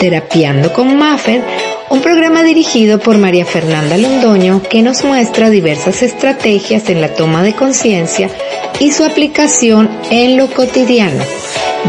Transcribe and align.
Terapiando 0.00 0.72
con 0.72 0.96
Maffer, 0.98 1.42
un 1.88 2.00
programa 2.02 2.42
dirigido 2.42 2.98
por 2.98 3.16
María 3.16 3.46
Fernanda 3.46 3.96
Londoño 3.96 4.62
que 4.62 4.82
nos 4.82 5.04
muestra 5.04 5.48
diversas 5.48 6.02
estrategias 6.02 6.88
en 6.90 7.00
la 7.00 7.14
toma 7.14 7.42
de 7.42 7.54
conciencia 7.54 8.28
y 8.78 8.92
su 8.92 9.04
aplicación 9.04 9.88
en 10.10 10.36
lo 10.36 10.48
cotidiano, 10.48 11.24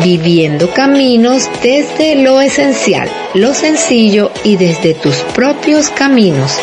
viviendo 0.04 0.72
caminos 0.74 1.50
desde 1.62 2.16
lo 2.16 2.40
esencial, 2.40 3.10
lo 3.34 3.54
sencillo 3.54 4.32
y 4.44 4.56
desde 4.56 4.94
tus 4.94 5.16
propios 5.36 5.90
caminos. 5.90 6.58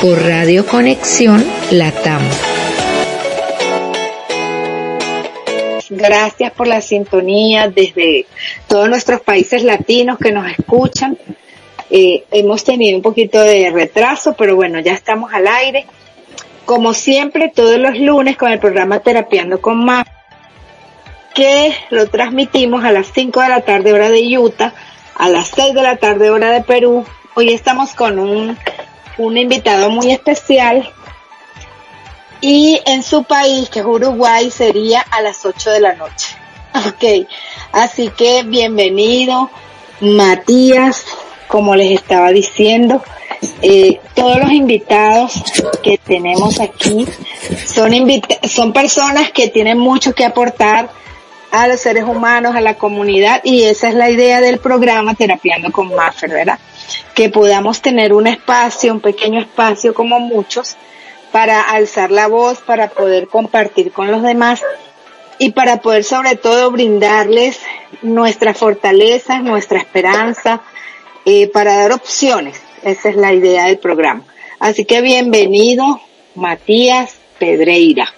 Por 0.00 0.20
Radio 0.22 0.66
Conexión 0.66 1.44
Latam. 1.70 2.22
Gracias 6.06 6.52
por 6.52 6.66
la 6.66 6.82
sintonía 6.82 7.68
desde 7.68 8.26
todos 8.68 8.90
nuestros 8.90 9.22
países 9.22 9.62
latinos 9.64 10.18
que 10.18 10.32
nos 10.32 10.46
escuchan. 10.50 11.16
Eh, 11.88 12.24
hemos 12.30 12.62
tenido 12.62 12.94
un 12.98 13.02
poquito 13.02 13.40
de 13.40 13.70
retraso, 13.70 14.34
pero 14.34 14.54
bueno, 14.54 14.80
ya 14.80 14.92
estamos 14.92 15.32
al 15.32 15.46
aire. 15.46 15.86
Como 16.66 16.92
siempre, 16.92 17.50
todos 17.54 17.78
los 17.78 17.98
lunes 17.98 18.36
con 18.36 18.52
el 18.52 18.58
programa 18.58 19.00
Terapiando 19.00 19.62
con 19.62 19.82
Más, 19.82 20.04
que 21.34 21.74
lo 21.88 22.06
transmitimos 22.10 22.84
a 22.84 22.92
las 22.92 23.06
5 23.14 23.40
de 23.40 23.48
la 23.48 23.62
tarde 23.62 23.94
hora 23.94 24.10
de 24.10 24.38
Utah, 24.38 24.74
a 25.14 25.30
las 25.30 25.48
6 25.56 25.72
de 25.72 25.82
la 25.82 25.96
tarde 25.96 26.28
hora 26.28 26.50
de 26.50 26.60
Perú. 26.60 27.06
Hoy 27.34 27.48
estamos 27.48 27.94
con 27.94 28.18
un, 28.18 28.58
un 29.16 29.38
invitado 29.38 29.88
muy 29.88 30.12
especial 30.12 30.86
y 32.44 32.78
en 32.84 33.02
su 33.02 33.24
país, 33.24 33.70
que 33.70 33.80
es 33.80 33.86
Uruguay, 33.86 34.50
sería 34.50 35.00
a 35.00 35.22
las 35.22 35.46
8 35.46 35.70
de 35.70 35.80
la 35.80 35.94
noche. 35.94 36.36
Ok, 36.86 37.28
así 37.72 38.10
que 38.10 38.42
bienvenido, 38.42 39.48
Matías, 40.00 41.06
como 41.46 41.74
les 41.76 41.92
estaba 41.92 42.30
diciendo. 42.32 43.02
Eh, 43.62 44.00
todos 44.14 44.40
los 44.40 44.50
invitados 44.50 45.42
que 45.82 45.96
tenemos 45.98 46.60
aquí 46.60 47.06
son, 47.64 47.92
son 48.42 48.72
personas 48.72 49.30
que 49.30 49.48
tienen 49.48 49.78
mucho 49.78 50.14
que 50.14 50.24
aportar 50.24 50.90
a 51.52 51.68
los 51.68 51.80
seres 51.80 52.04
humanos, 52.04 52.56
a 52.56 52.60
la 52.60 52.74
comunidad, 52.74 53.40
y 53.44 53.62
esa 53.62 53.88
es 53.88 53.94
la 53.94 54.10
idea 54.10 54.40
del 54.40 54.58
programa 54.58 55.14
Terapiando 55.14 55.70
con 55.70 55.94
Maffer, 55.94 56.30
¿verdad? 56.30 56.58
Que 57.14 57.30
podamos 57.30 57.80
tener 57.80 58.12
un 58.12 58.26
espacio, 58.26 58.92
un 58.92 59.00
pequeño 59.00 59.40
espacio 59.40 59.94
como 59.94 60.18
muchos, 60.18 60.76
para 61.34 61.62
alzar 61.62 62.12
la 62.12 62.28
voz, 62.28 62.60
para 62.60 62.90
poder 62.90 63.26
compartir 63.26 63.90
con 63.90 64.08
los 64.08 64.22
demás 64.22 64.62
y 65.40 65.50
para 65.50 65.80
poder 65.80 66.04
sobre 66.04 66.36
todo 66.36 66.70
brindarles 66.70 67.58
nuestra 68.02 68.54
fortaleza, 68.54 69.40
nuestra 69.40 69.78
esperanza, 69.78 70.62
eh, 71.24 71.48
para 71.48 71.76
dar 71.76 71.90
opciones. 71.90 72.62
Esa 72.84 73.08
es 73.08 73.16
la 73.16 73.32
idea 73.32 73.64
del 73.64 73.78
programa. 73.78 74.22
Así 74.60 74.84
que 74.84 75.00
bienvenido, 75.00 76.00
Matías 76.36 77.16
Pedreira. 77.40 78.14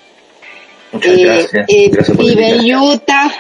Muchas 0.93 1.17
eh, 1.17 1.25
gracias. 1.25 1.67
Eh, 1.71 1.91
vive 2.19 2.49
en 2.51 2.77
Utah. 2.77 3.33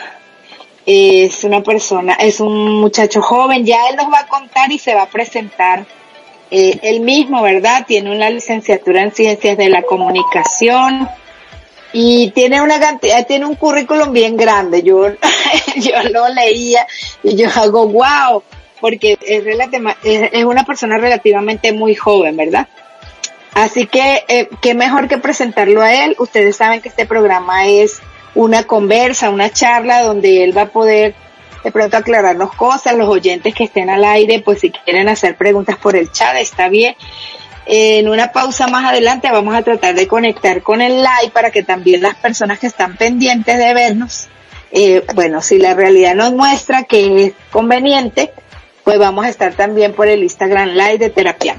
Es 0.86 1.44
una 1.44 1.62
persona, 1.62 2.14
es 2.14 2.40
un 2.40 2.80
muchacho 2.80 3.20
joven. 3.20 3.66
Ya 3.66 3.90
él 3.90 3.96
nos 3.96 4.10
va 4.10 4.20
a 4.20 4.26
contar 4.26 4.72
y 4.72 4.78
se 4.78 4.94
va 4.94 5.02
a 5.02 5.10
presentar 5.10 5.84
eh, 6.50 6.78
él 6.82 7.00
mismo, 7.00 7.42
¿verdad? 7.42 7.84
Tiene 7.86 8.14
una 8.14 8.30
licenciatura 8.30 9.02
en 9.02 9.12
ciencias 9.12 9.56
de 9.56 9.68
la 9.68 9.82
comunicación 9.82 11.08
y 11.92 12.30
tiene 12.32 12.60
una 12.60 12.78
cantidad, 12.78 13.26
tiene 13.26 13.46
un 13.46 13.54
currículum 13.54 14.12
bien 14.12 14.36
grande. 14.36 14.82
Yo, 14.82 15.08
yo 15.76 16.02
lo 16.10 16.28
leía 16.28 16.86
y 17.22 17.36
yo 17.36 17.48
hago 17.54 17.88
wow, 17.88 18.42
porque 18.80 19.18
es, 19.20 19.44
es, 20.32 20.44
una 20.44 20.64
persona 20.64 20.98
relativamente 20.98 21.72
muy 21.72 21.94
joven, 21.94 22.36
¿verdad? 22.36 22.68
Así 23.54 23.86
que, 23.86 24.24
eh, 24.28 24.48
qué 24.60 24.74
mejor 24.74 25.08
que 25.08 25.18
presentarlo 25.18 25.80
a 25.80 26.04
él. 26.04 26.14
Ustedes 26.18 26.56
saben 26.56 26.82
que 26.82 26.90
este 26.90 27.06
programa 27.06 27.66
es 27.66 28.00
una 28.34 28.64
conversa, 28.64 29.30
una 29.30 29.50
charla 29.50 30.02
donde 30.02 30.44
él 30.44 30.56
va 30.56 30.62
a 30.62 30.68
poder 30.68 31.14
de 31.66 31.72
pronto 31.72 31.96
aclararnos 31.96 32.52
cosas, 32.52 32.94
los 32.94 33.08
oyentes 33.08 33.52
que 33.52 33.64
estén 33.64 33.90
al 33.90 34.04
aire, 34.04 34.40
pues 34.40 34.60
si 34.60 34.70
quieren 34.70 35.08
hacer 35.08 35.34
preguntas 35.34 35.76
por 35.76 35.96
el 35.96 36.12
chat, 36.12 36.36
está 36.36 36.68
bien. 36.68 36.94
En 37.66 38.08
una 38.08 38.30
pausa 38.30 38.68
más 38.68 38.84
adelante 38.84 39.28
vamos 39.32 39.52
a 39.52 39.62
tratar 39.62 39.96
de 39.96 40.06
conectar 40.06 40.62
con 40.62 40.80
el 40.80 40.98
live 40.98 41.32
para 41.32 41.50
que 41.50 41.64
también 41.64 42.02
las 42.02 42.14
personas 42.14 42.60
que 42.60 42.68
están 42.68 42.96
pendientes 42.96 43.58
de 43.58 43.74
vernos, 43.74 44.28
eh, 44.70 45.04
bueno, 45.16 45.42
si 45.42 45.58
la 45.58 45.74
realidad 45.74 46.14
nos 46.14 46.32
muestra 46.34 46.84
que 46.84 47.24
es 47.24 47.32
conveniente, 47.50 48.30
pues 48.84 49.00
vamos 49.00 49.24
a 49.24 49.28
estar 49.28 49.52
también 49.54 49.92
por 49.92 50.06
el 50.06 50.22
Instagram 50.22 50.68
Live 50.68 50.98
de 50.98 51.10
Terapia. 51.10 51.56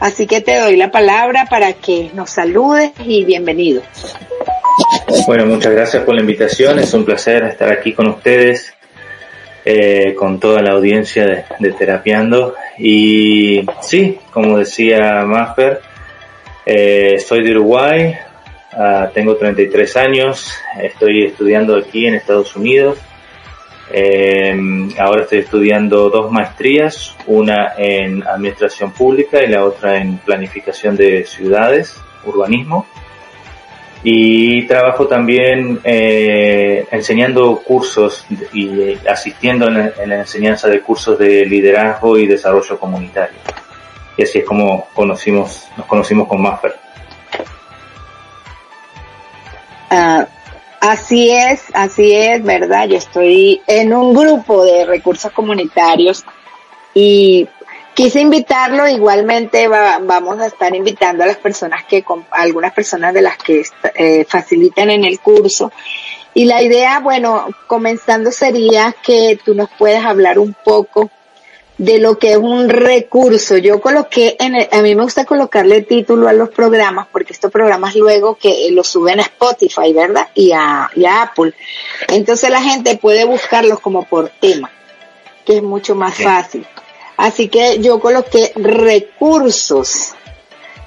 Así 0.00 0.26
que 0.26 0.40
te 0.40 0.58
doy 0.58 0.76
la 0.76 0.90
palabra 0.90 1.44
para 1.50 1.74
que 1.74 2.10
nos 2.14 2.30
saludes 2.30 2.92
y 3.04 3.24
bienvenido. 3.24 3.82
Bueno, 5.26 5.44
muchas 5.44 5.72
gracias 5.72 6.02
por 6.04 6.14
la 6.14 6.22
invitación. 6.22 6.78
Es 6.78 6.94
un 6.94 7.04
placer 7.04 7.44
estar 7.44 7.70
aquí 7.70 7.92
con 7.92 8.06
ustedes 8.06 8.72
eh, 9.64 10.14
con 10.16 10.40
toda 10.40 10.62
la 10.62 10.72
audiencia 10.72 11.26
de, 11.58 11.72
Terapiando. 11.72 12.54
Y 12.78 13.64
sí, 13.80 14.18
como 14.32 14.58
decía 14.58 15.24
Maffer, 15.26 15.80
eh, 16.64 17.18
soy 17.18 17.42
de 17.44 17.52
Uruguay, 17.52 18.14
uh, 18.72 19.12
tengo 19.12 19.36
33 19.36 19.96
años, 19.96 20.52
estoy 20.80 21.24
estudiando 21.24 21.76
aquí 21.76 22.06
en 22.06 22.14
Estados 22.14 22.54
Unidos. 22.56 22.98
Eh, 23.92 24.56
ahora 24.98 25.22
estoy 25.22 25.40
estudiando 25.40 26.10
dos 26.10 26.30
maestrías, 26.30 27.16
una 27.26 27.74
en 27.76 28.22
administración 28.26 28.92
pública 28.92 29.42
y 29.42 29.48
la 29.48 29.64
otra 29.64 29.98
en 29.98 30.18
planificación 30.18 30.96
de 30.96 31.24
ciudades, 31.24 31.96
urbanismo 32.24 32.86
y 34.02 34.66
trabajo 34.66 35.06
también 35.06 35.80
eh, 35.84 36.86
enseñando 36.90 37.56
cursos 37.62 38.24
y 38.52 38.94
asistiendo 39.06 39.68
en, 39.68 39.92
la 40.08 40.20
enseñanza 40.20 40.68
de 40.68 40.80
cursos 40.80 41.18
de 41.18 41.44
liderazgo 41.44 42.16
y 42.16 42.26
desarrollo 42.26 42.78
comunitario. 42.78 43.38
Y 44.16 44.22
así 44.22 44.38
es 44.38 44.44
como 44.44 44.86
conocimos, 44.94 45.68
nos 45.76 45.86
conocimos 45.86 46.26
con 46.28 46.40
Maffer. 46.40 46.74
Ah, 49.90 50.26
así 50.80 51.30
es, 51.30 51.64
así 51.74 52.14
es, 52.14 52.42
¿verdad? 52.42 52.88
Yo 52.88 52.96
estoy 52.96 53.60
en 53.66 53.92
un 53.92 54.14
grupo 54.14 54.64
de 54.64 54.86
recursos 54.86 55.30
comunitarios 55.32 56.24
y 56.94 57.46
quise 58.00 58.22
invitarlo, 58.22 58.88
igualmente 58.88 59.68
vamos 59.68 60.40
a 60.40 60.46
estar 60.46 60.74
invitando 60.74 61.22
a 61.22 61.26
las 61.26 61.36
personas 61.36 61.84
que, 61.84 62.02
algunas 62.30 62.72
personas 62.72 63.12
de 63.12 63.20
las 63.20 63.36
que 63.36 63.62
eh, 63.94 64.24
facilitan 64.26 64.88
en 64.88 65.04
el 65.04 65.20
curso. 65.20 65.70
Y 66.32 66.46
la 66.46 66.62
idea, 66.62 67.00
bueno, 67.00 67.48
comenzando 67.66 68.32
sería 68.32 68.94
que 69.02 69.38
tú 69.44 69.54
nos 69.54 69.68
puedas 69.78 70.02
hablar 70.06 70.38
un 70.38 70.56
poco 70.64 71.10
de 71.76 71.98
lo 71.98 72.18
que 72.18 72.30
es 72.30 72.36
un 72.38 72.70
recurso. 72.70 73.58
Yo 73.58 73.82
coloqué 73.82 74.34
en 74.40 74.56
a 74.56 74.80
mí 74.80 74.94
me 74.94 75.02
gusta 75.02 75.26
colocarle 75.26 75.82
título 75.82 76.26
a 76.26 76.32
los 76.32 76.48
programas 76.48 77.06
porque 77.12 77.34
estos 77.34 77.52
programas 77.52 77.96
luego 77.96 78.36
que 78.36 78.66
los 78.70 78.88
suben 78.88 79.20
a 79.20 79.24
Spotify, 79.24 79.92
¿verdad? 79.92 80.26
Y 80.34 80.52
a, 80.52 80.88
y 80.96 81.04
a 81.04 81.20
Apple. 81.20 81.52
Entonces 82.08 82.48
la 82.48 82.62
gente 82.62 82.96
puede 82.96 83.26
buscarlos 83.26 83.78
como 83.80 84.06
por 84.06 84.30
tema, 84.30 84.70
que 85.44 85.58
es 85.58 85.62
mucho 85.62 85.94
más 85.94 86.14
fácil. 86.14 86.66
Así 87.20 87.48
que 87.48 87.80
yo 87.80 88.00
coloqué 88.00 88.50
recursos 88.56 90.14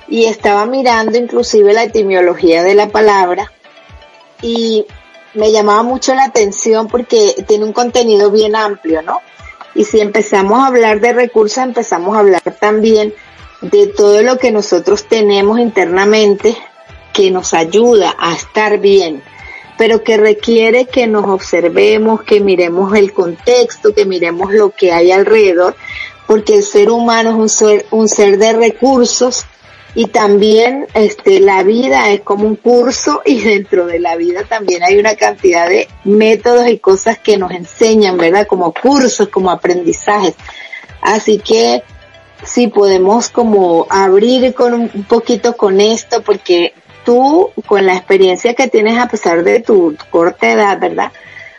y 0.07 0.25
estaba 0.25 0.65
mirando 0.65 1.15
inclusive 1.15 1.73
la 1.73 1.83
etimología 1.83 2.63
de 2.63 2.73
la 2.73 2.89
palabra 2.89 3.51
y 4.41 4.83
me 5.35 5.51
llamaba 5.51 5.83
mucho 5.83 6.15
la 6.15 6.23
atención 6.23 6.87
porque 6.87 7.35
tiene 7.47 7.65
un 7.65 7.71
contenido 7.71 8.31
bien 8.31 8.55
amplio, 8.55 9.03
¿no? 9.03 9.21
Y 9.75 9.85
si 9.85 10.01
empezamos 10.01 10.57
a 10.57 10.65
hablar 10.65 11.01
de 11.01 11.13
recursos, 11.13 11.59
empezamos 11.59 12.15
a 12.15 12.21
hablar 12.21 12.41
también 12.59 13.13
de 13.61 13.85
todo 13.85 14.23
lo 14.23 14.39
que 14.39 14.51
nosotros 14.51 15.07
tenemos 15.07 15.59
internamente 15.59 16.57
que 17.13 17.29
nos 17.29 17.53
ayuda 17.53 18.15
a 18.17 18.33
estar 18.33 18.79
bien, 18.79 19.21
pero 19.77 20.03
que 20.03 20.17
requiere 20.17 20.87
que 20.87 21.05
nos 21.05 21.27
observemos, 21.27 22.23
que 22.23 22.39
miremos 22.39 22.95
el 22.95 23.13
contexto, 23.13 23.93
que 23.93 24.05
miremos 24.05 24.51
lo 24.51 24.71
que 24.71 24.91
hay 24.91 25.11
alrededor, 25.11 25.75
porque 26.33 26.55
el 26.55 26.63
ser 26.63 26.89
humano 26.89 27.29
es 27.29 27.35
un 27.35 27.47
ser, 27.47 27.85
un 27.91 28.09
ser 28.09 28.39
de 28.39 28.53
recursos 28.53 29.45
y 29.93 30.07
también 30.07 30.87
este, 30.95 31.39
la 31.39 31.61
vida 31.61 32.09
es 32.09 32.21
como 32.21 32.47
un 32.47 32.55
curso 32.55 33.21
y 33.25 33.39
dentro 33.39 33.85
de 33.85 33.99
la 33.99 34.15
vida 34.15 34.43
también 34.43 34.81
hay 34.81 34.97
una 34.97 35.15
cantidad 35.15 35.69
de 35.69 35.87
métodos 36.03 36.67
y 36.69 36.79
cosas 36.79 37.19
que 37.19 37.37
nos 37.37 37.51
enseñan, 37.51 38.17
¿verdad? 38.17 38.47
Como 38.47 38.73
cursos, 38.73 39.29
como 39.29 39.51
aprendizajes. 39.51 40.33
Así 41.01 41.37
que 41.37 41.83
sí 42.43 42.65
podemos 42.65 43.29
como 43.29 43.85
abrir 43.91 44.55
con 44.55 44.73
un 44.73 45.03
poquito 45.03 45.55
con 45.55 45.79
esto 45.79 46.23
porque 46.23 46.73
tú 47.05 47.51
con 47.67 47.85
la 47.85 47.93
experiencia 47.93 48.55
que 48.55 48.69
tienes 48.69 48.97
a 48.97 49.07
pesar 49.07 49.43
de 49.43 49.59
tu 49.59 49.95
corta 50.09 50.51
edad, 50.51 50.79
¿verdad? 50.79 51.11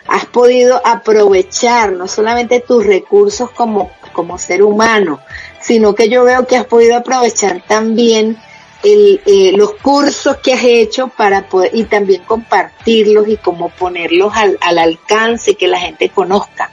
Has 0.06 0.26
podido 0.26 0.80
aprovechar 0.84 1.92
no 1.92 2.08
solamente 2.08 2.60
tus 2.60 2.86
recursos 2.86 3.50
como, 3.50 3.92
como 4.12 4.38
ser 4.38 4.62
humano, 4.62 5.20
sino 5.60 5.94
que 5.94 6.08
yo 6.08 6.24
veo 6.24 6.46
que 6.46 6.56
has 6.56 6.66
podido 6.66 6.96
aprovechar 6.96 7.62
también 7.66 8.36
eh, 8.82 9.52
los 9.56 9.74
cursos 9.74 10.36
que 10.38 10.52
has 10.52 10.62
hecho 10.62 11.08
para 11.08 11.48
poder, 11.48 11.70
y 11.72 11.84
también 11.84 12.22
compartirlos 12.24 13.28
y 13.28 13.38
como 13.38 13.70
ponerlos 13.70 14.36
al, 14.36 14.58
al 14.60 14.78
alcance 14.78 15.54
que 15.54 15.68
la 15.68 15.78
gente 15.78 16.10
conozca. 16.10 16.70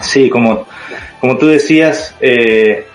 Sí, 0.00 0.30
como, 0.30 0.66
como 1.20 1.36
tú 1.36 1.48
decías, 1.48 2.14
eh, 2.20 2.86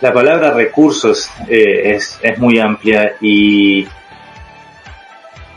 la 0.00 0.12
palabra 0.12 0.52
recursos 0.52 1.30
eh, 1.48 1.94
es, 1.94 2.18
es 2.20 2.38
muy 2.38 2.58
amplia 2.58 3.16
y 3.20 3.86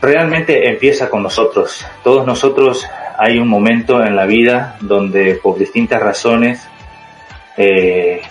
realmente 0.04 0.68
empieza 0.68 1.10
con 1.10 1.22
nosotros. 1.22 1.84
Todos 2.02 2.26
nosotros 2.26 2.86
hay 3.18 3.38
un 3.38 3.48
momento 3.48 4.04
en 4.04 4.16
la 4.16 4.26
vida 4.26 4.76
donde 4.80 5.34
por 5.36 5.58
distintas 5.58 6.00
razones, 6.00 6.68
eh, 7.56 8.22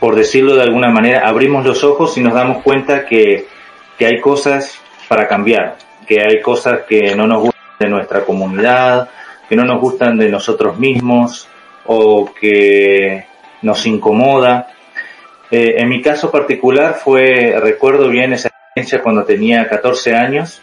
por 0.00 0.16
decirlo 0.16 0.54
de 0.56 0.62
alguna 0.62 0.90
manera, 0.90 1.28
abrimos 1.28 1.64
los 1.64 1.84
ojos 1.84 2.16
y 2.18 2.20
nos 2.20 2.34
damos 2.34 2.62
cuenta 2.62 3.06
que, 3.06 3.46
que 3.98 4.06
hay 4.06 4.20
cosas 4.20 4.80
para 5.08 5.28
cambiar, 5.28 5.76
que 6.06 6.20
hay 6.20 6.40
cosas 6.40 6.80
que 6.88 7.14
no 7.14 7.26
nos 7.26 7.42
gustan 7.42 7.62
de 7.78 7.88
nuestra 7.88 8.24
comunidad, 8.24 9.08
que 9.48 9.56
no 9.56 9.64
nos 9.64 9.80
gustan 9.80 10.18
de 10.18 10.28
nosotros 10.28 10.78
mismos 10.78 11.48
o 11.84 12.32
que 12.32 13.26
nos 13.62 13.86
incomoda. 13.86 14.68
Eh, 15.50 15.74
en 15.78 15.88
mi 15.88 16.00
caso 16.00 16.30
particular 16.30 16.94
fue, 16.94 17.58
recuerdo 17.60 18.08
bien 18.08 18.32
esa 18.32 18.48
experiencia 18.48 19.02
cuando 19.02 19.24
tenía 19.24 19.68
14 19.68 20.14
años, 20.14 20.62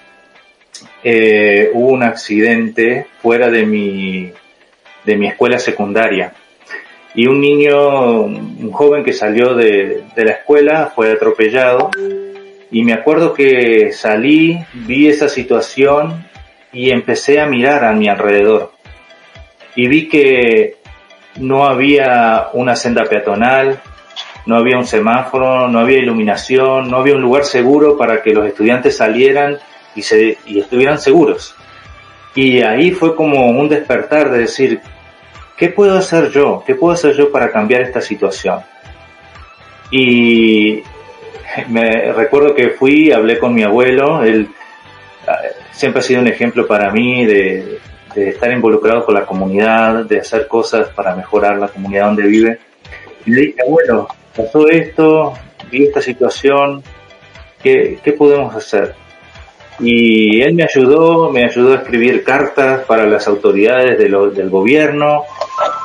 eh, 1.04 1.72
hubo 1.74 1.94
un 1.94 2.04
accidente 2.04 3.08
fuera 3.22 3.50
de 3.50 3.66
mi, 3.66 4.32
de 5.06 5.16
mi 5.16 5.28
escuela 5.28 5.60
secundaria. 5.60 6.34
Y 7.16 7.28
un 7.28 7.42
niño, 7.42 8.22
un 8.22 8.72
joven 8.72 9.04
que 9.04 9.14
salió 9.14 9.56
de, 9.56 10.04
de 10.16 10.26
la 10.26 10.32
escuela 10.32 10.92
fue 10.94 11.12
atropellado. 11.12 11.90
Y 12.72 12.84
me 12.84 12.94
acuerdo 12.94 13.34
que 13.34 13.92
salí, 13.92 14.60
vi 14.74 15.08
esa 15.08 15.28
situación 15.28 16.26
y 16.72 16.92
empecé 16.92 17.40
a 17.40 17.48
mirar 17.48 17.84
a 17.84 17.94
mi 17.94 18.08
alrededor. 18.08 18.72
Y 19.76 19.88
vi 19.88 20.08
que 20.08 20.76
no 21.38 21.66
había 21.66 22.50
una 22.54 22.76
senda 22.76 23.06
peatonal, 23.06 23.80
no 24.46 24.56
había 24.56 24.78
un 24.78 24.86
semáforo, 24.86 25.68
no 25.68 25.80
había 25.80 26.00
iluminación, 26.00 26.90
no 26.90 26.98
había 26.98 27.16
un 27.16 27.22
lugar 27.22 27.46
seguro 27.46 27.98
para 27.98 28.22
que 28.22 28.34
los 28.34 28.46
estudiantes 28.46 28.98
salieran 28.98 29.58
y, 29.96 30.02
se, 30.02 30.38
y 30.46 30.60
estuvieran 30.60 31.00
seguros. 31.00 31.56
Y 32.36 32.62
ahí 32.62 32.92
fue 32.92 33.16
como 33.16 33.48
un 33.48 33.70
despertar 33.70 34.32
de 34.32 34.40
decir, 34.40 34.82
¿qué 35.58 35.70
puedo 35.70 35.98
hacer 35.98 36.30
yo? 36.30 36.64
¿Qué 36.66 36.76
puedo 36.76 36.94
hacer 36.94 37.16
yo 37.16 37.32
para 37.32 37.52
cambiar 37.52 37.82
esta 37.82 38.02
situación? 38.02 38.60
Y 39.92 40.84
me 41.68 42.12
recuerdo 42.14 42.54
que 42.56 42.70
fui, 42.72 43.12
hablé 43.12 43.40
con 43.40 43.54
mi 43.54 43.64
abuelo, 43.64 44.24
él 44.24 44.50
ah, 45.28 45.38
siempre 45.72 46.00
ha 46.00 46.04
sido 46.04 46.22
un 46.22 46.28
ejemplo 46.28 46.68
para 46.68 46.92
mí 46.92 47.26
de, 47.26 47.80
de 48.16 48.30
estar 48.30 48.52
involucrado 48.52 49.06
con 49.06 49.16
la 49.16 49.26
comunidad, 49.26 50.06
de 50.06 50.20
hacer 50.20 50.48
cosas 50.48 50.90
para 50.90 51.16
mejorar 51.16 51.58
la 51.58 51.68
comunidad 51.68 52.06
donde 52.06 52.24
vive. 52.24 52.60
Y 53.26 53.32
le 53.32 53.42
dije, 53.42 53.60
bueno, 53.68 54.08
pasó 54.36 54.68
esto, 54.70 55.34
vi 55.72 55.86
esta 55.86 56.02
situación, 56.02 56.84
¿qué, 57.62 58.00
qué 58.04 58.14
podemos 58.14 58.56
hacer? 58.56 58.96
Y 59.80 60.42
él 60.42 60.56
me 60.56 60.64
ayudó, 60.64 61.32
me 61.32 61.46
ayudó 61.46 61.74
a 61.74 61.78
escribir 61.78 62.24
cartas 62.24 62.82
para 62.86 63.06
las 63.06 63.28
autoridades 63.28 63.98
de 63.98 64.10
lo, 64.10 64.30
del 64.30 64.50
gobierno 64.50 65.24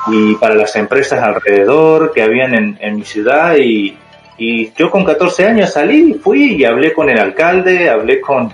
y 0.08 0.34
para 0.34 0.54
las 0.54 0.74
empresas 0.76 1.22
alrededor 1.22 2.12
que 2.12 2.22
habían 2.22 2.54
en, 2.54 2.78
en 2.80 2.96
mi 2.96 3.04
ciudad 3.04 3.56
y, 3.56 3.96
y 4.36 4.72
yo 4.72 4.90
con 4.90 5.04
14 5.04 5.46
años 5.46 5.72
salí, 5.72 6.14
fui 6.14 6.54
y 6.54 6.64
hablé 6.64 6.92
con 6.92 7.08
el 7.08 7.18
alcalde, 7.18 7.88
hablé 7.88 8.20
con 8.20 8.52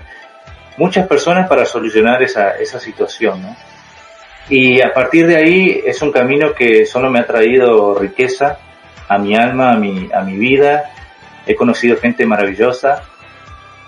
muchas 0.77 1.07
personas 1.07 1.47
para 1.49 1.65
solucionar 1.65 2.21
esa, 2.21 2.51
esa 2.51 2.79
situación. 2.79 3.41
¿no? 3.41 3.55
Y 4.49 4.81
a 4.81 4.93
partir 4.93 5.27
de 5.27 5.37
ahí 5.37 5.81
es 5.85 6.01
un 6.01 6.11
camino 6.11 6.53
que 6.53 6.85
solo 6.85 7.09
me 7.09 7.19
ha 7.19 7.25
traído 7.25 7.97
riqueza 7.97 8.59
a 9.07 9.17
mi 9.17 9.35
alma, 9.35 9.71
a 9.71 9.77
mi, 9.77 10.09
a 10.13 10.21
mi 10.21 10.37
vida. 10.37 10.91
He 11.45 11.55
conocido 11.55 11.97
gente 11.97 12.25
maravillosa 12.25 13.03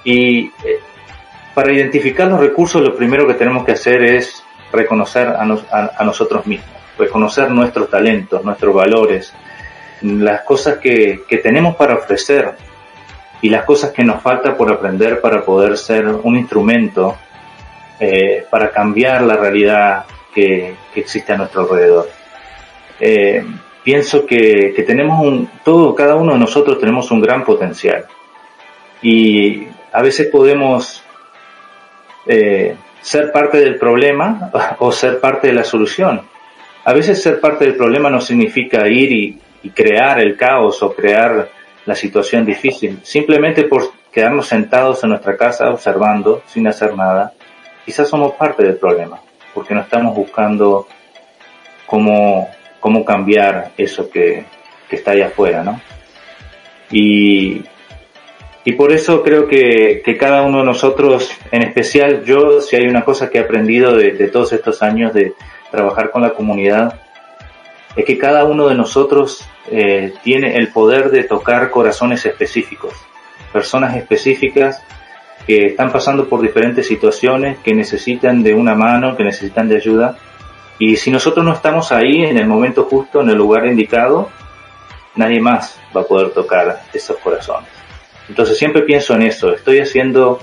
y 0.04 0.48
eh, 0.48 0.80
para 1.54 1.72
identificar 1.72 2.28
los 2.28 2.40
recursos 2.40 2.82
lo 2.82 2.96
primero 2.96 3.28
que 3.28 3.34
tenemos 3.36 3.66
que 3.66 3.74
hacer 3.74 4.04
es 4.04 4.44
reconocer 4.72 5.28
a, 5.28 5.46
nos, 5.46 5.64
a, 5.72 5.92
a 5.98 6.04
nosotros 6.04 6.46
mismos, 6.48 6.70
reconocer 6.98 7.52
nuestros 7.52 7.90
talentos, 7.90 8.44
nuestros 8.44 8.74
valores, 8.74 9.34
las 10.04 10.42
cosas 10.42 10.78
que, 10.78 11.24
tenemos 11.42 11.76
para 11.76 11.96
ofrecer 11.96 12.52
y 13.42 13.50
las 13.50 13.64
cosas 13.64 13.92
que 13.92 14.04
nos 14.04 14.22
falta 14.22 14.56
por 14.56 14.72
aprender 14.72 15.22
para 15.22 15.44
poder 15.44 15.78
ser 15.78 16.08
un 16.08 16.38
instrumento 16.38 17.18
eh, 18.00 18.46
para 18.50 18.70
cambiar 18.72 19.22
la 19.22 19.38
realidad 19.38 20.06
que, 20.34 20.76
que, 20.94 21.00
existe 21.00 21.34
a 21.34 21.38
nuestro 21.38 21.62
alrededor. 21.62 22.10
Eh, 23.00 23.46
pienso 23.84 24.26
que, 24.26 24.74
que, 24.76 24.84
tenemos 24.84 25.26
un, 25.26 25.50
todo, 25.64 25.96
cada 25.96 26.16
uno 26.16 26.34
de 26.34 26.40
nosotros 26.40 26.80
tenemos 26.80 27.10
un 27.12 27.22
gran 27.22 27.44
potencial 27.44 28.06
y 29.02 29.68
a 29.92 30.02
veces 30.02 30.28
podemos 30.28 31.04
eh, 32.28 32.76
ser 33.02 33.32
parte 33.32 33.58
del 33.60 33.76
problema 33.76 34.52
o 34.80 34.92
ser 34.92 35.20
parte 35.20 35.48
de 35.48 35.54
la 35.54 35.64
solución. 35.64 36.22
A 36.86 36.94
veces 36.94 37.22
ser 37.22 37.40
parte 37.40 37.66
del 37.66 37.76
problema 37.76 38.10
no 38.10 38.22
significa 38.22 38.88
ir 38.88 39.12
y, 39.12 39.40
y 39.64 39.70
crear 39.70 40.20
el 40.20 40.36
caos 40.36 40.84
o 40.84 40.94
crear 40.94 41.50
la 41.86 41.96
situación 41.96 42.46
difícil, 42.46 43.00
simplemente 43.04 43.64
por 43.64 43.92
quedarnos 44.12 44.48
sentados 44.48 45.04
en 45.04 45.10
nuestra 45.10 45.36
casa 45.36 45.70
observando 45.70 46.44
sin 46.46 46.68
hacer 46.68 46.96
nada, 46.96 47.34
quizás 47.86 48.08
somos 48.08 48.34
parte 48.34 48.64
del 48.64 48.78
problema, 48.78 49.20
porque 49.54 49.74
no 49.74 49.82
estamos 49.82 50.16
buscando 50.16 50.88
cómo, 51.86 52.50
cómo 52.80 53.04
cambiar 53.04 53.72
eso 53.78 54.10
que, 54.10 54.46
que 54.90 54.96
está 54.96 55.12
allá 55.12 55.28
afuera, 55.28 55.64
¿no? 55.64 55.82
Y, 56.92 57.64
y 58.66 58.74
por 58.74 58.92
eso 58.92 59.24
creo 59.24 59.48
que, 59.48 60.02
cada 60.20 60.44
uno 60.44 60.60
de 60.60 60.66
nosotros, 60.66 61.32
en 61.52 61.64
especial 61.64 62.24
yo, 62.24 62.62
si 62.62 62.76
hay 62.76 62.88
una 62.88 63.04
cosa 63.04 63.30
que 63.30 63.38
he 63.38 63.42
aprendido 63.42 63.96
de, 63.96 64.12
de 64.12 64.28
todos 64.30 64.54
estos 64.54 64.82
años 64.82 65.14
de 65.14 65.34
trabajar 65.70 66.12
con 66.12 66.22
la 66.22 66.34
comunidad, 66.34 67.00
es 67.96 68.06
que 68.06 68.18
cada 68.18 68.46
uno 68.46 68.68
de 68.68 68.76
nosotros 68.76 69.46
eh, 69.70 70.14
tiene 70.24 70.58
el 70.58 70.70
poder 70.70 71.12
de 71.12 71.24
tocar 71.24 71.70
corazones 71.70 72.26
específicos, 72.26 72.94
personas 73.52 73.96
específicas 73.96 74.82
que 75.46 75.68
están 75.68 75.92
pasando 75.92 76.28
por 76.28 76.42
diferentes 76.42 76.88
situaciones, 76.88 77.58
que 77.60 77.74
necesitan 77.74 78.44
de 78.44 78.54
una 78.54 78.76
mano, 78.76 79.16
que 79.16 79.24
necesitan 79.24 79.68
de 79.68 79.76
ayuda. 79.76 80.18
Y 80.80 80.96
si 80.96 81.12
nosotros 81.12 81.46
no 81.46 81.54
estamos 81.54 81.92
ahí 81.92 82.24
en 82.24 82.38
el 82.38 82.48
momento 82.48 82.86
justo, 82.86 83.22
en 83.22 83.30
el 83.30 83.38
lugar 83.38 83.66
indicado, 83.68 84.30
nadie 85.16 85.40
más 85.40 85.80
va 85.96 86.02
a 86.02 86.06
poder 86.06 86.32
tocar 86.32 86.84
esos 86.94 87.18
corazones. 87.18 87.83
Entonces 88.30 88.58
siempre 88.58 88.84
pienso 88.84 89.14
en 89.14 89.24
eso, 89.24 89.54
estoy 89.54 89.80
haciendo 89.80 90.40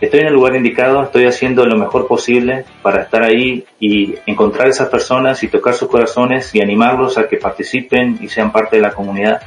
estoy 0.00 0.20
en 0.20 0.26
el 0.26 0.34
lugar 0.34 0.54
indicado, 0.54 1.02
estoy 1.02 1.26
haciendo 1.26 1.64
lo 1.66 1.76
mejor 1.76 2.06
posible 2.06 2.64
para 2.82 3.02
estar 3.02 3.22
ahí 3.22 3.64
y 3.80 4.14
encontrar 4.26 4.68
esas 4.68 4.88
personas 4.88 5.42
y 5.42 5.48
tocar 5.48 5.74
sus 5.74 5.88
corazones 5.88 6.54
y 6.54 6.60
animarlos 6.60 7.18
a 7.18 7.28
que 7.28 7.36
participen 7.36 8.18
y 8.20 8.28
sean 8.28 8.52
parte 8.52 8.76
de 8.76 8.82
la 8.82 8.92
comunidad. 8.92 9.42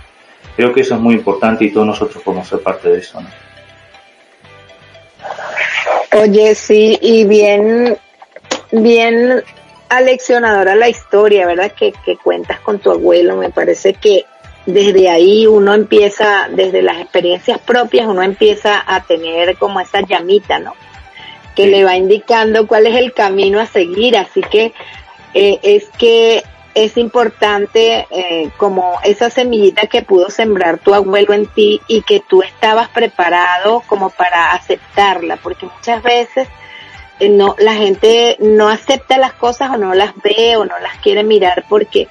Creo 0.55 0.73
que 0.73 0.81
eso 0.81 0.95
es 0.95 0.99
muy 0.99 1.15
importante 1.15 1.65
y 1.65 1.71
todos 1.71 1.87
nosotros 1.87 2.23
podemos 2.23 2.47
ser 2.47 2.59
parte 2.61 2.89
de 2.89 2.99
eso. 2.99 3.21
¿no? 3.21 3.27
Oye, 6.19 6.55
sí, 6.55 6.97
y 7.01 7.25
bien, 7.25 7.97
bien 8.71 9.43
aleccionadora 9.89 10.75
la 10.75 10.89
historia, 10.89 11.45
¿verdad? 11.45 11.71
Que, 11.71 11.93
que 12.03 12.17
cuentas 12.17 12.59
con 12.61 12.79
tu 12.79 12.91
abuelo. 12.91 13.35
Me 13.35 13.51
parece 13.51 13.93
que 13.93 14.25
desde 14.67 15.09
ahí 15.09 15.47
uno 15.47 15.73
empieza, 15.73 16.49
desde 16.49 16.81
las 16.81 16.99
experiencias 16.99 17.57
propias, 17.57 18.05
uno 18.05 18.21
empieza 18.21 18.83
a 18.85 19.01
tener 19.03 19.57
como 19.57 19.79
esa 19.79 20.01
llamita, 20.01 20.59
¿no? 20.59 20.73
Que 21.55 21.63
sí. 21.63 21.71
le 21.71 21.85
va 21.85 21.95
indicando 21.95 22.67
cuál 22.67 22.85
es 22.85 22.95
el 22.95 23.13
camino 23.13 23.59
a 23.61 23.65
seguir. 23.65 24.17
Así 24.17 24.41
que 24.41 24.73
eh, 25.33 25.59
es 25.63 25.89
que 25.97 26.43
es 26.75 26.97
importante 26.97 28.07
eh, 28.11 28.49
como 28.57 28.99
esa 29.03 29.29
semillita 29.29 29.87
que 29.87 30.03
pudo 30.03 30.29
sembrar 30.29 30.79
tu 30.79 30.93
abuelo 30.93 31.33
en 31.33 31.47
ti 31.47 31.81
y 31.87 32.01
que 32.01 32.19
tú 32.19 32.43
estabas 32.43 32.89
preparado 32.89 33.81
como 33.87 34.09
para 34.09 34.51
aceptarla, 34.51 35.37
porque 35.37 35.65
muchas 35.65 36.03
veces 36.03 36.49
eh, 37.21 37.29
no 37.29 37.55
la 37.57 37.73
gente 37.73 38.35
no 38.41 38.67
acepta 38.67 39.17
las 39.17 39.31
cosas 39.31 39.71
o 39.71 39.77
no 39.77 39.93
las 39.93 40.13
ve 40.21 40.57
o 40.57 40.65
no 40.65 40.77
las 40.79 40.97
quiere 40.97 41.23
mirar 41.23 41.63
porque 41.69 42.09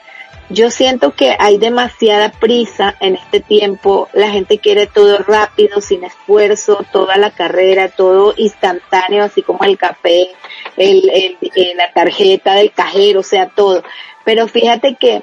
yo 0.49 0.71
siento 0.71 1.13
que 1.13 1.37
hay 1.39 1.59
demasiada 1.59 2.31
prisa 2.31 2.95
en 3.01 3.17
este 3.17 3.41
tiempo, 3.41 4.09
la 4.13 4.31
gente 4.31 4.59
quiere 4.59 4.87
todo 4.87 5.19
rápido, 5.19 5.81
sin 5.81 6.05
esfuerzo, 6.05 6.85
toda 6.93 7.17
la 7.17 7.31
carrera, 7.31 7.89
todo 7.89 8.35
instantáneo, 8.37 9.25
así 9.25 9.43
como 9.43 9.65
el 9.65 9.77
café, 9.77 10.29
el, 10.77 11.11
el, 11.11 11.37
la 11.77 11.93
tarjeta 11.93 12.55
del 12.55 12.73
cajero, 12.73 13.21
o 13.21 13.25
sea, 13.25 13.49
todo. 13.49 13.83
Pero 14.25 14.47
fíjate 14.47 14.97
que 14.97 15.23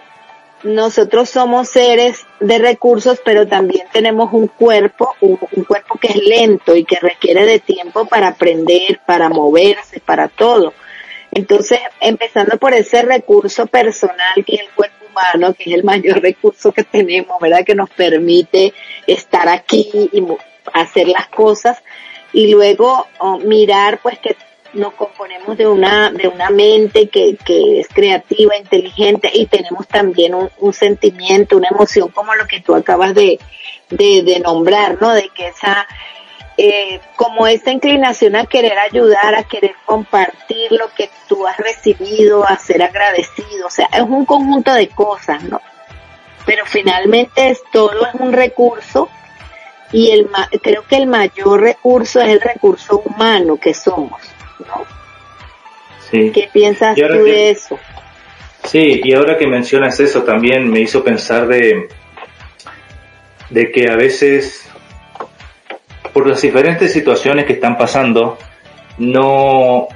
nosotros 0.63 1.29
somos 1.29 1.69
seres 1.69 2.25
de 2.39 2.57
recursos, 2.57 3.19
pero 3.23 3.47
también 3.47 3.85
tenemos 3.91 4.31
un 4.33 4.47
cuerpo, 4.47 5.13
un, 5.19 5.37
cuerpo 5.37 5.97
que 5.99 6.07
es 6.07 6.17
lento 6.17 6.75
y 6.75 6.85
que 6.85 6.99
requiere 6.99 7.45
de 7.45 7.59
tiempo 7.59 8.05
para 8.05 8.29
aprender, 8.29 8.99
para 9.05 9.29
moverse, 9.29 9.99
para 9.99 10.27
todo. 10.27 10.73
Entonces, 11.35 11.79
empezando 11.99 12.57
por 12.57 12.73
ese 12.73 13.01
recurso 13.01 13.65
personal 13.65 14.45
que 14.45 14.55
es 14.55 14.61
el 14.61 14.69
cuerpo 14.69 15.05
humano, 15.09 15.53
que 15.53 15.69
es 15.69 15.75
el 15.75 15.83
mayor 15.83 16.21
recurso 16.21 16.71
que 16.71 16.83
tenemos, 16.83 17.39
¿verdad? 17.39 17.65
Que 17.65 17.75
nos 17.75 17.89
permite 17.89 18.73
estar 19.07 19.49
aquí 19.49 20.09
y 20.11 20.23
hacer 20.73 21.07
las 21.07 21.27
cosas. 21.27 21.81
Y 22.33 22.51
luego 22.51 23.07
oh, 23.19 23.39
mirar, 23.39 23.99
pues, 24.01 24.19
que 24.19 24.35
nos 24.73 24.93
componemos 24.93 25.57
de 25.57 25.67
una, 25.67 26.11
de 26.11 26.27
una 26.27 26.49
mente 26.49 27.07
que, 27.07 27.37
que 27.43 27.79
es 27.79 27.87
creativa, 27.87 28.57
inteligente 28.57 29.29
y 29.31 29.45
tenemos 29.45 29.87
también 29.87 30.33
un, 30.33 30.49
un 30.59 30.73
sentimiento, 30.73 31.57
una 31.57 31.69
emoción 31.69 32.09
como 32.09 32.33
lo 32.33 32.47
que 32.47 32.61
tú 32.61 32.73
acabas 32.73 33.13
de, 33.13 33.39
de, 33.91 34.23
de 34.23 34.39
nombrar, 34.39 34.99
¿no? 34.99 35.13
De 35.13 35.29
que 35.29 35.47
esa, 35.47 35.87
eh, 36.57 36.99
como 37.15 37.47
esta 37.47 37.71
inclinación 37.71 38.35
a 38.35 38.45
querer 38.45 38.77
ayudar, 38.77 39.35
a 39.35 39.43
querer 39.43 39.75
compartir 39.85 40.71
lo 40.71 40.89
que 40.89 41.09
tú 41.27 41.47
has 41.47 41.57
recibido, 41.57 42.47
a 42.47 42.57
ser 42.57 42.83
agradecido, 42.83 43.67
o 43.67 43.69
sea, 43.69 43.89
es 43.91 44.01
un 44.01 44.25
conjunto 44.25 44.73
de 44.73 44.87
cosas, 44.89 45.43
¿no? 45.43 45.61
Pero 46.45 46.65
finalmente 46.65 47.49
es, 47.49 47.61
todo 47.71 48.05
es 48.05 48.13
un 48.15 48.33
recurso 48.33 49.09
y 49.91 50.11
el, 50.11 50.29
creo 50.61 50.83
que 50.87 50.97
el 50.97 51.07
mayor 51.07 51.61
recurso 51.61 52.19
es 52.21 52.29
el 52.29 52.41
recurso 52.41 53.01
humano 53.05 53.57
que 53.57 53.73
somos. 53.73 54.21
¿Qué 56.11 56.49
piensas 56.51 56.95
tú 56.95 57.01
de 57.01 57.49
eso? 57.51 57.79
Sí, 58.65 59.01
y 59.03 59.13
ahora 59.13 59.37
que 59.37 59.47
mencionas 59.47 59.99
eso 59.99 60.23
también 60.23 60.69
me 60.69 60.81
hizo 60.81 61.03
pensar 61.03 61.47
de, 61.47 61.89
de 63.49 63.71
que 63.71 63.89
a 63.89 63.95
veces, 63.95 64.62
por 66.13 66.27
las 66.27 66.41
diferentes 66.41 66.93
situaciones 66.93 67.45
que 67.45 67.53
están 67.53 67.77
pasando, 67.77 68.37
no, 68.99 69.87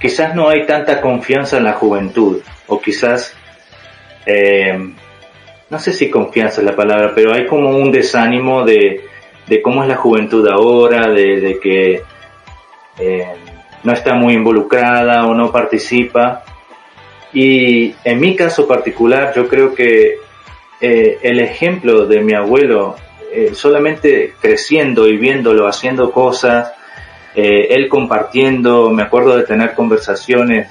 quizás 0.00 0.34
no 0.34 0.48
hay 0.48 0.66
tanta 0.66 1.00
confianza 1.00 1.58
en 1.58 1.64
la 1.64 1.74
juventud, 1.74 2.40
o 2.66 2.80
quizás, 2.80 3.34
eh, 4.26 4.78
no 5.68 5.78
sé 5.78 5.92
si 5.92 6.10
confianza 6.10 6.60
es 6.60 6.66
la 6.66 6.74
palabra, 6.74 7.12
pero 7.14 7.34
hay 7.34 7.46
como 7.46 7.70
un 7.70 7.92
desánimo 7.92 8.64
de, 8.64 9.02
de 9.46 9.62
cómo 9.62 9.82
es 9.82 9.88
la 9.88 9.96
juventud 9.96 10.48
ahora, 10.48 11.08
de, 11.08 11.40
de 11.40 11.60
que 11.60 12.02
eh, 12.98 13.26
no 13.82 13.92
está 13.92 14.14
muy 14.14 14.34
involucrada 14.34 15.26
o 15.26 15.34
no 15.34 15.52
participa. 15.52 16.44
Y 17.32 17.94
en 18.04 18.20
mi 18.20 18.34
caso 18.34 18.66
particular, 18.66 19.32
yo 19.34 19.46
creo 19.48 19.74
que 19.74 20.16
eh, 20.80 21.18
el 21.22 21.40
ejemplo 21.40 22.06
de 22.06 22.20
mi 22.20 22.34
abuelo, 22.34 22.96
eh, 23.32 23.54
solamente 23.54 24.34
creciendo 24.40 25.08
y 25.08 25.16
viéndolo, 25.16 25.68
haciendo 25.68 26.10
cosas, 26.10 26.72
eh, 27.34 27.68
él 27.70 27.88
compartiendo, 27.88 28.90
me 28.90 29.04
acuerdo 29.04 29.36
de 29.36 29.44
tener 29.44 29.74
conversaciones 29.74 30.68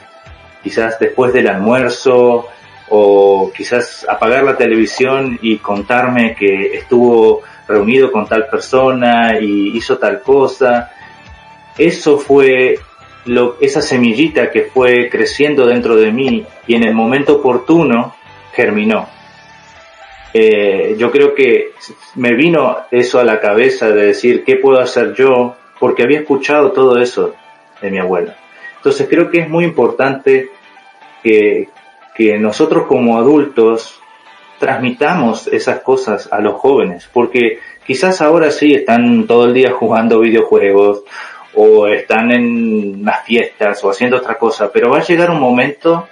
quizás 0.62 1.00
después 1.00 1.32
del 1.32 1.48
almuerzo 1.48 2.48
o 2.90 3.52
quizás 3.56 4.06
apagar 4.10 4.44
la 4.44 4.58
televisión 4.58 5.40
y 5.42 5.58
contarme 5.60 6.36
que 6.36 6.76
estuvo 6.76 7.44
reunido 7.68 8.12
con 8.12 8.28
tal 8.28 8.48
persona 8.48 9.40
y 9.40 9.78
hizo 9.78 9.98
tal 9.98 10.22
cosa. 10.22 10.92
Eso 11.78 12.18
fue 12.18 12.80
esa 13.62 13.82
semillita 13.82 14.50
que 14.52 14.64
fue 14.64 15.10
creciendo 15.10 15.68
dentro 15.68 15.96
de 15.96 16.12
mí 16.12 16.46
y 16.68 16.76
en 16.76 16.84
el 16.84 16.94
momento 16.94 17.38
oportuno 17.38 18.16
germinó. 18.54 19.08
Eh, 20.34 20.96
yo 20.98 21.12
creo 21.12 21.34
que 21.34 21.72
me 22.16 22.34
vino 22.34 22.78
eso 22.92 23.20
a 23.20 23.24
la 23.24 23.40
cabeza 23.40 23.90
de 23.90 24.08
decir 24.08 24.44
qué 24.44 24.58
puedo 24.58 24.80
hacer 24.80 25.14
yo 25.14 25.56
porque 25.80 26.04
había 26.04 26.20
escuchado 26.20 26.72
todo 26.72 27.00
eso 27.00 27.34
de 27.82 27.90
mi 27.90 27.98
abuela. 27.98 28.36
Entonces 28.78 29.08
creo 29.10 29.30
que 29.30 29.40
es 29.40 29.50
muy 29.50 29.64
importante 29.66 30.50
que, 31.24 31.70
que 32.14 32.38
nosotros 32.38 32.86
como 32.86 33.18
adultos 33.18 34.00
transmitamos 34.60 35.48
esas 35.48 35.80
cosas 35.80 36.30
a 36.32 36.40
los 36.42 36.56
jóvenes, 36.56 37.10
porque 37.12 37.60
quizás 37.86 38.22
ahora 38.22 38.52
sí 38.52 38.74
están 38.74 39.26
todo 39.26 39.46
el 39.46 39.54
día 39.54 39.72
jugando 39.72 40.20
videojuegos 40.20 41.04
o 41.56 41.88
están 41.88 42.32
en 42.32 43.04
las 43.04 43.26
fiestas 43.26 43.84
o 43.84 43.90
haciendo 43.90 44.18
otra 44.18 44.38
cosa, 44.38 44.72
pero 44.72 44.90
va 44.90 45.00
a 45.00 45.04
llegar 45.04 45.32
un 45.32 45.40
momento 45.40 46.08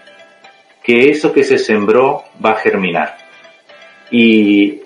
que 0.82 1.10
eso 1.10 1.34
que 1.34 1.44
se 1.44 1.58
sembró 1.58 2.24
va 2.44 2.52
a 2.52 2.56
germinar. 2.56 3.27
Y, 4.12 4.82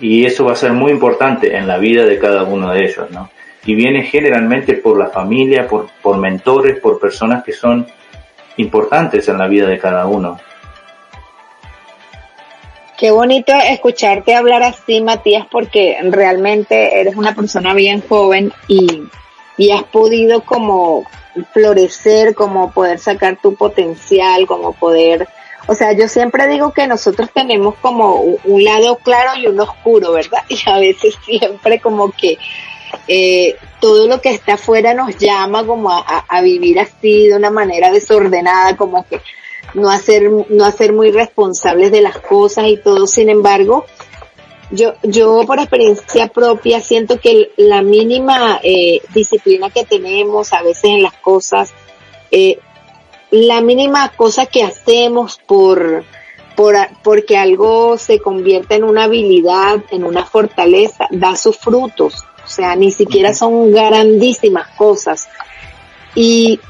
y 0.00 0.24
eso 0.24 0.44
va 0.44 0.52
a 0.52 0.56
ser 0.56 0.72
muy 0.72 0.92
importante 0.92 1.56
en 1.56 1.66
la 1.66 1.78
vida 1.78 2.04
de 2.04 2.18
cada 2.18 2.44
uno 2.44 2.72
de 2.72 2.84
ellos, 2.84 3.10
¿no? 3.10 3.30
Y 3.64 3.74
viene 3.74 4.04
generalmente 4.04 4.74
por 4.74 4.98
la 4.98 5.08
familia, 5.08 5.66
por, 5.66 5.88
por 6.02 6.18
mentores, 6.18 6.78
por 6.78 7.00
personas 7.00 7.42
que 7.42 7.52
son 7.52 7.86
importantes 8.58 9.28
en 9.28 9.38
la 9.38 9.48
vida 9.48 9.66
de 9.66 9.78
cada 9.78 10.06
uno. 10.06 10.38
Qué 12.96 13.10
bonito 13.10 13.52
escucharte 13.52 14.34
hablar 14.34 14.62
así, 14.62 15.00
Matías, 15.00 15.46
porque 15.50 15.98
realmente 16.02 17.00
eres 17.00 17.16
una 17.16 17.34
persona 17.34 17.74
bien 17.74 18.02
joven 18.08 18.52
y 18.68 19.02
y 19.56 19.70
has 19.70 19.84
podido 19.84 20.42
como 20.42 21.04
florecer, 21.52 22.34
como 22.34 22.72
poder 22.72 22.98
sacar 22.98 23.36
tu 23.36 23.54
potencial, 23.54 24.46
como 24.46 24.72
poder, 24.72 25.28
o 25.66 25.74
sea, 25.74 25.92
yo 25.92 26.08
siempre 26.08 26.46
digo 26.48 26.72
que 26.72 26.86
nosotros 26.86 27.30
tenemos 27.32 27.74
como 27.76 28.20
un 28.20 28.64
lado 28.64 28.96
claro 28.96 29.38
y 29.38 29.46
un 29.46 29.58
oscuro, 29.60 30.12
¿verdad? 30.12 30.42
Y 30.48 30.58
a 30.68 30.78
veces 30.78 31.14
siempre 31.24 31.80
como 31.80 32.10
que 32.12 32.38
eh, 33.08 33.56
todo 33.80 34.06
lo 34.06 34.20
que 34.20 34.30
está 34.30 34.54
afuera 34.54 34.94
nos 34.94 35.16
llama 35.18 35.66
como 35.66 35.90
a, 35.90 36.24
a, 36.28 36.40
vivir 36.40 36.78
así 36.78 37.28
de 37.28 37.36
una 37.36 37.50
manera 37.50 37.90
desordenada, 37.90 38.76
como 38.76 39.06
que 39.06 39.20
no 39.74 39.90
hacer, 39.90 40.30
no 40.48 40.64
hacer 40.64 40.92
muy 40.92 41.10
responsables 41.10 41.90
de 41.90 42.00
las 42.00 42.18
cosas 42.18 42.66
y 42.68 42.76
todo. 42.76 43.06
Sin 43.06 43.28
embargo, 43.28 43.84
yo, 44.70 44.94
yo 45.02 45.44
por 45.46 45.58
experiencia 45.58 46.28
propia 46.28 46.80
siento 46.80 47.20
que 47.20 47.50
la 47.56 47.82
mínima 47.82 48.60
eh, 48.62 49.00
disciplina 49.14 49.70
que 49.70 49.84
tenemos 49.84 50.52
a 50.52 50.62
veces 50.62 50.84
en 50.84 51.02
las 51.02 51.14
cosas, 51.14 51.72
eh, 52.30 52.58
la 53.36 53.60
mínima 53.60 54.08
cosa 54.10 54.46
que 54.46 54.62
hacemos 54.62 55.38
por, 55.46 56.04
por, 56.54 56.76
porque 57.02 57.36
algo 57.36 57.98
se 57.98 58.18
convierte 58.20 58.76
en 58.76 58.84
una 58.84 59.04
habilidad, 59.04 59.82
en 59.90 60.04
una 60.04 60.24
fortaleza, 60.24 61.06
da 61.10 61.36
sus 61.36 61.56
frutos. 61.56 62.24
O 62.44 62.48
sea, 62.48 62.76
ni 62.76 62.90
siquiera 62.90 63.34
son 63.34 63.72
grandísimas 63.72 64.68
cosas. 64.76 65.28
Y 66.14 66.60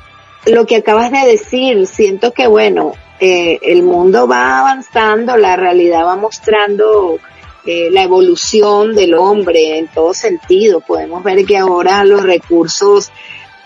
lo 0.47 0.67
que 0.67 0.77
acabas 0.77 1.11
de 1.11 1.27
decir, 1.27 1.87
siento 1.87 2.33
que 2.33 2.47
bueno, 2.47 2.95
eh, 3.21 3.59
el 3.63 3.83
mundo 3.83 4.27
va 4.27 4.61
avanzando, 4.61 5.37
la 5.37 5.57
realidad 5.57 6.05
va 6.05 6.17
mostrando 6.17 7.19
eh, 7.65 7.89
la 7.91 8.03
evolución 8.03 8.95
del 8.95 9.15
hombre 9.15 9.79
en 9.79 9.89
todo 9.89 10.15
sentido. 10.15 10.81
Podemos 10.81 11.25
ver 11.25 11.45
que 11.45 11.59
ahora 11.59 12.05
los 12.05 12.23
recursos, 12.23 13.11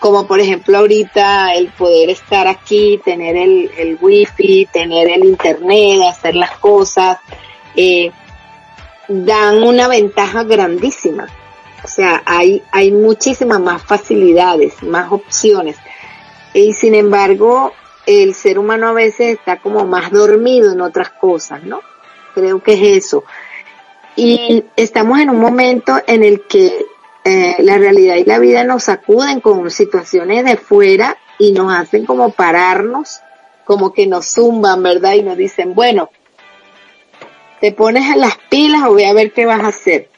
como 0.01 0.25
por 0.25 0.39
ejemplo 0.39 0.79
ahorita 0.79 1.53
el 1.53 1.67
poder 1.67 2.09
estar 2.09 2.47
aquí, 2.47 2.99
tener 3.05 3.37
el, 3.37 3.69
el 3.77 3.99
wifi, 4.01 4.67
tener 4.73 5.07
el 5.07 5.23
internet, 5.23 6.01
hacer 6.09 6.33
las 6.33 6.57
cosas, 6.57 7.19
eh, 7.75 8.11
dan 9.07 9.61
una 9.61 9.87
ventaja 9.87 10.43
grandísima. 10.43 11.27
O 11.83 11.87
sea, 11.87 12.23
hay, 12.25 12.63
hay 12.71 12.91
muchísimas 12.91 13.59
más 13.59 13.83
facilidades, 13.83 14.81
más 14.81 15.11
opciones. 15.11 15.77
Y 16.55 16.73
sin 16.73 16.95
embargo, 16.95 17.71
el 18.07 18.33
ser 18.33 18.57
humano 18.57 18.87
a 18.87 18.93
veces 18.93 19.37
está 19.37 19.57
como 19.57 19.85
más 19.85 20.09
dormido 20.09 20.71
en 20.71 20.81
otras 20.81 21.11
cosas, 21.11 21.63
¿no? 21.63 21.79
Creo 22.33 22.63
que 22.63 22.73
es 22.73 23.05
eso. 23.05 23.23
Y 24.15 24.65
estamos 24.75 25.19
en 25.19 25.29
un 25.29 25.39
momento 25.39 25.93
en 26.07 26.23
el 26.23 26.41
que 26.47 26.87
eh, 27.23 27.55
la 27.59 27.77
realidad 27.77 28.15
y 28.15 28.25
la 28.25 28.39
vida 28.39 28.63
nos 28.63 28.85
sacuden 28.85 29.41
con 29.41 29.69
situaciones 29.69 30.43
de 30.43 30.57
fuera 30.57 31.17
y 31.37 31.51
nos 31.51 31.73
hacen 31.73 32.05
como 32.05 32.31
pararnos, 32.31 33.21
como 33.63 33.93
que 33.93 34.07
nos 34.07 34.25
zumban, 34.33 34.81
¿verdad? 34.81 35.13
Y 35.13 35.23
nos 35.23 35.37
dicen, 35.37 35.75
bueno, 35.75 36.09
te 37.59 37.71
pones 37.71 38.11
a 38.11 38.15
las 38.15 38.37
pilas 38.49 38.83
o 38.85 38.93
voy 38.93 39.03
a 39.03 39.13
ver 39.13 39.31
qué 39.33 39.45
vas 39.45 39.61
a 39.63 39.67
hacer. 39.67 40.09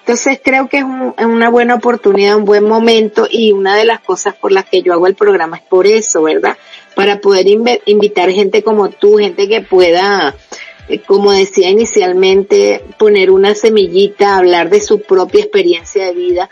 Entonces 0.00 0.40
creo 0.42 0.68
que 0.68 0.78
es, 0.78 0.84
una 0.84 1.48
buena 1.48 1.74
oportunidad, 1.74 2.36
un 2.36 2.44
buen 2.44 2.64
momento 2.64 3.28
y 3.30 3.52
una 3.52 3.76
de 3.76 3.84
las 3.84 4.00
cosas 4.00 4.34
por 4.34 4.50
las 4.50 4.64
que 4.64 4.82
yo 4.82 4.92
hago 4.92 5.06
el 5.06 5.14
programa 5.14 5.58
es 5.58 5.62
por 5.62 5.86
eso, 5.86 6.22
¿verdad? 6.22 6.56
Para 6.96 7.20
poder 7.20 7.46
invitar 7.86 8.30
gente 8.30 8.64
como 8.64 8.90
tú, 8.90 9.18
gente 9.18 9.48
que 9.48 9.60
pueda 9.60 10.34
como 11.00 11.32
decía 11.32 11.70
inicialmente, 11.70 12.84
poner 12.98 13.30
una 13.30 13.54
semillita, 13.54 14.36
hablar 14.36 14.70
de 14.70 14.80
su 14.80 15.00
propia 15.00 15.40
experiencia 15.40 16.06
de 16.06 16.12
vida 16.12 16.50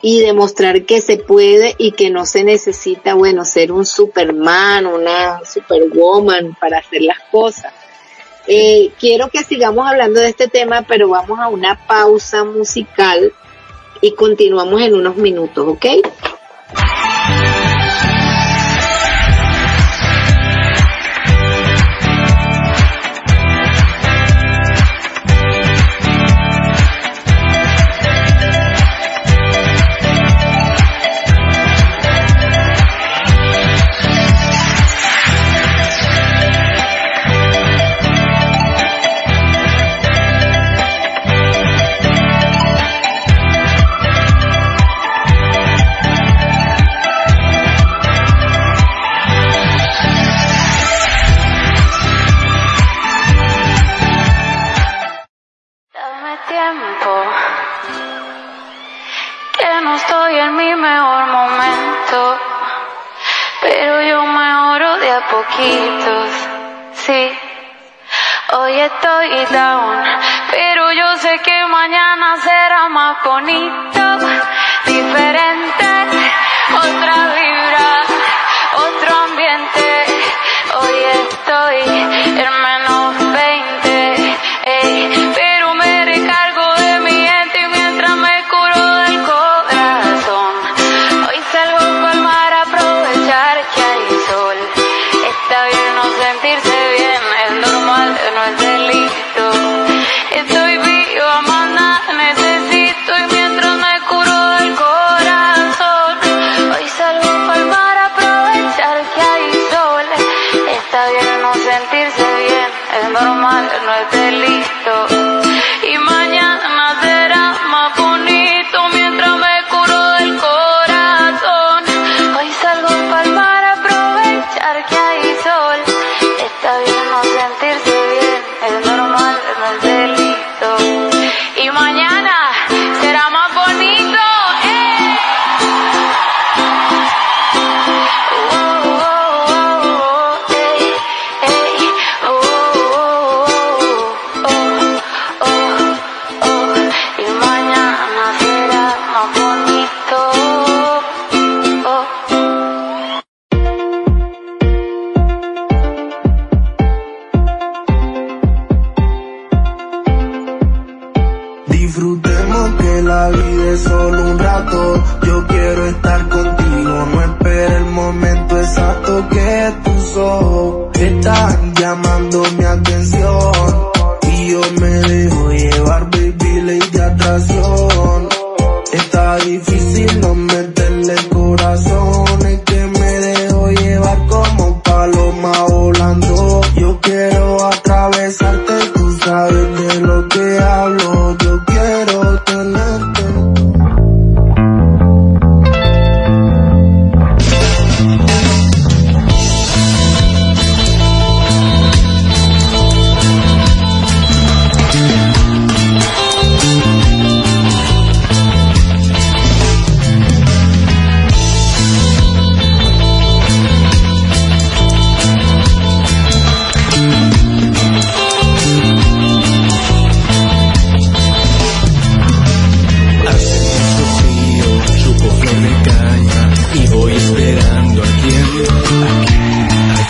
y 0.00 0.20
demostrar 0.20 0.84
que 0.84 1.00
se 1.00 1.16
puede 1.16 1.74
y 1.78 1.92
que 1.92 2.10
no 2.10 2.26
se 2.26 2.44
necesita, 2.44 3.14
bueno, 3.14 3.44
ser 3.44 3.70
un 3.72 3.86
Superman, 3.86 4.86
una 4.86 5.44
Superwoman 5.44 6.56
para 6.60 6.78
hacer 6.78 7.02
las 7.02 7.18
cosas. 7.30 7.72
Eh, 8.48 8.90
quiero 8.98 9.28
que 9.28 9.44
sigamos 9.44 9.86
hablando 9.86 10.20
de 10.20 10.28
este 10.28 10.48
tema, 10.48 10.82
pero 10.82 11.08
vamos 11.08 11.38
a 11.38 11.48
una 11.48 11.86
pausa 11.86 12.42
musical 12.42 13.32
y 14.00 14.14
continuamos 14.14 14.82
en 14.82 14.94
unos 14.94 15.16
minutos, 15.16 15.66
¿ok? 15.68 15.86
poquitos, 65.42 66.30
sí. 66.94 67.32
Hoy 68.54 68.80
estoy 68.80 69.46
down, 69.50 70.04
pero 70.50 70.92
yo 70.92 71.16
sé 71.18 71.38
que 71.38 71.66
mañana 71.66 72.36
será 72.42 72.88
más 72.88 73.16
bonito, 73.24 74.18
diferente, 74.84 75.88
otra 76.76 77.26
vez. 77.34 77.41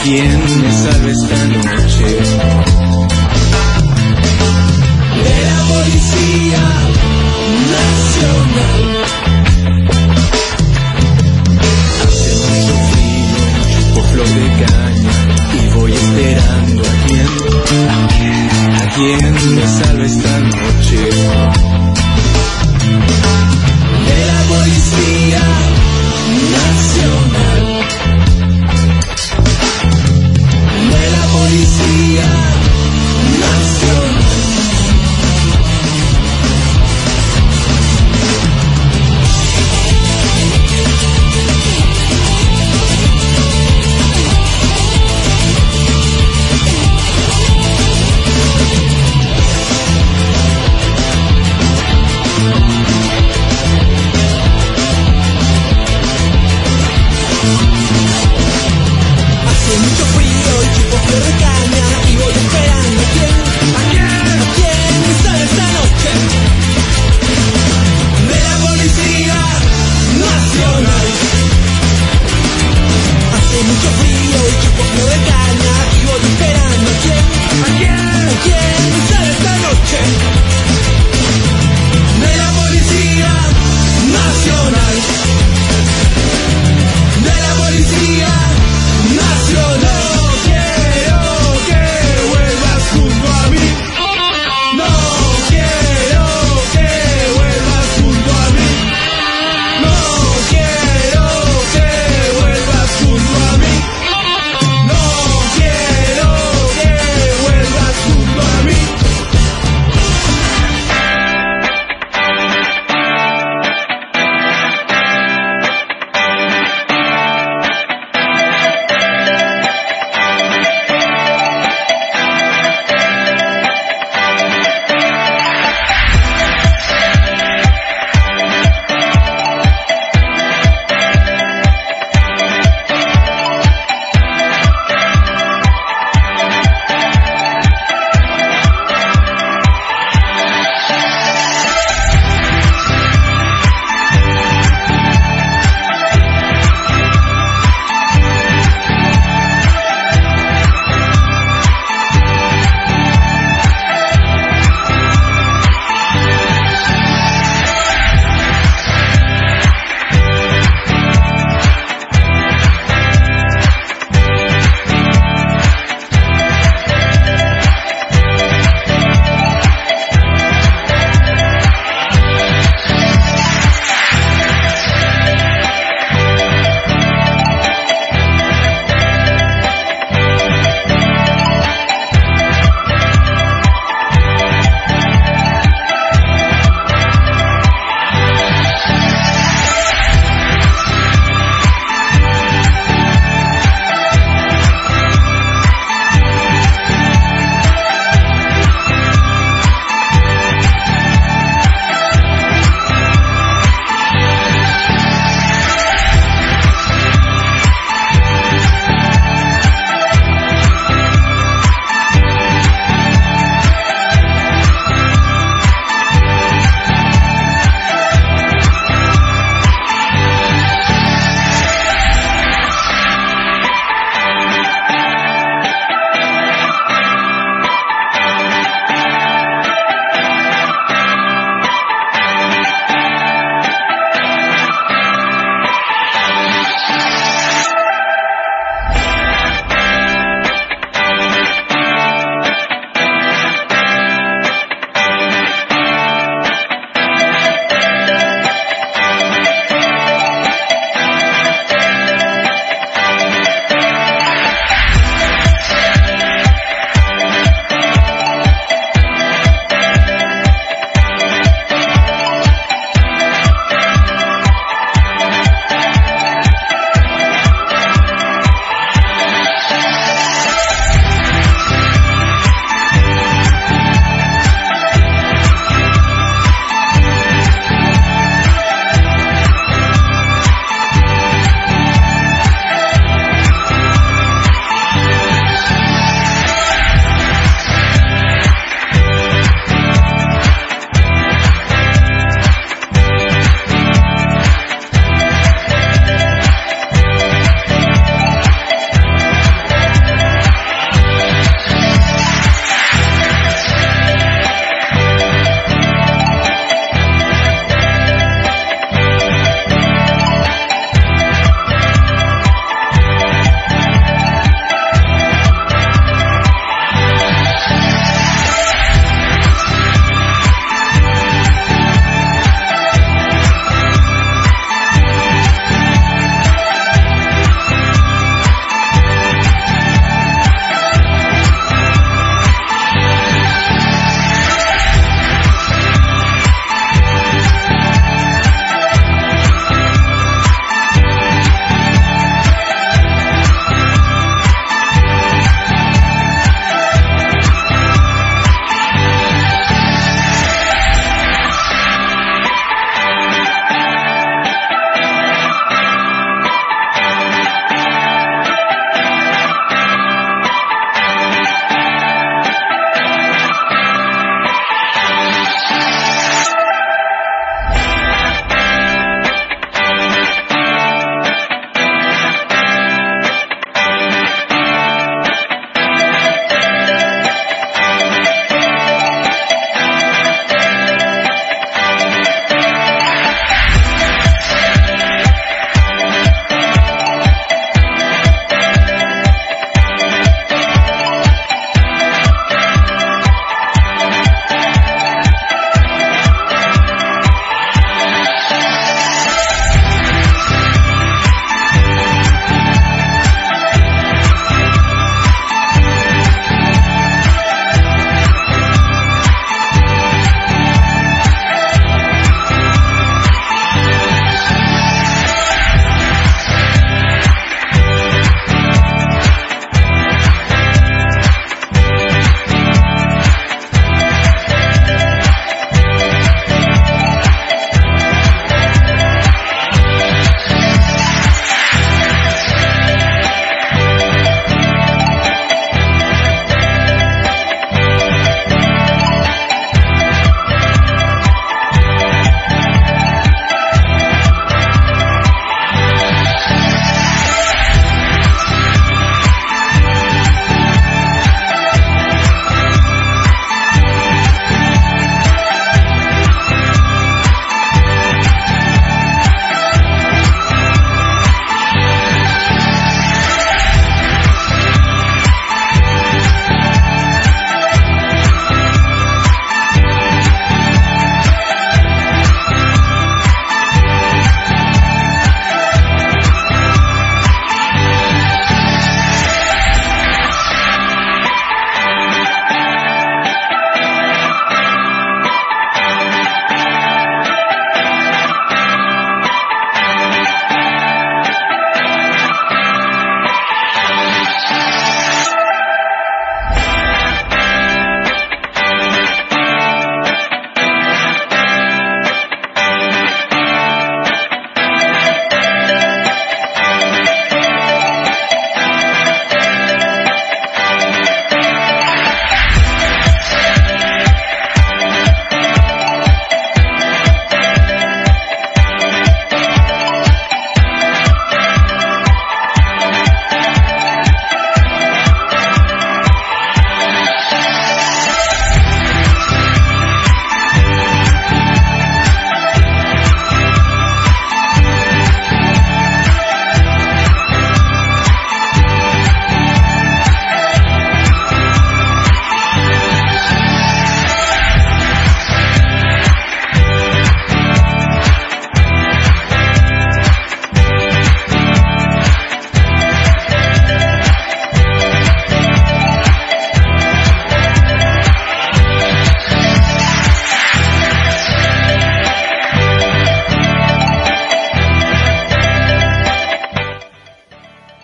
¿Quién 0.04 0.26
me 0.60 0.72
salve 0.72 1.12
esta 1.12 1.44
noche? 1.46 1.81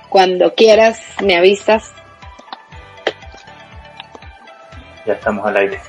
Cuando 0.09 0.55
quieras, 0.55 1.01
me 1.23 1.37
avisas. 1.37 1.92
Ya 5.07 5.14
estamos 5.14 5.47
al 5.47 5.57
aire. 5.57 5.81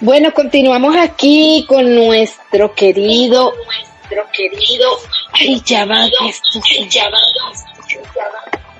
Bueno, 0.00 0.32
continuamos 0.32 0.96
aquí 0.96 1.66
con 1.68 1.94
nuestro 1.94 2.74
querido, 2.74 3.52
nuestro 3.52 4.26
querido. 4.32 4.88
Ay, 5.32 5.60
ya 5.64 5.84
va, 5.84 6.06
esto 6.06 6.60
ya 6.88 7.10
va. 7.10 7.18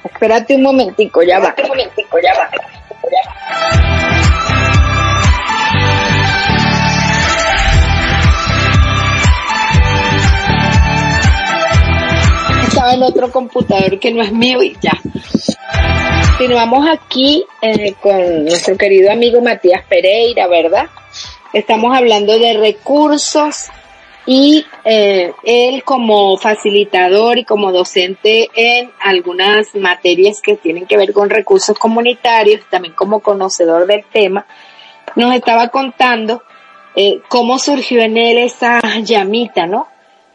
Espérate 0.03 0.55
un 0.55 0.63
momentico, 0.63 1.23
ya 1.23 1.39
va. 1.39 1.55
Un 1.63 1.69
momentico, 1.69 2.19
ya 2.21 2.33
va. 2.35 2.51
En 12.93 13.03
otro 13.05 13.31
computador 13.31 14.01
que 14.01 14.11
no 14.11 14.21
es 14.21 14.33
mío 14.33 14.63
y 14.63 14.77
ya. 14.81 14.99
Continuamos 16.37 16.89
aquí 16.89 17.45
eh, 17.63 17.95
con 18.01 18.45
nuestro 18.45 18.77
querido 18.77 19.13
amigo 19.13 19.41
Matías 19.41 19.85
Pereira, 19.89 20.49
¿verdad? 20.49 20.87
Estamos 21.53 21.97
hablando 21.97 22.37
de 22.39 22.55
recursos 22.55 23.67
y 24.27 24.67
eh, 24.85 25.33
él 25.45 25.85
como 25.85 26.37
facilitador 26.37 27.39
y 27.39 27.45
como 27.45 27.71
docente 27.71 28.49
en 28.55 28.91
algunas 29.01 29.75
materias 29.77 30.41
que 30.43 30.57
tienen 30.57 30.87
que 30.87 30.97
ver 30.97 31.13
con 31.13 31.31
recursos 31.31 31.79
comunitarios, 31.79 32.63
también 32.71 32.95
como 32.95 33.21
conocedor 33.21 33.87
del 33.87 34.05
tema, 34.13 34.47
nos 35.15 35.33
estaba 35.35 35.69
contando 35.69 36.43
eh, 36.97 37.21
cómo 37.29 37.59
surgió 37.61 38.01
en 38.01 38.17
él 38.17 38.39
esa 38.39 38.81
llamita, 39.03 39.67
¿no? 39.67 39.90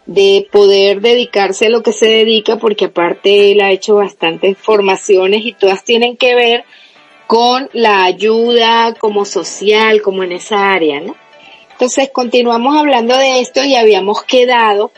De 0.06 0.48
poder 0.52 1.02
dedicarse 1.02 1.68
a 1.68 1.70
lo 1.70 1.82
que 1.82 1.94
se 1.94 2.08
dedica, 2.08 2.58
porque 2.58 2.86
aparte 2.86 3.52
él 3.52 3.62
ha 3.62 3.72
hecho 3.72 3.96
bastantes 3.96 4.58
formaciones 4.58 5.46
y 5.46 5.54
todas 5.54 5.84
tienen 5.84 6.16
que 6.16 6.36
ver 6.36 6.64
con 7.28 7.70
la 7.74 8.04
ayuda 8.04 8.94
como 9.00 9.26
social, 9.26 10.02
como 10.02 10.24
en 10.24 10.34
esa 10.34 10.74
área, 10.74 11.00
¿no? 11.00 11.16
Entonces 11.72 12.10
continuamos 12.14 12.78
hablando 12.78 13.18
de 13.18 13.42
esto 13.42 13.64
y 13.64 13.76
habíamos 13.76 14.24
quedado, 14.24 14.92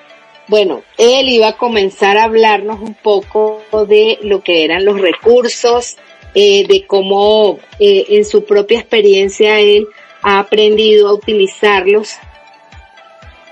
bueno, 0.48 0.84
él 0.98 1.30
iba 1.30 1.48
a 1.48 1.58
comenzar 1.58 2.18
a 2.18 2.26
hablarnos 2.26 2.80
un 2.82 2.94
poco 2.94 3.62
de 3.88 4.20
lo 4.22 4.44
que 4.44 4.64
eran 4.64 4.86
los 4.86 5.00
recursos, 5.00 5.98
eh, 6.36 6.68
de 6.68 6.86
cómo 6.86 7.58
eh, 7.80 8.06
en 8.10 8.26
su 8.26 8.44
propia 8.46 8.80
experiencia 8.80 9.60
él 9.60 9.88
ha 10.22 10.40
aprendido 10.40 11.08
a 11.08 11.14
utilizarlos 11.14 12.18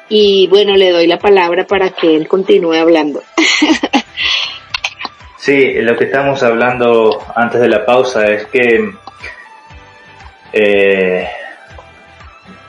y 0.10 0.48
bueno, 0.48 0.76
le 0.76 0.92
doy 0.92 1.08
la 1.08 1.20
palabra 1.20 1.66
para 1.66 1.90
que 1.90 2.16
él 2.16 2.28
continúe 2.28 2.74
hablando. 2.74 3.24
sí, 5.38 5.74
lo 5.82 5.98
que 5.98 6.06
estamos 6.06 6.44
hablando 6.44 7.22
antes 7.36 7.62
de 7.62 7.70
la 7.70 7.86
pausa 7.86 8.26
es 8.28 8.46
que 8.48 8.92
eh, 10.54 11.28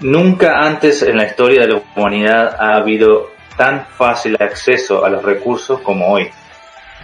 nunca 0.01 0.61
antes 0.61 1.03
en 1.03 1.17
la 1.17 1.27
historia 1.27 1.63
de 1.63 1.69
la 1.69 1.83
humanidad 1.95 2.57
ha 2.59 2.77
habido 2.77 3.31
tan 3.57 3.87
fácil 3.87 4.37
acceso 4.41 5.05
a 5.05 5.09
los 5.09 5.23
recursos 5.23 5.81
como 5.81 6.13
hoy, 6.13 6.29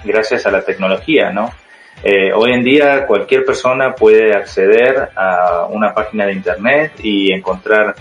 gracias 0.04 0.46
a 0.46 0.50
la 0.50 0.62
tecnología, 0.62 1.30
¿no? 1.30 1.52
Eh, 2.04 2.32
hoy 2.34 2.52
en 2.52 2.64
día 2.64 3.06
cualquier 3.06 3.44
persona 3.44 3.94
puede 3.94 4.34
acceder 4.34 5.10
a 5.14 5.66
una 5.70 5.94
página 5.94 6.26
de 6.26 6.32
internet 6.32 6.92
y 7.02 7.32
encontrar 7.32 7.94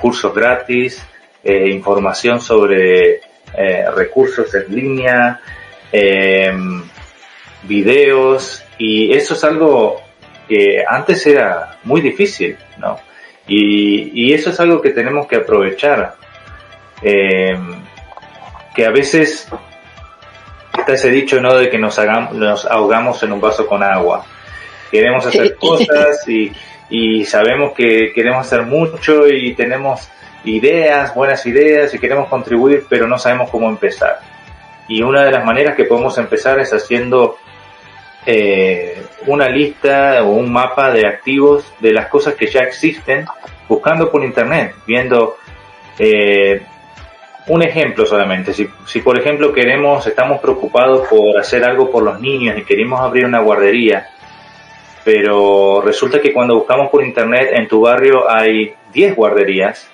cursos 0.00 0.34
gratis, 0.34 1.06
eh, 1.44 1.68
información 1.70 2.40
sobre 2.40 3.20
eh, 3.54 3.84
recursos 3.94 4.54
en 4.54 4.74
línea, 4.74 5.40
em, 5.90 6.82
videos, 7.64 8.64
y 8.78 9.12
eso 9.12 9.34
es 9.34 9.44
algo 9.44 10.00
que 10.48 10.84
antes 10.86 11.26
era 11.26 11.78
muy 11.84 12.00
difícil, 12.00 12.56
¿no? 12.78 12.98
Y, 13.46 14.32
eso 14.32 14.50
es 14.50 14.60
algo 14.60 14.80
que 14.80 14.90
tenemos 14.90 15.26
que 15.26 15.36
aprovechar, 15.36 16.14
em, 17.02 17.82
que 18.74 18.86
a 18.86 18.90
veces 18.90 19.48
está 20.78 20.92
ese 20.94 21.10
dicho, 21.10 21.40
¿no? 21.40 21.54
De 21.54 21.68
que 21.68 21.78
nos, 21.78 21.98
hagamos, 21.98 22.34
nos 22.34 22.64
ahogamos 22.64 23.22
en 23.22 23.32
un 23.32 23.40
vaso 23.40 23.66
con 23.66 23.82
agua. 23.82 24.24
Queremos 24.90 25.26
hacer 25.26 25.56
cosas 25.56 26.26
y, 26.28 26.52
y 26.88 27.24
sabemos 27.24 27.72
que 27.72 28.12
queremos 28.14 28.46
hacer 28.46 28.62
mucho 28.62 29.28
y 29.28 29.54
tenemos 29.54 30.08
ideas, 30.44 31.14
buenas 31.14 31.44
ideas 31.46 31.94
y 31.94 31.98
queremos 31.98 32.28
contribuir, 32.28 32.86
pero 32.88 33.06
no 33.06 33.18
sabemos 33.18 33.50
cómo 33.50 33.68
empezar. 33.68 34.20
Y 34.88 35.02
una 35.02 35.24
de 35.24 35.30
las 35.30 35.44
maneras 35.44 35.76
que 35.76 35.84
podemos 35.84 36.18
empezar 36.18 36.58
es 36.60 36.72
haciendo 36.72 37.38
eh, 38.26 39.02
una 39.26 39.48
lista 39.48 40.22
o 40.22 40.30
un 40.32 40.52
mapa 40.52 40.90
de 40.90 41.06
activos 41.06 41.72
de 41.80 41.92
las 41.92 42.06
cosas 42.06 42.34
que 42.34 42.46
ya 42.46 42.60
existen, 42.60 43.24
buscando 43.68 44.10
por 44.10 44.24
internet, 44.24 44.74
viendo 44.86 45.36
eh, 45.98 46.62
un 47.46 47.62
ejemplo 47.62 48.06
solamente. 48.06 48.52
Si, 48.52 48.68
si 48.86 49.00
por 49.00 49.18
ejemplo 49.18 49.52
queremos, 49.52 50.06
estamos 50.06 50.40
preocupados 50.40 51.08
por 51.08 51.38
hacer 51.38 51.64
algo 51.64 51.90
por 51.90 52.02
los 52.02 52.20
niños 52.20 52.58
y 52.58 52.64
queremos 52.64 53.00
abrir 53.00 53.24
una 53.24 53.40
guardería, 53.40 54.08
pero 55.04 55.80
resulta 55.82 56.20
que 56.20 56.32
cuando 56.32 56.54
buscamos 56.54 56.90
por 56.90 57.04
internet 57.04 57.50
en 57.52 57.66
tu 57.66 57.80
barrio 57.80 58.30
hay 58.30 58.74
10 58.92 59.16
guarderías, 59.16 59.88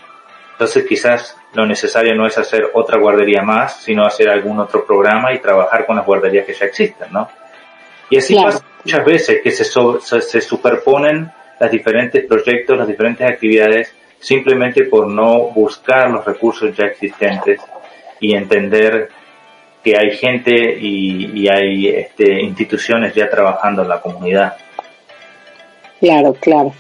entonces 0.59 0.85
quizás 0.89 1.37
lo 1.53 1.65
necesario 1.65 2.17
no 2.17 2.27
es 2.27 2.37
hacer 2.37 2.71
otra 2.75 2.99
guardería 2.99 3.43
más, 3.43 3.81
sino 3.81 4.05
hacer 4.05 4.29
algún 4.29 4.59
otro 4.59 4.85
programa 4.85 5.33
y 5.33 5.39
trabajar 5.39 5.87
con 5.87 5.95
las 5.95 6.05
guarderías 6.05 6.45
que 6.45 6.53
ya 6.53 6.67
existen, 6.67 7.13
¿no? 7.13 7.29
Y 8.11 8.17
así 8.19 8.35
pasa 8.35 8.65
muchas 8.83 9.05
veces 9.05 9.41
que 9.41 9.53
se, 9.53 9.65
se 9.65 10.41
superponen 10.41 11.31
los 11.61 11.71
diferentes 11.71 12.25
proyectos, 12.25 12.77
las 12.77 12.89
diferentes 12.89 13.25
actividades, 13.31 13.95
simplemente 14.19 14.83
por 14.87 15.07
no 15.07 15.43
buscar 15.55 16.11
los 16.11 16.25
recursos 16.25 16.77
ya 16.77 16.87
existentes 16.87 17.61
y 18.19 18.35
entender 18.35 19.11
que 19.85 19.97
hay 19.97 20.11
gente 20.17 20.77
y, 20.77 21.41
y 21.41 21.49
hay 21.49 21.87
este, 21.87 22.43
instituciones 22.43 23.15
ya 23.15 23.31
trabajando 23.31 23.83
en 23.83 23.89
la 23.91 24.01
comunidad. 24.01 24.57
Claro, 26.01 26.35
claro. 26.35 26.75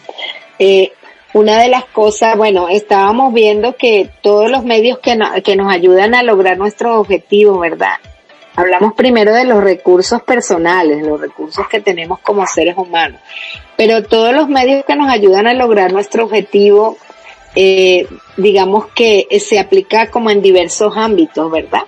Eh, 0.58 0.90
una 1.34 1.60
de 1.60 1.68
las 1.68 1.84
cosas, 1.84 2.36
bueno, 2.36 2.68
estábamos 2.68 3.34
viendo 3.34 3.76
que 3.76 4.10
todos 4.22 4.50
los 4.50 4.64
medios 4.64 4.98
que, 4.98 5.18
que 5.44 5.56
nos 5.56 5.72
ayudan 5.72 6.14
a 6.14 6.22
lograr 6.22 6.56
nuestros 6.56 6.96
objetivos, 6.96 7.60
¿verdad? 7.60 7.96
Hablamos 8.56 8.94
primero 8.94 9.32
de 9.34 9.44
los 9.44 9.62
recursos 9.62 10.22
personales, 10.22 11.06
los 11.06 11.20
recursos 11.20 11.68
que 11.68 11.80
tenemos 11.80 12.18
como 12.20 12.46
seres 12.46 12.76
humanos, 12.76 13.20
pero 13.76 14.02
todos 14.02 14.34
los 14.34 14.48
medios 14.48 14.84
que 14.84 14.96
nos 14.96 15.08
ayudan 15.08 15.46
a 15.46 15.54
lograr 15.54 15.92
nuestro 15.92 16.24
objetivo, 16.24 16.96
eh, 17.54 18.06
digamos 18.36 18.86
que 18.88 19.28
se 19.38 19.58
aplica 19.58 20.10
como 20.10 20.30
en 20.30 20.42
diversos 20.42 20.96
ámbitos, 20.96 21.50
¿verdad? 21.50 21.82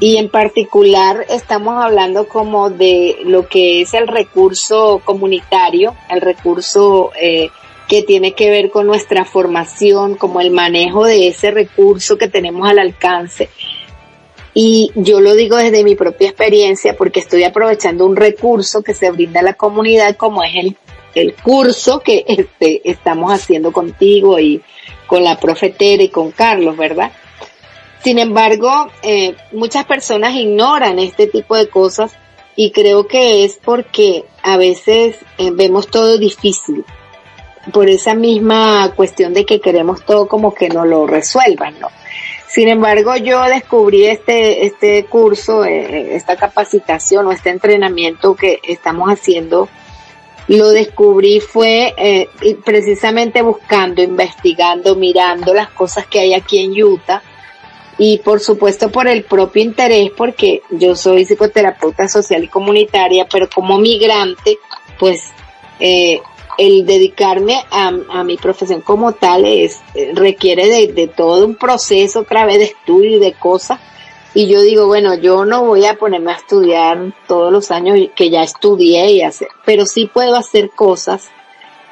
Y 0.00 0.16
en 0.16 0.30
particular 0.30 1.26
estamos 1.28 1.82
hablando 1.84 2.26
como 2.26 2.70
de 2.70 3.18
lo 3.24 3.46
que 3.46 3.82
es 3.82 3.92
el 3.92 4.08
recurso 4.08 5.02
comunitario, 5.04 5.94
el 6.08 6.22
recurso 6.22 7.10
eh, 7.20 7.50
que 7.88 8.02
tiene 8.02 8.32
que 8.32 8.50
ver 8.50 8.70
con 8.70 8.86
nuestra 8.86 9.24
formación, 9.24 10.16
como 10.16 10.40
el 10.40 10.50
manejo 10.50 11.04
de 11.04 11.28
ese 11.28 11.50
recurso 11.50 12.16
que 12.16 12.28
tenemos 12.28 12.68
al 12.68 12.78
alcance. 12.78 13.48
Y 14.54 14.90
yo 14.94 15.20
lo 15.20 15.34
digo 15.34 15.56
desde 15.56 15.82
mi 15.82 15.94
propia 15.94 16.28
experiencia 16.28 16.96
porque 16.96 17.20
estoy 17.20 17.44
aprovechando 17.44 18.04
un 18.04 18.16
recurso 18.16 18.82
que 18.82 18.94
se 18.94 19.10
brinda 19.10 19.40
a 19.40 19.44
la 19.44 19.54
comunidad 19.54 20.16
como 20.16 20.42
es 20.42 20.54
el, 20.54 20.76
el 21.14 21.34
curso 21.34 22.00
que 22.00 22.24
este, 22.28 22.82
estamos 22.84 23.32
haciendo 23.32 23.72
contigo 23.72 24.38
y 24.38 24.62
con 25.06 25.24
la 25.24 25.38
profetera 25.38 26.02
y 26.02 26.08
con 26.08 26.32
Carlos, 26.32 26.76
¿verdad? 26.76 27.12
Sin 28.04 28.18
embargo, 28.18 28.90
eh, 29.02 29.36
muchas 29.52 29.84
personas 29.84 30.34
ignoran 30.34 30.98
este 30.98 31.28
tipo 31.28 31.56
de 31.56 31.68
cosas 31.68 32.12
y 32.56 32.72
creo 32.72 33.06
que 33.06 33.44
es 33.44 33.58
porque 33.64 34.24
a 34.42 34.56
veces 34.56 35.16
eh, 35.38 35.50
vemos 35.52 35.88
todo 35.88 36.18
difícil 36.18 36.84
por 37.72 37.88
esa 37.88 38.14
misma 38.14 38.92
cuestión 38.96 39.34
de 39.34 39.44
que 39.44 39.60
queremos 39.60 40.04
todo 40.04 40.26
como 40.26 40.54
que 40.54 40.68
nos 40.68 40.86
lo 40.86 41.06
resuelvan, 41.06 41.78
¿no? 41.78 41.88
Sin 42.48 42.68
embargo, 42.68 43.16
yo 43.16 43.42
descubrí 43.44 44.04
este, 44.04 44.66
este 44.66 45.06
curso, 45.06 45.64
eh, 45.64 45.86
eh, 45.88 46.16
esta 46.16 46.36
capacitación 46.36 47.26
o 47.26 47.32
este 47.32 47.50
entrenamiento 47.50 48.34
que 48.34 48.60
estamos 48.62 49.08
haciendo, 49.08 49.68
lo 50.48 50.70
descubrí 50.70 51.40
fue 51.40 51.94
eh, 51.96 52.28
precisamente 52.64 53.40
buscando, 53.42 54.02
investigando, 54.02 54.96
mirando 54.96 55.54
las 55.54 55.70
cosas 55.70 56.06
que 56.06 56.20
hay 56.20 56.34
aquí 56.34 56.58
en 56.58 56.72
Utah 56.82 57.22
y 57.98 58.18
por 58.18 58.40
supuesto 58.40 58.90
por 58.90 59.06
el 59.06 59.24
propio 59.24 59.62
interés, 59.62 60.10
porque 60.16 60.62
yo 60.70 60.96
soy 60.96 61.24
psicoterapeuta 61.24 62.08
social 62.08 62.44
y 62.44 62.48
comunitaria, 62.48 63.26
pero 63.30 63.48
como 63.48 63.78
migrante, 63.78 64.58
pues 64.98 65.30
eh, 65.78 66.20
el 66.58 66.84
dedicarme 66.86 67.64
a, 67.70 67.90
mi 68.24 68.36
profesión 68.36 68.80
como 68.82 69.12
tal 69.12 69.44
es, 69.44 69.80
requiere 70.14 70.86
de, 70.92 71.08
todo 71.08 71.46
un 71.46 71.56
proceso 71.56 72.20
otra 72.20 72.44
vez 72.44 72.58
de 72.58 72.64
estudio 72.64 73.16
y 73.16 73.20
de 73.20 73.32
cosas 73.32 73.80
y 74.34 74.46
yo 74.46 74.62
digo, 74.62 74.86
bueno, 74.86 75.14
yo 75.14 75.44
no 75.44 75.64
voy 75.64 75.84
a 75.84 75.98
ponerme 75.98 76.32
a 76.32 76.36
estudiar 76.36 77.12
todos 77.26 77.52
los 77.52 77.70
años 77.70 77.98
que 78.16 78.30
ya 78.30 78.42
estudié 78.42 79.12
y 79.12 79.22
hacer, 79.22 79.48
pero 79.66 79.84
sí 79.84 80.06
puedo 80.06 80.36
hacer 80.36 80.70
cosas 80.70 81.30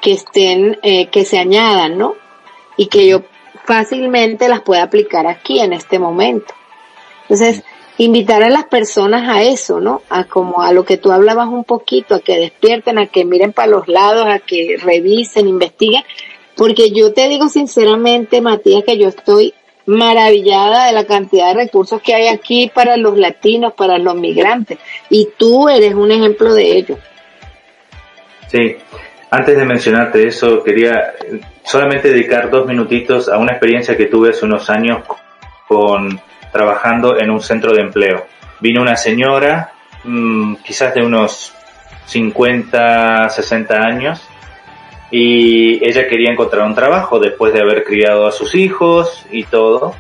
que 0.01 0.13
estén, 0.13 0.79
eh, 0.83 1.09
que 1.09 1.27
se 1.27 1.39
añadan, 1.39 1.99
¿no? 1.99 2.15
Y 2.79 2.87
que 2.87 3.07
yo 3.07 3.23
fácilmente 3.65 4.49
las 4.49 4.63
pueda 4.63 4.85
aplicar 4.85 5.27
aquí 5.27 5.61
en 5.61 5.75
este 5.75 5.99
momento. 5.99 6.55
Entonces, 7.23 7.63
invitar 8.05 8.43
a 8.43 8.49
las 8.49 8.65
personas 8.65 9.29
a 9.29 9.43
eso, 9.43 9.79
¿no? 9.79 10.01
A 10.09 10.25
como 10.25 10.63
a 10.63 10.73
lo 10.73 10.87
que 10.87 10.97
tú 10.97 11.13
hablabas 11.13 11.49
un 11.49 11.65
poquito, 11.65 12.15
a 12.15 12.21
que 12.21 12.39
despierten, 12.39 12.99
a 12.99 13.09
que 13.09 13.27
miren 13.27 13.53
para 13.53 13.69
los 13.69 13.89
lados, 13.89 14.27
a 14.27 14.39
que 14.39 14.79
revisen, 14.83 15.47
investiguen, 15.47 16.03
porque 16.57 16.93
yo 16.93 17.13
te 17.13 17.29
digo 17.29 17.49
sinceramente, 17.51 18.41
Matías, 18.41 18.85
que 18.85 18.97
yo 18.97 19.09
estoy 19.09 19.53
maravillada 19.85 20.87
de 20.87 20.93
la 20.93 21.05
cantidad 21.05 21.49
de 21.49 21.65
recursos 21.65 22.01
que 22.01 22.15
hay 22.15 22.29
aquí 22.29 22.71
para 22.75 22.97
los 22.97 23.19
latinos, 23.19 23.75
para 23.75 23.99
los 23.99 24.15
migrantes. 24.15 24.79
Y 25.11 25.29
tú 25.37 25.69
eres 25.69 25.93
un 25.93 26.11
ejemplo 26.11 26.55
de 26.55 26.79
ello. 26.79 26.99
Sí, 28.47 28.77
antes 29.31 29.59
de 29.59 29.65
mencionarte 29.67 30.27
eso, 30.27 30.65
quería 30.65 31.13
solamente 31.65 32.09
dedicar 32.09 32.51
dos 32.51 32.67
minutitos 32.67 33.29
a 33.29 33.37
una 33.37 33.53
experiencia 33.53 33.95
que 33.95 34.07
tuve 34.07 34.31
hace 34.31 34.47
unos 34.47 34.71
años 34.71 35.07
con 35.69 36.19
trabajando 36.53 37.19
en 37.19 37.31
un 37.31 37.41
centro 37.41 37.73
de 37.73 37.83
empleo. 37.83 38.27
Vino 38.61 38.83
una 38.83 38.97
señora, 38.97 39.73
mmm, 40.05 40.57
quizás 40.57 40.95
de 40.95 41.03
unos 41.03 41.55
50, 42.07 43.29
60 43.29 43.75
años, 43.75 44.29
y 45.11 45.85
ella 45.87 46.07
quería 46.09 46.33
encontrar 46.33 46.67
un 46.67 46.75
trabajo 46.75 47.19
después 47.19 47.53
de 47.53 47.61
haber 47.61 47.85
criado 47.85 48.27
a 48.27 48.33
sus 48.33 48.55
hijos 48.55 49.27
y 49.31 49.45
todo. 49.45 49.95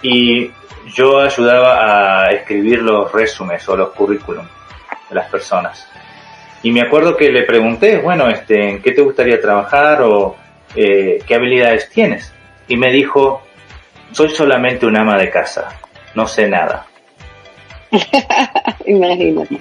Y 0.00 0.52
yo 0.94 1.20
ayudaba 1.20 2.26
a 2.26 2.30
escribir 2.30 2.82
los 2.82 3.10
resúmenes 3.12 3.68
o 3.68 3.76
los 3.76 3.90
currículum 3.90 4.46
de 5.08 5.14
las 5.14 5.28
personas. 5.28 5.88
Y 6.62 6.72
me 6.72 6.80
acuerdo 6.80 7.16
que 7.16 7.30
le 7.30 7.42
pregunté, 7.42 7.98
bueno, 7.98 8.28
este, 8.28 8.70
¿en 8.70 8.82
qué 8.82 8.92
te 8.92 9.02
gustaría 9.02 9.40
trabajar 9.40 10.02
o 10.02 10.36
eh, 10.74 11.20
qué 11.26 11.34
habilidades 11.34 11.88
tienes? 11.88 12.32
Y 12.66 12.76
me 12.76 12.92
dijo, 12.92 13.42
soy 14.12 14.30
solamente 14.30 14.86
un 14.86 14.96
ama 14.96 15.16
de 15.16 15.30
casa, 15.30 15.68
no 16.14 16.26
sé 16.26 16.48
nada. 16.48 16.86
Imagínate. 18.86 19.58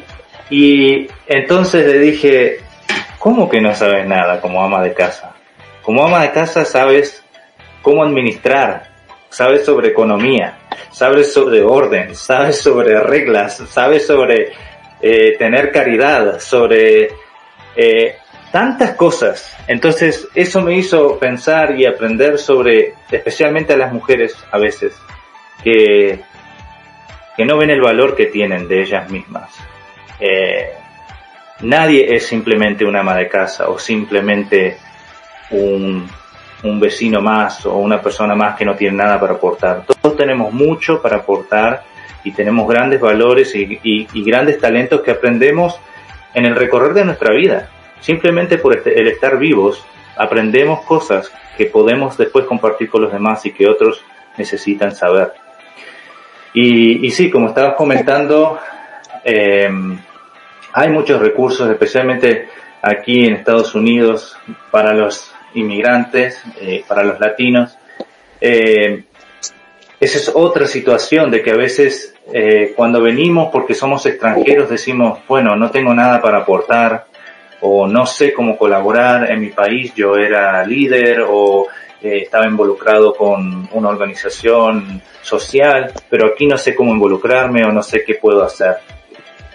Y 0.50 1.08
entonces 1.28 1.86
le 1.86 2.00
dije, 2.00 2.60
¿Cómo 3.20 3.50
que 3.50 3.60
no 3.60 3.74
sabes 3.74 4.08
nada 4.08 4.39
como 4.39 4.64
ama 4.64 4.82
de 4.82 4.93
casa? 4.93 5.34
Como 5.82 6.06
ama 6.06 6.22
de 6.22 6.32
casa 6.32 6.64
sabes 6.64 7.24
cómo 7.82 8.04
administrar, 8.04 8.84
sabes 9.30 9.66
sobre 9.66 9.89
economía, 9.89 10.58
sabes 10.91 11.34
sobre 11.34 11.62
orden, 11.62 12.16
sabes 12.16 12.62
sobre 12.62 13.00
reglas, 13.02 13.58
sabes 13.70 14.06
sobre 14.06 14.54
eh, 15.02 15.36
tener 15.38 15.72
caridad, 15.72 16.39
sobre 16.39 17.10
eh, 17.76 18.18
tantas 18.58 18.95
cosas. 18.95 19.55
Entonces 19.68 20.28
eso 20.34 20.62
me 20.62 20.76
hizo 20.76 21.20
pensar 21.20 21.80
y 21.80 21.86
aprender 21.86 22.39
sobre, 22.39 22.95
especialmente 23.12 23.74
a 23.74 23.78
las 23.78 23.93
mujeres 23.93 24.36
a 24.51 24.58
veces, 24.58 24.97
que, 25.64 26.22
que 27.36 27.45
no 27.45 27.55
ven 27.58 27.70
el 27.70 27.82
valor 27.82 28.16
que 28.16 28.26
tienen 28.26 28.68
de 28.68 28.82
ellas 28.82 29.12
mismas. 29.12 29.51
Eh, 30.20 30.72
Nadie 31.62 32.16
es 32.16 32.26
simplemente 32.26 32.84
una 32.84 33.01
ama 33.01 33.16
de 33.16 33.28
casa 33.28 33.70
o 33.70 33.78
simplemente 33.78 34.78
un, 35.51 36.08
un 36.64 36.80
vecino 36.80 37.22
más 37.22 37.64
o 37.68 37.78
una 37.78 38.01
persona 38.01 38.34
más 38.34 38.55
que 38.55 38.66
no 38.66 38.76
tiene 38.76 38.97
nada 38.97 39.20
para 39.20 39.34
aportar. 39.34 39.84
Todos 39.86 40.18
tenemos 40.18 40.51
mucho 40.51 40.99
para 40.99 41.18
aportar 41.18 41.84
y 42.24 42.32
tenemos 42.32 42.68
grandes 42.68 42.99
valores 42.99 43.53
y, 43.55 44.08
grandes 44.24 44.60
talentos 44.60 45.01
que 45.01 45.12
aprendemos 45.12 45.80
en 46.34 46.45
el 46.45 46.55
recorrer 46.55 46.93
de 46.95 47.05
nuestra 47.05 47.36
vida. 47.36 47.70
Simplemente 48.02 48.58
por 48.58 48.76
este, 48.76 49.00
el 49.00 49.08
estar 49.08 49.38
vivos 49.38 49.86
aprendemos 50.16 50.82
cosas 50.82 51.32
que 51.58 51.66
podemos 51.66 52.18
después 52.18 52.45
compartir 52.45 52.89
con 52.89 53.02
los 53.02 53.12
demás 53.12 53.45
y 53.45 53.52
que 53.52 53.68
otros 53.68 54.04
necesitan 54.38 54.95
saber. 54.95 55.34
Y, 56.54 57.06
y 57.06 57.12
sí, 57.12 57.30
como 57.30 57.50
estabas 57.50 57.76
comentando, 57.76 58.60
eh, 59.24 59.70
hay 60.74 60.89
muchos 60.89 61.20
recursos, 61.20 61.70
especialmente 61.70 62.48
aquí 62.82 63.26
en 63.26 63.34
Estados 63.34 63.76
Unidos, 63.76 64.38
para 64.72 64.93
los 64.93 65.34
inmigrantes, 65.54 66.41
eh, 66.62 66.84
para 66.88 67.04
los 67.04 67.20
latinos. 67.20 67.78
Eh, 68.39 69.04
esa 70.00 70.18
es 70.18 70.32
otra 70.34 70.68
situación 70.68 71.32
de 71.32 71.41
que 71.41 71.52
a 71.52 71.56
veces 71.56 72.14
cuando 72.76 73.02
venimos 73.02 73.50
porque 73.54 73.74
somos 73.74 74.06
extranjeros 74.06 74.70
decimos, 74.70 75.20
bueno, 75.30 75.56
no 75.56 75.72
tengo 75.72 75.93
nada 75.93 76.22
para 76.22 76.39
aportar 76.39 77.07
o 77.62 77.88
no 77.88 78.05
sé 78.05 78.34
cómo 78.34 78.58
colaborar 78.58 79.32
en 79.32 79.41
mi 79.41 79.49
país, 79.49 79.93
yo 79.95 80.16
era 80.16 80.66
líder 80.66 81.26
o 81.28 81.68
eh, 82.01 82.20
estaba 82.24 82.45
involucrado 82.45 83.16
con 83.16 83.68
una 83.72 83.89
organización 83.89 85.01
social, 85.22 85.91
pero 86.10 86.28
aquí 86.28 86.45
no 86.45 86.58
sé 86.58 86.76
cómo 86.76 86.93
involucrarme 86.93 87.64
o 87.66 87.72
no 87.72 87.82
sé 87.82 88.03
qué 88.05 88.16
puedo 88.16 88.43
hacer. 88.43 88.76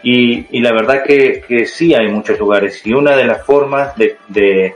Y, 0.03 0.59
y 0.59 0.61
la 0.61 0.72
verdad 0.72 1.05
que, 1.05 1.44
que, 1.46 1.64
sí 1.64 1.94
hay 1.94 2.09
muchos 2.09 2.36
lugares 2.38 2.84
y 2.84 2.92
una 2.92 3.16
de 3.16 3.24
las 3.24 3.46
formas 3.46 3.96
de, 3.96 4.16
de, 4.26 4.74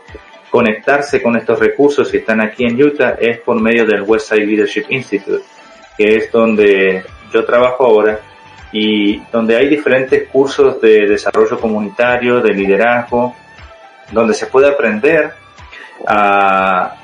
conectarse 0.51 1.21
con 1.21 1.37
estos 1.37 1.59
recursos 1.59 2.09
que 2.11 2.19
están 2.19 2.41
aquí 2.41 2.65
en 2.65 2.81
Utah 2.81 3.17
es 3.21 3.41
por 3.41 3.61
medio 3.61 3.85
del 3.85 4.03
Westside 4.03 4.47
Leadership 4.47 4.85
Institute, 4.89 5.43
que 5.99 6.17
es 6.17 6.31
donde 6.31 7.05
yo 7.33 7.45
trabajo 7.45 7.85
ahora 7.85 8.21
y 8.73 9.19
donde 9.33 9.57
hay 9.57 9.69
diferentes 9.69 10.29
cursos 10.29 10.81
de 10.81 11.07
desarrollo 11.07 11.59
comunitario, 11.61 12.41
de 12.41 12.53
liderazgo, 12.53 13.35
donde 14.13 14.35
se 14.35 14.47
puede 14.47 14.69
aprender 14.69 15.33
a, 16.07 16.95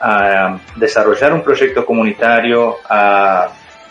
a 0.00 0.58
desarrollar 0.76 1.32
un 1.32 1.42
proyecto 1.42 1.84
comunitario, 1.84 2.76
a 2.88 3.48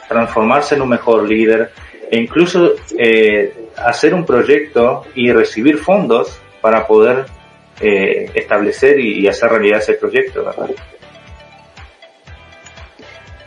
transformarse 0.08 0.76
en 0.76 0.82
un 0.82 0.90
mejor 0.90 1.28
líder, 1.28 1.72
e 2.10 2.20
incluso 2.20 2.76
eh, 2.98 3.70
hacer 3.78 4.14
un 4.14 4.26
proyecto 4.26 5.06
y 5.16 5.32
recibir 5.32 5.78
fondos 5.78 6.40
para 6.62 6.86
poder 6.86 7.26
eh, 7.82 8.30
establecer 8.34 9.00
y, 9.00 9.28
hacer 9.28 9.50
realidad 9.50 9.80
ese 9.80 9.94
proyecto, 9.94 10.46
¿verdad? 10.46 10.70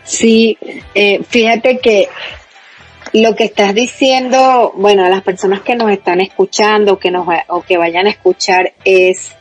Sí, 0.05 0.59
eh, 0.95 1.21
fíjate 1.23 1.79
que 1.79 2.09
lo 3.13 3.35
que 3.35 3.45
estás 3.45 3.75
diciendo, 3.75 4.73
bueno, 4.77 5.05
a 5.05 5.09
las 5.09 5.23
personas 5.23 5.61
que 5.61 5.77
nos 5.77 5.91
están 5.91 6.21
escuchando 6.21 6.99
que 6.99 7.11
nos, 7.11 7.27
o 7.49 7.63
que 7.63 7.77
vayan 7.77 8.07
a 8.07 8.11
escuchar 8.11 8.73
es, 8.85 9.33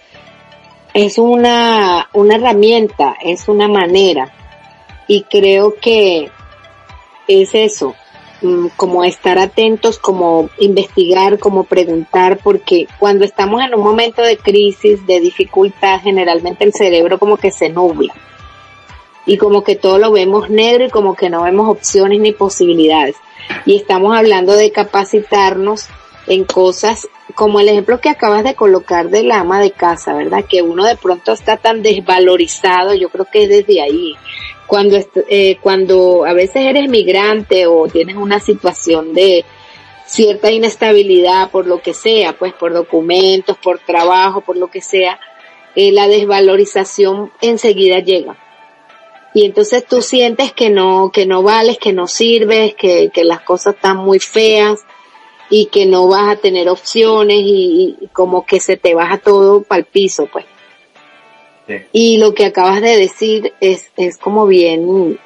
es 0.93 1.17
una, 1.17 2.09
una 2.13 2.35
herramienta, 2.35 3.15
es 3.23 3.47
una 3.47 3.67
manera. 3.67 4.31
Y 5.07 5.23
creo 5.23 5.75
que 5.75 6.29
es 7.27 7.55
eso, 7.55 7.95
Mm, 8.39 8.67
como 8.75 9.03
estar 9.03 9.39
atentos, 9.39 9.97
como 9.97 10.51
investigar, 10.59 11.39
como 11.39 11.63
preguntar, 11.63 12.37
porque 12.43 12.87
cuando 12.99 13.25
estamos 13.25 13.63
en 13.63 13.73
un 13.73 13.81
momento 13.81 14.21
de 14.21 14.37
crisis, 14.37 15.07
de 15.07 15.19
dificultad, 15.19 16.01
generalmente 16.01 16.63
el 16.63 16.71
cerebro 16.71 17.17
como 17.17 17.37
que 17.37 17.49
se 17.49 17.69
nubla 17.69 18.13
y 19.25 19.37
como 19.37 19.63
que 19.63 19.75
todo 19.75 19.97
lo 19.97 20.11
vemos 20.11 20.51
negro 20.51 20.85
y 20.85 20.89
como 20.91 21.15
que 21.15 21.31
no 21.31 21.43
vemos 21.43 21.67
opciones 21.67 22.19
ni 22.19 22.31
posibilidades. 22.31 23.15
Y 23.65 23.77
estamos 23.77 24.15
hablando 24.15 24.53
de 24.53 24.71
capacitarnos 24.71 25.87
en 26.27 26.43
cosas 26.43 27.07
como 27.35 27.59
el 27.59 27.69
ejemplo 27.69 28.01
que 28.01 28.09
acabas 28.09 28.43
de 28.43 28.55
colocar 28.55 29.09
del 29.09 29.31
ama 29.31 29.61
de 29.61 29.71
casa, 29.71 30.13
¿verdad? 30.13 30.45
Que 30.45 30.61
uno 30.61 30.85
de 30.85 30.95
pronto 30.95 31.33
está 31.33 31.57
tan 31.57 31.81
desvalorizado, 31.81 32.93
yo 32.95 33.09
creo 33.09 33.25
que 33.31 33.43
es 33.43 33.49
desde 33.49 33.81
ahí, 33.81 34.15
cuando, 34.65 34.97
eh, 35.29 35.57
cuando 35.61 36.25
a 36.25 36.33
veces 36.33 36.65
eres 36.65 36.89
migrante 36.89 37.67
o 37.67 37.87
tienes 37.87 38.15
una 38.15 38.39
situación 38.39 39.13
de 39.13 39.45
cierta 40.05 40.51
inestabilidad 40.51 41.51
por 41.51 41.67
lo 41.67 41.81
que 41.81 41.93
sea, 41.93 42.33
pues 42.33 42.53
por 42.53 42.73
documentos, 42.73 43.57
por 43.57 43.79
trabajo, 43.79 44.41
por 44.41 44.57
lo 44.57 44.67
que 44.67 44.81
sea, 44.81 45.19
eh, 45.75 45.91
la 45.91 46.07
desvalorización 46.07 47.31
enseguida 47.41 47.99
llega. 47.99 48.35
Y 49.33 49.45
entonces 49.45 49.85
tú 49.85 50.01
sientes 50.01 50.51
que 50.53 50.69
no, 50.69 51.11
que 51.13 51.25
no 51.25 51.43
vales, 51.43 51.77
que 51.77 51.93
no 51.93 52.07
sirves, 52.07 52.73
que, 52.75 53.09
que 53.13 53.23
las 53.23 53.41
cosas 53.41 53.75
están 53.75 53.97
muy 53.97 54.19
feas 54.19 54.79
y 55.49 55.67
que 55.67 55.85
no 55.85 56.07
vas 56.07 56.29
a 56.29 56.35
tener 56.37 56.69
opciones 56.69 57.37
y, 57.37 57.97
y 58.01 58.07
como 58.07 58.45
que 58.45 58.59
se 58.59 58.77
te 58.77 58.93
baja 58.93 59.17
todo 59.17 59.63
para 59.63 59.79
el 59.79 59.85
piso, 59.85 60.27
pues. 60.27 60.45
Y 61.91 62.17
lo 62.17 62.33
que 62.33 62.45
acabas 62.45 62.81
de 62.81 62.95
decir 62.95 63.53
es, 63.59 63.91
es 63.97 64.17
como 64.17 64.47
bien, 64.47 65.19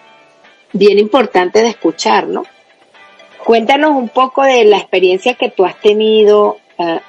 bien 0.74 0.98
importante 0.98 1.62
de 1.62 1.70
escuchar, 1.70 2.28
¿no? 2.28 2.44
Cuéntanos 3.46 3.92
un 3.92 4.10
poco 4.10 4.44
de 4.44 4.66
la 4.66 4.78
experiencia 4.78 5.36
que 5.36 5.50
tú 5.50 5.66
has 5.66 5.80
tenido 5.80 6.58
uh, 6.78 7.00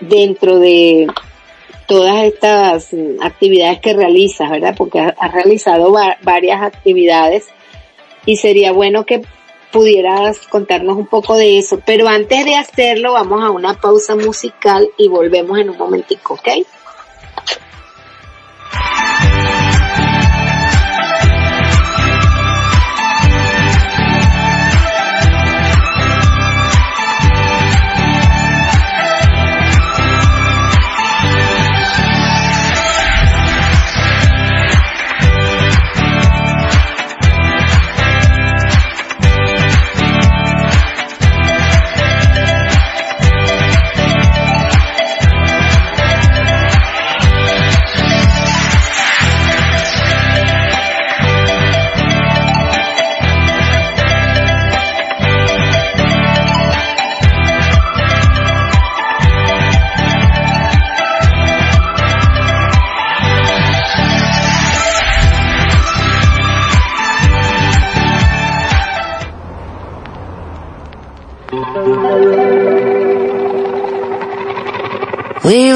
dentro 0.00 0.58
de 0.58 1.08
todas 1.90 2.22
estas 2.22 2.94
actividades 3.20 3.80
que 3.80 3.92
realizas, 3.92 4.48
¿verdad? 4.48 4.76
Porque 4.78 5.00
has, 5.00 5.32
realizado 5.32 5.90
va 5.90 6.18
varias 6.22 6.62
actividades 6.62 7.48
y 8.24 8.36
sería 8.36 8.70
bueno 8.70 9.04
que 9.04 9.22
pudieras 9.72 10.38
contarnos 10.46 10.96
un 10.96 11.08
poco 11.08 11.36
de 11.36 11.58
eso. 11.58 11.80
Pero 11.84 12.06
antes 12.06 12.44
de 12.44 12.54
hacerlo, 12.54 13.14
vamos 13.14 13.42
a 13.42 13.50
una 13.50 13.74
pausa 13.74 14.14
musical 14.14 14.88
y 14.98 15.08
volvemos 15.08 15.58
en 15.58 15.70
un 15.70 15.78
momentico, 15.78 16.34
¿ok? 16.34 16.48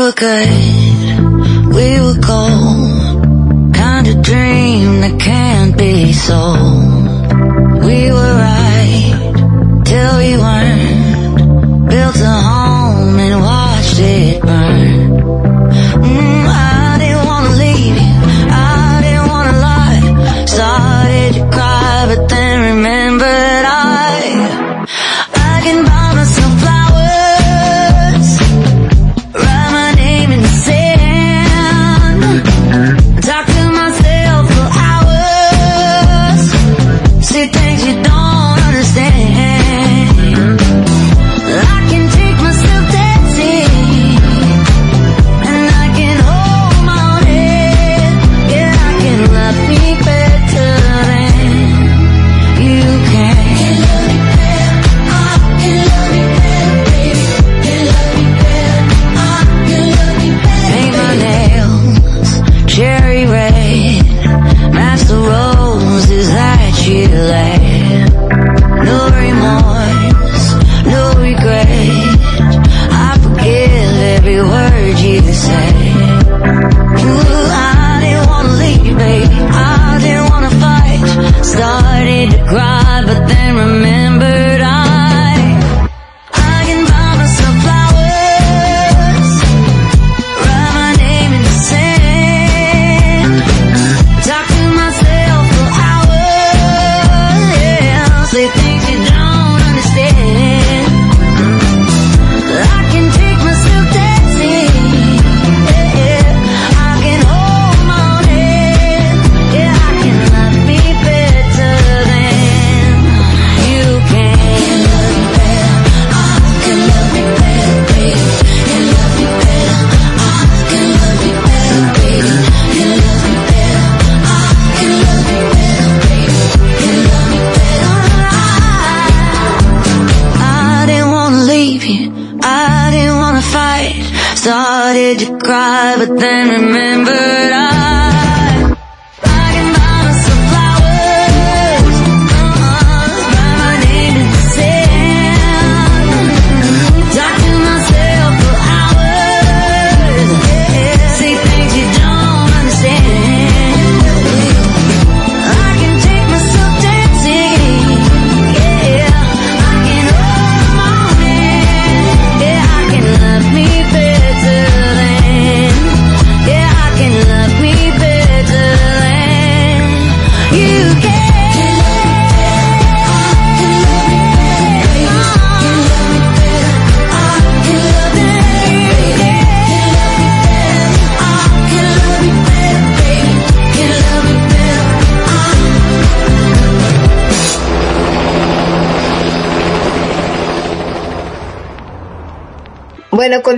Were 0.05 0.13
good, 0.13 1.75
we 1.75 1.99
were 1.99 2.19
gold, 2.21 3.75
kind 3.75 4.07
of 4.07 4.21
dream 4.23 5.01
that 5.01 5.19
can't 5.19 5.79
be 5.79 6.13
sold. 6.13 7.85
We 7.87 8.13
were 8.13 8.34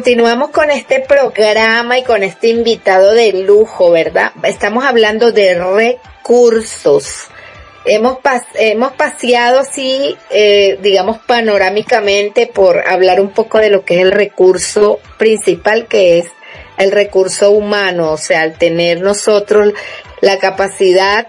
continuamos 0.07 0.50
con 0.50 0.70
este 0.70 1.00
programa 1.00 1.98
y 1.98 2.04
con 2.04 2.22
este 2.22 2.46
invitado 2.46 3.12
de 3.12 3.42
lujo, 3.42 3.90
¿verdad? 3.90 4.30
Estamos 4.44 4.84
hablando 4.84 5.32
de 5.32 5.59
recursos. 5.59 7.24
Hemos, 7.84 8.18
hemos 8.54 8.92
paseado 8.92 9.59
así, 9.59 10.16
eh, 10.30 10.78
digamos, 10.80 11.18
panorámicamente 11.26 12.46
por 12.46 12.88
hablar 12.88 13.20
un 13.20 13.30
poco 13.30 13.59
de 13.59 13.68
lo 13.68 13.84
que 13.84 13.96
es 13.96 14.02
el 14.02 14.12
recurso 14.12 15.00
principal, 15.18 15.88
que 15.88 16.20
es 16.20 16.26
el 16.78 16.92
recurso 16.92 17.50
humano, 17.50 18.12
o 18.12 18.16
sea, 18.16 18.44
el 18.44 18.57
tener 18.57 19.00
nosotros 19.00 19.72
la 20.20 20.38
capacidad 20.38 21.26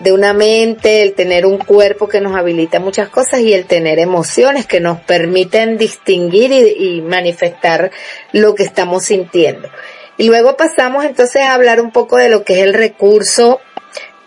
de 0.00 0.12
una 0.12 0.32
mente, 0.32 1.02
el 1.02 1.14
tener 1.14 1.46
un 1.46 1.58
cuerpo 1.58 2.08
que 2.08 2.20
nos 2.20 2.34
habilita 2.34 2.80
muchas 2.80 3.08
cosas 3.10 3.40
y 3.40 3.52
el 3.52 3.66
tener 3.66 3.98
emociones 3.98 4.66
que 4.66 4.80
nos 4.80 4.98
permiten 5.00 5.78
distinguir 5.78 6.52
y, 6.52 7.02
manifestar 7.02 7.90
lo 8.32 8.54
que 8.54 8.62
estamos 8.62 9.04
sintiendo. 9.04 9.68
Y 10.16 10.28
luego 10.28 10.56
pasamos 10.56 11.04
entonces 11.04 11.42
a 11.42 11.54
hablar 11.54 11.80
un 11.80 11.92
poco 11.92 12.16
de 12.16 12.28
lo 12.28 12.44
que 12.44 12.54
es 12.54 12.64
el 12.64 12.74
recurso 12.74 13.60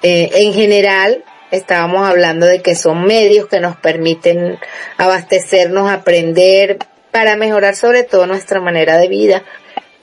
eh, 0.02 0.30
en 0.34 0.54
general, 0.54 1.24
estábamos 1.50 2.08
hablando 2.08 2.46
de 2.46 2.62
que 2.62 2.76
son 2.76 3.06
medios 3.06 3.48
que 3.48 3.60
nos 3.60 3.76
permiten 3.78 4.60
abastecernos, 4.98 5.90
aprender 5.90 6.78
para 7.12 7.38
mejorar 7.38 7.76
sobre 7.76 8.04
todo 8.04 8.28
nuestra 8.28 8.60
manera 8.60 8.98
de 8.98 9.08
vida. 9.08 9.44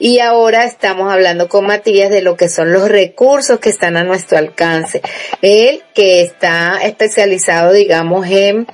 Y 0.03 0.17
ahora 0.17 0.63
estamos 0.63 1.13
hablando 1.13 1.47
con 1.47 1.67
Matías 1.67 2.09
de 2.09 2.23
lo 2.23 2.35
que 2.35 2.49
son 2.49 2.73
los 2.73 2.89
recursos 2.89 3.59
que 3.59 3.69
están 3.69 3.97
a 3.97 4.03
nuestro 4.03 4.39
alcance. 4.39 4.99
Él 5.43 5.83
que 5.93 6.23
está 6.23 6.79
especializado, 6.81 7.71
digamos, 7.71 8.25
en 8.25 8.65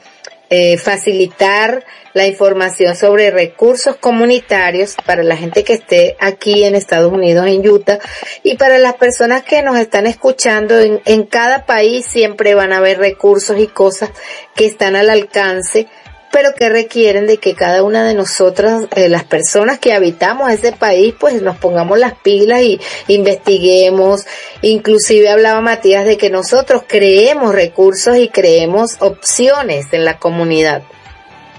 eh, 0.49 0.77
facilitar 0.77 1.83
la 2.13 2.27
información 2.27 2.95
sobre 2.95 3.29
recursos 3.29 3.97
comunitarios 3.97 4.95
para 5.05 5.21
la 5.21 5.35
gente 5.35 5.65
que 5.65 5.73
esté 5.73 6.15
aquí 6.21 6.63
en 6.63 6.75
Estados 6.75 7.11
Unidos, 7.11 7.45
en 7.45 7.67
Utah, 7.69 7.99
y 8.43 8.55
para 8.55 8.77
las 8.77 8.93
personas 8.93 9.43
que 9.43 9.61
nos 9.63 9.77
están 9.77 10.07
escuchando 10.07 10.79
en, 10.79 11.01
en 11.03 11.25
cada 11.25 11.65
país 11.65 12.05
siempre 12.05 12.55
van 12.55 12.71
a 12.71 12.77
haber 12.77 12.99
recursos 12.99 13.59
y 13.59 13.67
cosas 13.67 14.11
que 14.55 14.65
están 14.65 14.95
al 14.95 15.09
alcance 15.09 15.87
pero 16.31 16.53
que 16.53 16.69
requieren 16.69 17.27
de 17.27 17.37
que 17.37 17.55
cada 17.55 17.83
una 17.83 18.07
de 18.07 18.13
nosotras, 18.13 18.85
eh, 18.95 19.09
las 19.09 19.23
personas 19.23 19.79
que 19.79 19.93
habitamos 19.93 20.51
ese 20.51 20.71
país, 20.71 21.13
pues 21.19 21.41
nos 21.41 21.57
pongamos 21.57 21.97
las 21.97 22.13
pilas 22.13 22.61
y 22.61 22.79
investiguemos. 23.07 24.25
Inclusive 24.61 25.29
hablaba 25.29 25.61
Matías 25.61 26.05
de 26.05 26.17
que 26.17 26.29
nosotros 26.29 26.83
creemos 26.87 27.55
recursos 27.55 28.17
y 28.17 28.29
creemos 28.29 28.97
opciones 28.99 29.87
en 29.91 30.05
la 30.05 30.17
comunidad. 30.17 30.83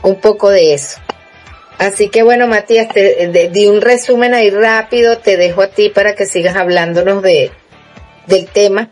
Un 0.02 0.20
poco 0.20 0.50
de 0.50 0.74
eso. 0.74 1.00
Así 1.78 2.08
que 2.08 2.22
bueno, 2.24 2.48
Matías, 2.48 2.88
te 2.88 3.50
di 3.52 3.66
un 3.66 3.80
resumen 3.80 4.34
ahí 4.34 4.50
rápido, 4.50 5.18
te 5.18 5.36
dejo 5.36 5.62
a 5.62 5.68
ti 5.68 5.90
para 5.90 6.14
que 6.14 6.26
sigas 6.26 6.56
hablándonos 6.56 7.22
de, 7.22 7.52
del 8.26 8.46
tema. 8.48 8.90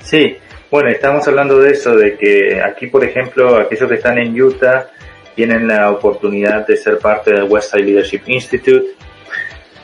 Sí, 0.00 0.36
bueno, 0.72 0.88
estamos 0.88 1.28
hablando 1.28 1.58
de 1.58 1.72
eso, 1.72 1.94
de 1.94 2.16
que 2.16 2.62
aquí, 2.62 2.86
por 2.86 3.04
ejemplo, 3.04 3.58
aquellos 3.58 3.90
que 3.90 3.96
están 3.96 4.16
en 4.16 4.40
Utah 4.40 4.86
tienen 5.34 5.68
la 5.68 5.90
oportunidad 5.90 6.66
de 6.66 6.78
ser 6.78 6.98
parte 6.98 7.30
del 7.30 7.42
Westside 7.42 7.84
Leadership 7.84 8.22
Institute. 8.24 8.86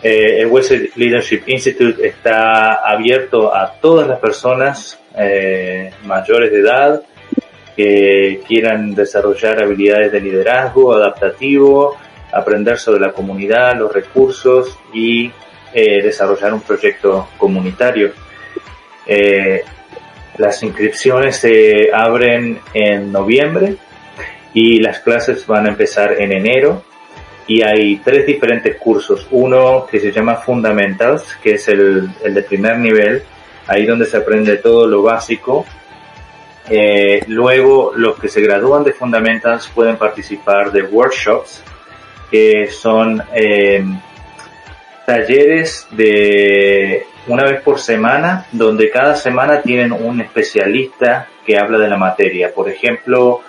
Eh, 0.03 0.41
el 0.41 0.47
Westside 0.47 0.93
Leadership 0.97 1.43
Institute 1.45 2.07
está 2.07 2.77
abierto 2.91 3.55
a 3.55 3.75
todas 3.75 4.09
las 4.09 4.19
personas 4.19 4.99
eh, 5.15 5.91
mayores 6.05 6.51
de 6.53 6.61
edad 6.61 7.03
que 7.77 8.41
quieran 8.49 8.95
desarrollar 8.95 9.63
habilidades 9.63 10.11
de 10.11 10.23
liderazgo 10.23 10.95
adaptativo, 10.95 11.99
aprender 12.33 12.79
sobre 12.79 13.01
la 13.01 13.13
comunidad, 13.13 13.77
los 13.77 13.93
recursos 13.93 14.79
y 14.95 15.31
eh, 15.75 16.03
desarrollar 16.03 16.55
un 16.55 16.63
proyecto 16.63 17.29
comunitario. 17.37 18.11
Las 20.39 20.63
inscripciones 20.63 21.37
se 21.37 21.91
abren 21.93 22.61
en 22.73 23.13
noviembre 23.13 23.77
y 24.55 24.79
las 24.79 25.01
clases 25.01 25.47
van 25.47 25.67
a 25.67 25.71
empezar 25.71 26.21
en 26.21 26.33
enero 26.33 26.83
y 27.49 27.63
hay 27.63 27.97
tres 27.97 28.27
diferentes 28.27 28.77
cursos. 28.77 29.27
Uno 29.31 29.87
que 29.91 29.99
se 29.99 30.13
llama 30.13 30.37
Fundamentals, 30.37 31.37
que 31.43 31.55
es 31.55 31.67
el, 31.69 32.09
de 32.23 32.43
primer 32.43 32.79
nivel, 32.79 33.23
ahí 33.67 33.85
donde 33.85 34.05
se 34.05 34.19
aprende 34.19 34.59
todo 34.59 34.87
lo 34.87 35.03
básico. 35.03 35.67
Eh, 36.71 37.25
luego 37.27 37.93
los 37.97 38.19
que 38.19 38.29
se 38.29 38.43
gradúan 38.43 38.85
de 38.85 38.93
Fundamentals 38.93 39.69
pueden 39.75 39.97
participar 39.97 40.71
de 40.71 40.83
workshops, 40.83 41.65
que 42.31 42.69
son 42.71 43.23
eh, 43.35 43.83
talleres 45.07 45.87
de 45.91 47.07
una 47.29 47.45
vez 47.45 47.61
por 47.61 47.79
semana, 47.79 48.47
donde 48.53 48.91
cada 48.91 49.15
semana 49.15 49.61
tienen 49.61 49.93
un 49.93 50.21
especialista 50.21 51.29
que 51.47 51.59
habla 51.59 51.79
de 51.79 51.89
la 51.89 51.97
materia. 51.97 52.53
Por 52.53 52.69
ejemplo, 52.69 53.43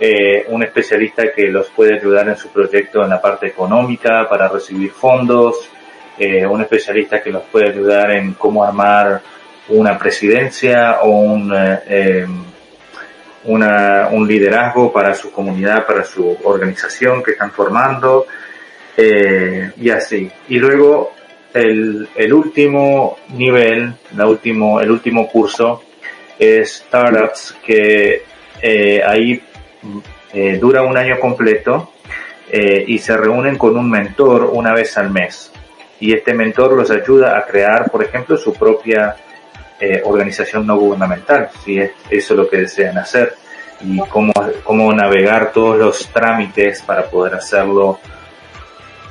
eh, 0.00 0.46
un 0.48 0.62
especialista 0.62 1.32
que 1.34 1.48
los 1.48 1.68
puede 1.68 1.94
ayudar 1.94 2.28
en 2.28 2.36
su 2.36 2.48
proyecto 2.48 3.02
en 3.02 3.10
la 3.10 3.20
parte 3.20 3.46
económica 3.46 4.26
para 4.28 4.48
recibir 4.48 4.90
fondos, 4.90 5.70
eh, 6.18 6.46
un 6.46 6.62
especialista 6.62 7.22
que 7.22 7.30
los 7.30 7.42
puede 7.44 7.68
ayudar 7.68 8.10
en 8.10 8.32
cómo 8.34 8.64
armar 8.64 9.20
una 9.68 9.98
presidencia 9.98 11.00
o 11.02 11.10
un, 11.10 11.52
eh, 11.54 12.24
em, 12.24 12.44
un 13.44 14.26
liderazgo 14.26 14.92
para 14.92 15.14
su 15.14 15.30
comunidad, 15.30 15.86
para 15.86 16.04
su 16.04 16.36
organización 16.42 17.22
que 17.22 17.32
están 17.32 17.52
formando, 17.52 18.26
y 19.76 19.90
así. 19.90 20.30
Y 20.48 20.58
luego 20.58 21.15
el, 21.56 22.08
el 22.14 22.32
último 22.32 23.18
nivel, 23.30 23.94
la 24.14 24.26
último, 24.26 24.80
el 24.80 24.90
último 24.90 25.28
curso 25.28 25.82
es 26.38 26.84
Startups, 26.86 27.56
que 27.64 28.22
eh, 28.60 29.02
ahí 29.04 29.42
eh, 30.32 30.58
dura 30.60 30.82
un 30.82 30.96
año 30.96 31.18
completo 31.18 31.92
eh, 32.50 32.84
y 32.86 32.98
se 32.98 33.16
reúnen 33.16 33.56
con 33.56 33.76
un 33.76 33.90
mentor 33.90 34.50
una 34.52 34.74
vez 34.74 34.96
al 34.98 35.10
mes. 35.10 35.52
Y 35.98 36.12
este 36.12 36.34
mentor 36.34 36.72
los 36.72 36.90
ayuda 36.90 37.38
a 37.38 37.46
crear, 37.46 37.90
por 37.90 38.04
ejemplo, 38.04 38.36
su 38.36 38.52
propia 38.52 39.16
organización 40.04 40.66
no 40.66 40.78
gubernamental, 40.78 41.50
si 41.62 41.78
es 41.78 41.90
eso 42.08 42.34
lo 42.34 42.48
que 42.48 42.56
desean 42.56 42.96
hacer, 42.96 43.34
y 43.82 43.98
cómo, 44.08 44.32
cómo 44.64 44.90
navegar 44.94 45.52
todos 45.52 45.76
los 45.78 46.08
trámites 46.08 46.80
para 46.80 47.04
poder 47.04 47.34
hacerlo 47.34 47.98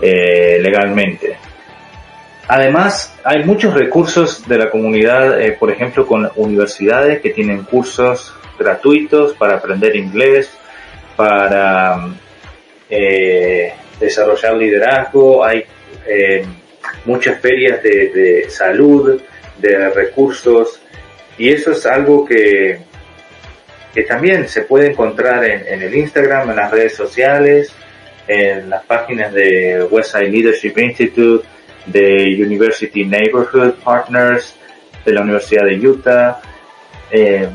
legalmente. 0.01 1.37
Además, 2.47 3.11
hay 3.23 3.43
muchos 3.43 3.73
recursos 3.73 4.47
de 4.47 4.57
la 4.59 4.69
comunidad, 4.69 5.41
eh, 5.41 5.53
por 5.53 5.71
ejemplo, 5.71 6.05
con 6.05 6.29
universidades 6.35 7.19
que 7.21 7.31
tienen 7.31 7.63
cursos 7.63 8.35
gratuitos 8.59 9.33
para 9.33 9.55
aprender 9.55 9.95
inglés, 9.95 10.51
para 11.15 12.07
eh, 12.87 13.73
desarrollar 13.99 14.53
liderazgo. 14.57 15.43
Hay 15.43 15.65
eh, 16.07 16.45
muchas 17.05 17.39
ferias 17.39 17.81
de, 17.81 18.45
salud, 18.49 19.19
de 19.57 19.89
recursos, 19.89 20.79
y 21.39 21.49
eso 21.49 21.71
es 21.71 21.83
algo 21.87 22.25
que, 22.25 22.77
que 23.91 24.03
también 24.03 24.47
se 24.47 24.61
puede 24.61 24.91
encontrar 24.91 25.43
en, 25.45 25.65
en 25.67 25.81
el 25.81 25.95
Instagram, 25.95 26.51
en 26.51 26.57
las 26.57 26.69
redes 26.69 26.95
sociales, 26.95 27.73
en 28.27 28.69
las 28.69 28.83
páginas 28.85 29.33
de 29.33 29.83
Westside 29.89 30.29
Leadership 30.29 30.77
Institute, 30.77 31.47
de 31.85 32.35
University 32.43 33.05
Neighborhood 33.05 33.75
Partners, 33.83 34.55
de 35.05 35.13
la 35.13 35.21
Universidad 35.21 35.65
de 35.65 35.87
Utah. 35.87 36.41
Eh, 37.11 37.47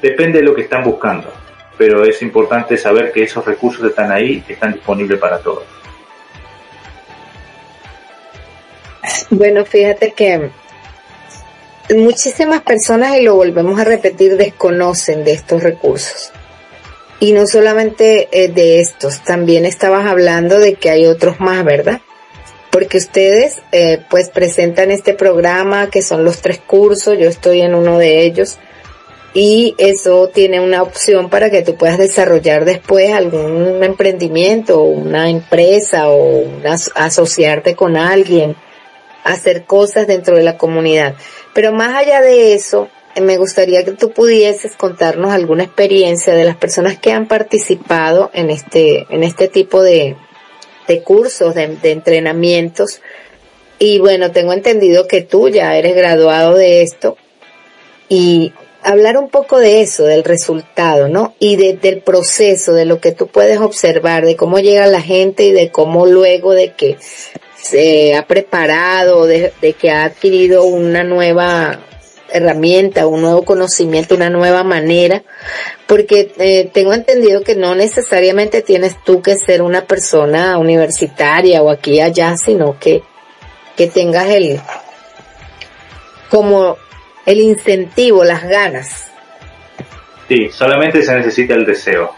depende 0.00 0.38
de 0.38 0.44
lo 0.44 0.54
que 0.54 0.62
están 0.62 0.84
buscando, 0.84 1.32
pero 1.76 2.04
es 2.04 2.22
importante 2.22 2.76
saber 2.76 3.12
que 3.12 3.24
esos 3.24 3.44
recursos 3.44 3.84
están 3.84 4.10
ahí, 4.12 4.42
están 4.48 4.72
disponibles 4.72 5.18
para 5.18 5.38
todos. 5.38 5.64
Bueno, 9.30 9.64
fíjate 9.64 10.12
que 10.12 10.50
muchísimas 11.94 12.62
personas, 12.62 13.16
y 13.16 13.22
lo 13.22 13.34
volvemos 13.34 13.78
a 13.78 13.84
repetir, 13.84 14.36
desconocen 14.36 15.24
de 15.24 15.32
estos 15.32 15.62
recursos. 15.62 16.32
Y 17.18 17.32
no 17.32 17.46
solamente 17.46 18.28
eh, 18.30 18.48
de 18.48 18.80
estos, 18.80 19.22
también 19.22 19.64
estabas 19.64 20.06
hablando 20.06 20.60
de 20.60 20.74
que 20.74 20.90
hay 20.90 21.06
otros 21.06 21.40
más, 21.40 21.64
¿verdad? 21.64 22.00
Porque 22.76 22.98
ustedes 22.98 23.62
eh, 23.72 24.02
pues 24.10 24.28
presentan 24.28 24.90
este 24.90 25.14
programa 25.14 25.88
que 25.88 26.02
son 26.02 26.26
los 26.26 26.42
tres 26.42 26.58
cursos, 26.58 27.16
yo 27.18 27.26
estoy 27.26 27.62
en 27.62 27.74
uno 27.74 27.96
de 27.96 28.26
ellos 28.26 28.58
y 29.32 29.74
eso 29.78 30.28
tiene 30.28 30.60
una 30.60 30.82
opción 30.82 31.30
para 31.30 31.48
que 31.48 31.62
tú 31.62 31.76
puedas 31.76 31.96
desarrollar 31.96 32.66
después 32.66 33.14
algún 33.14 33.82
emprendimiento, 33.82 34.82
una 34.82 35.30
empresa 35.30 36.10
o 36.10 36.44
asociarte 36.94 37.74
con 37.74 37.96
alguien, 37.96 38.56
hacer 39.24 39.64
cosas 39.64 40.06
dentro 40.06 40.36
de 40.36 40.42
la 40.42 40.58
comunidad. 40.58 41.14
Pero 41.54 41.72
más 41.72 41.94
allá 41.94 42.20
de 42.20 42.52
eso, 42.52 42.90
me 43.18 43.38
gustaría 43.38 43.86
que 43.86 43.92
tú 43.92 44.10
pudieses 44.10 44.76
contarnos 44.76 45.32
alguna 45.32 45.64
experiencia 45.64 46.34
de 46.34 46.44
las 46.44 46.56
personas 46.56 46.98
que 46.98 47.12
han 47.12 47.26
participado 47.26 48.30
en 48.34 48.50
este, 48.50 49.06
en 49.08 49.22
este 49.22 49.48
tipo 49.48 49.82
de, 49.82 50.18
de 50.86 51.02
cursos, 51.02 51.54
de, 51.54 51.78
entrenamientos. 51.82 53.00
Y 53.78 53.98
bueno, 53.98 54.32
tengo 54.32 54.52
entendido 54.52 55.06
que 55.06 55.20
tú 55.20 55.48
ya 55.48 55.76
eres 55.76 55.94
graduado 55.94 56.54
de 56.54 56.82
esto 56.82 57.16
y 58.08 58.52
hablar 58.82 59.18
un 59.18 59.28
poco 59.28 59.58
de 59.58 59.82
eso, 59.82 60.04
del 60.04 60.24
resultado, 60.24 61.08
¿no? 61.08 61.34
Y 61.38 61.56
del 61.56 62.00
proceso, 62.02 62.72
de 62.72 62.84
lo 62.84 63.00
que 63.00 63.12
tú 63.12 63.26
puedes 63.26 63.58
observar, 63.58 64.24
de 64.24 64.36
cómo 64.36 64.58
llega 64.58 64.86
la 64.86 65.02
gente 65.02 65.44
y 65.44 65.52
de 65.52 65.70
cómo 65.70 66.06
luego 66.06 66.52
de 66.52 66.72
que 66.72 66.96
se 67.56 68.14
ha 68.14 68.26
preparado, 68.26 69.26
de 69.26 69.52
que 69.78 69.90
ha 69.90 70.04
adquirido 70.04 70.64
una 70.64 71.04
nueva 71.04 71.80
herramienta, 72.30 73.06
un 73.06 73.22
nuevo 73.22 73.44
conocimiento, 73.44 74.14
una 74.14 74.30
nueva 74.30 74.62
manera, 74.64 75.22
porque 75.86 76.32
eh, 76.38 76.70
tengo 76.72 76.92
entendido 76.92 77.42
que 77.42 77.56
no 77.56 77.74
necesariamente 77.74 78.62
tienes 78.62 79.02
tú 79.04 79.22
que 79.22 79.36
ser 79.36 79.62
una 79.62 79.84
persona 79.84 80.58
universitaria 80.58 81.62
o 81.62 81.70
aquí 81.70 81.92
y 81.92 82.00
allá, 82.00 82.36
sino 82.36 82.78
que, 82.78 83.02
que 83.76 83.86
tengas 83.86 84.28
el, 84.28 84.60
como 86.28 86.76
el 87.24 87.40
incentivo, 87.40 88.24
las 88.24 88.44
ganas 88.44 89.06
Sí, 90.28 90.48
solamente 90.50 91.02
se 91.02 91.14
necesita 91.14 91.54
el 91.54 91.64
deseo. 91.64 92.12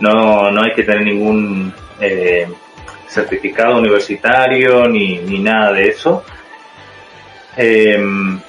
No, 0.00 0.50
no 0.50 0.62
hay 0.62 0.72
que 0.72 0.82
tener 0.82 1.02
ningún 1.02 1.72
eh, 2.00 2.48
certificado 3.06 3.78
universitario 3.78 4.88
ni, 4.88 5.18
ni 5.18 5.38
nada 5.38 5.72
de 5.72 5.88
eso. 5.88 6.24
Em, 7.56 8.40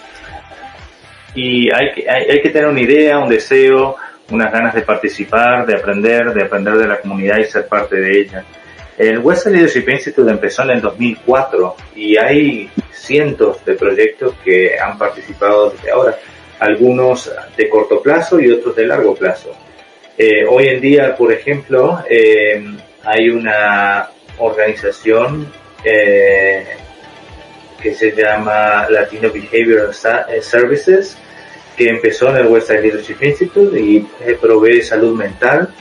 y 1.36 1.70
hay, 1.72 2.06
hay, 2.08 2.24
hay 2.32 2.42
que 2.42 2.50
tener 2.50 2.68
una 2.68 2.82
idea, 2.82 3.20
un 3.20 3.30
deseo, 3.30 3.96
unas 4.32 4.52
ganas 4.52 4.74
de 4.74 4.82
participar, 4.82 5.66
de 5.66 5.76
aprender, 5.76 6.34
de 6.34 6.44
aprender 6.44 6.76
de 6.76 6.88
la 6.88 7.00
comunidad 7.00 7.38
y 7.38 7.46
ser 7.46 7.68
parte 7.68 7.96
de 7.96 8.20
ella. 8.22 8.44
El 8.98 9.20
Western 9.20 9.56
Leadership 9.56 9.90
Institute 9.90 10.30
empezó 10.30 10.64
en 10.64 10.72
el 10.72 10.82
2004 10.82 11.76
y 11.96 12.18
hay 12.18 12.70
cientos 12.92 13.64
de 13.66 13.74
proyectos 13.74 14.36
que 14.44 14.80
han 14.80 14.98
participado 14.98 15.72
desde 15.72 15.92
ahora, 15.92 16.18
algunos 16.60 17.32
de 17.58 17.70
corto 17.70 18.02
plazo 18.02 18.40
y 18.40 18.52
otros 18.52 18.76
de 18.76 18.86
largo 18.86 19.16
plazo. 19.16 19.56
Eh, 20.18 20.46
hoy 20.48 20.68
en 20.68 20.80
día, 20.80 21.16
por 21.16 21.34
ejemplo, 21.34 22.04
eh, 22.08 22.64
hay 23.04 23.30
una 23.30 24.10
organización 24.38 25.52
eh, 25.84 26.66
se 27.94 28.12
llama 28.12 28.88
Latino 28.90 29.30
Behavioral 29.32 29.94
Services, 30.42 31.18
que 31.78 31.90
empezó 31.90 32.30
en 32.30 32.38
el 32.38 32.48
Westside 32.48 32.82
Leadership 32.82 33.18
Institute 33.22 33.80
y 33.80 34.08
provee 34.40 34.82
salud 34.82 35.16
mental 35.16 35.74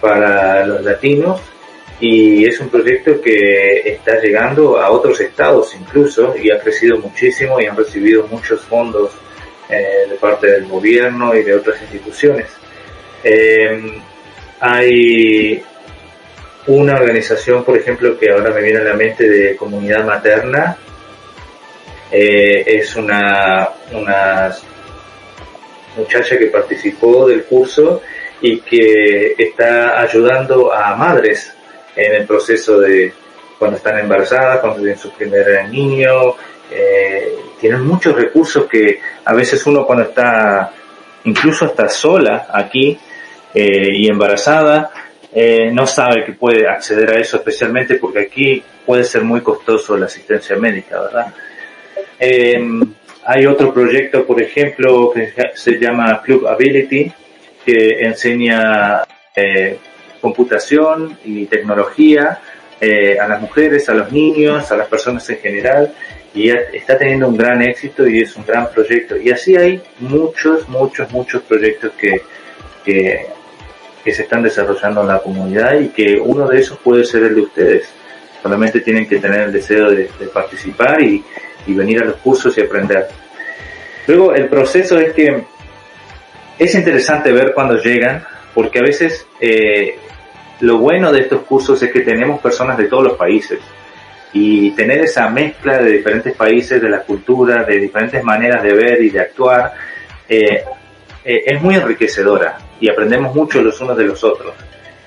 para 0.00 0.66
los 0.66 0.82
latinos 0.82 1.40
y 2.00 2.44
es 2.44 2.58
un 2.58 2.68
proyecto 2.68 3.20
que 3.20 3.80
está 3.84 4.20
llegando 4.20 4.76
a 4.76 4.90
otros 4.90 5.20
estados 5.20 5.72
incluso 5.80 6.34
y 6.36 6.50
ha 6.50 6.58
crecido 6.58 6.98
muchísimo 6.98 7.60
y 7.60 7.66
han 7.66 7.76
recibido 7.76 8.26
muchos 8.26 8.60
fondos 8.62 9.12
eh, 9.68 10.08
de 10.10 10.16
parte 10.16 10.50
del 10.50 10.66
gobierno 10.66 11.32
y 11.34 11.44
de 11.44 11.54
otras 11.54 11.80
instituciones. 11.80 12.50
Eh, 13.22 14.02
hay 14.58 15.62
una 16.66 16.94
organización, 16.96 17.64
por 17.64 17.78
ejemplo, 17.78 18.18
que 18.18 18.30
ahora 18.30 18.50
me 18.50 18.62
viene 18.62 18.80
a 18.80 18.84
la 18.84 18.94
mente 18.94 19.28
de 19.28 19.56
comunidad 19.56 20.04
materna. 20.04 20.76
Eh, 22.12 22.64
es 22.66 22.94
una, 22.94 23.70
una 23.92 24.54
muchacha 25.96 26.38
que 26.38 26.46
participó 26.46 27.26
del 27.26 27.44
curso 27.44 28.02
y 28.40 28.60
que 28.60 29.34
está 29.38 30.00
ayudando 30.00 30.72
a 30.72 30.94
madres 30.94 31.54
en 31.96 32.14
el 32.14 32.26
proceso 32.26 32.80
de 32.80 33.12
cuando 33.58 33.76
están 33.76 33.98
embarazadas, 33.98 34.60
cuando 34.60 34.80
tienen 34.80 34.98
su 34.98 35.12
primer 35.12 35.68
niño. 35.68 36.34
Eh, 36.70 37.36
tienen 37.60 37.82
muchos 37.86 38.14
recursos 38.16 38.66
que 38.66 38.98
a 39.24 39.34
veces 39.34 39.64
uno 39.66 39.86
cuando 39.86 40.04
está 40.04 40.72
incluso 41.24 41.66
está 41.66 41.88
sola 41.88 42.48
aquí 42.52 42.98
eh, 43.54 43.88
y 43.92 44.08
embarazada, 44.08 44.90
eh, 45.32 45.70
no 45.72 45.86
sabe 45.86 46.24
que 46.24 46.32
puede 46.32 46.68
acceder 46.68 47.10
a 47.10 47.20
eso, 47.20 47.36
especialmente 47.36 47.96
porque 47.96 48.20
aquí 48.20 48.62
puede 48.84 49.04
ser 49.04 49.22
muy 49.22 49.40
costoso 49.40 49.96
la 49.96 50.06
asistencia 50.06 50.56
médica, 50.56 51.00
¿verdad? 51.00 51.34
Hay 53.24 53.46
otro 53.46 53.72
proyecto, 53.74 54.26
por 54.26 54.40
ejemplo, 54.40 55.12
que 55.12 55.32
se 55.54 55.78
llama 55.78 56.20
Club 56.22 56.46
Ability, 56.46 57.12
que 57.64 58.00
enseña 58.00 59.02
computación 60.20 61.18
y 61.24 61.46
tecnología 61.46 62.40
eh, 62.80 63.18
a 63.18 63.28
las 63.28 63.40
mujeres, 63.40 63.88
a 63.88 63.94
los 63.94 64.10
niños, 64.12 64.70
a 64.70 64.76
las 64.76 64.88
personas 64.88 65.28
en 65.30 65.38
general 65.38 65.94
y 66.34 66.48
está 66.48 66.96
teniendo 66.96 67.28
un 67.28 67.36
gran 67.36 67.60
éxito 67.62 68.08
y 68.08 68.20
es 68.20 68.34
un 68.36 68.46
gran 68.46 68.70
proyecto. 68.70 69.16
Y 69.16 69.30
así 69.30 69.56
hay 69.56 69.82
muchos, 70.00 70.68
muchos, 70.68 71.10
muchos 71.12 71.42
proyectos 71.42 71.92
que, 71.98 72.22
que, 72.84 73.26
se 74.04 74.22
están 74.22 74.42
desarrollando 74.42 75.02
en 75.02 75.08
la 75.08 75.20
comunidad 75.20 75.78
y 75.78 75.88
que 75.88 76.18
uno 76.18 76.48
de 76.48 76.58
esos 76.58 76.78
puede 76.78 77.04
ser 77.04 77.24
el 77.24 77.34
de 77.34 77.40
ustedes. 77.42 77.88
Solamente 78.42 78.80
tienen 78.80 79.06
que 79.06 79.18
tener 79.18 79.42
el 79.42 79.52
deseo 79.52 79.90
de, 79.90 80.08
participar 80.32 81.00
y, 81.02 81.22
y 81.66 81.74
venir 81.74 82.02
a 82.02 82.06
los 82.06 82.16
cursos 82.16 82.56
y 82.58 82.62
aprender. 82.62 83.08
Luego 84.06 84.34
el 84.34 84.48
proceso 84.48 84.98
es 84.98 85.12
que 85.12 85.44
es 86.58 86.74
interesante 86.74 87.32
ver 87.32 87.52
cuando 87.54 87.76
llegan, 87.76 88.24
porque 88.54 88.78
a 88.78 88.82
veces 88.82 89.26
eh, 89.40 89.96
lo 90.60 90.78
bueno 90.78 91.12
de 91.12 91.20
estos 91.20 91.42
cursos 91.42 91.82
es 91.82 91.90
que 91.90 92.00
tenemos 92.00 92.40
personas 92.40 92.76
de 92.78 92.84
todos 92.84 93.04
los 93.04 93.16
países 93.16 93.58
y 94.32 94.70
tener 94.72 95.00
esa 95.00 95.28
mezcla 95.28 95.78
de 95.78 95.92
diferentes 95.92 96.34
países, 96.34 96.80
de 96.80 96.88
la 96.88 97.00
cultura, 97.00 97.64
de 97.64 97.78
diferentes 97.78 98.22
maneras 98.24 98.62
de 98.62 98.72
ver 98.72 99.02
y 99.02 99.10
de 99.10 99.20
actuar, 99.20 99.72
eh, 100.28 100.64
eh, 101.24 101.44
es 101.46 101.62
muy 101.62 101.74
enriquecedora 101.74 102.58
y 102.80 102.90
aprendemos 102.90 103.34
mucho 103.34 103.62
los 103.62 103.80
unos 103.80 103.96
de 103.96 104.04
los 104.04 104.24
otros. 104.24 104.54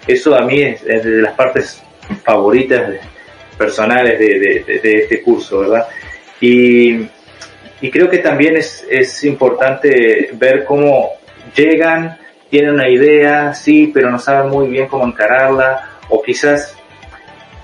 Eso 0.07 0.35
a 0.35 0.41
mí 0.41 0.61
es, 0.61 0.83
de 0.83 1.21
las 1.21 1.33
partes 1.33 1.83
favoritas 2.23 2.93
personales 3.57 4.19
de, 4.19 4.63
este 4.83 5.21
curso, 5.23 5.61
¿verdad? 5.61 5.87
Y, 6.41 7.07
y 7.81 7.91
creo 7.91 8.09
que 8.09 8.19
también 8.19 8.57
es, 8.57 8.85
es 8.89 9.23
importante 9.23 10.29
ver 10.33 10.65
cómo 10.65 11.11
llegan 11.55 12.17
tienen 12.49 12.75
una 12.75 12.89
idea, 12.89 13.53
sí, 13.53 13.91
pero 13.93 14.09
no 14.09 14.19
saben 14.19 14.49
muy 14.49 14.67
bien 14.67 14.87
cómo 14.87 15.05
encararla, 15.05 15.89
o 16.09 16.21
quizás 16.21 16.75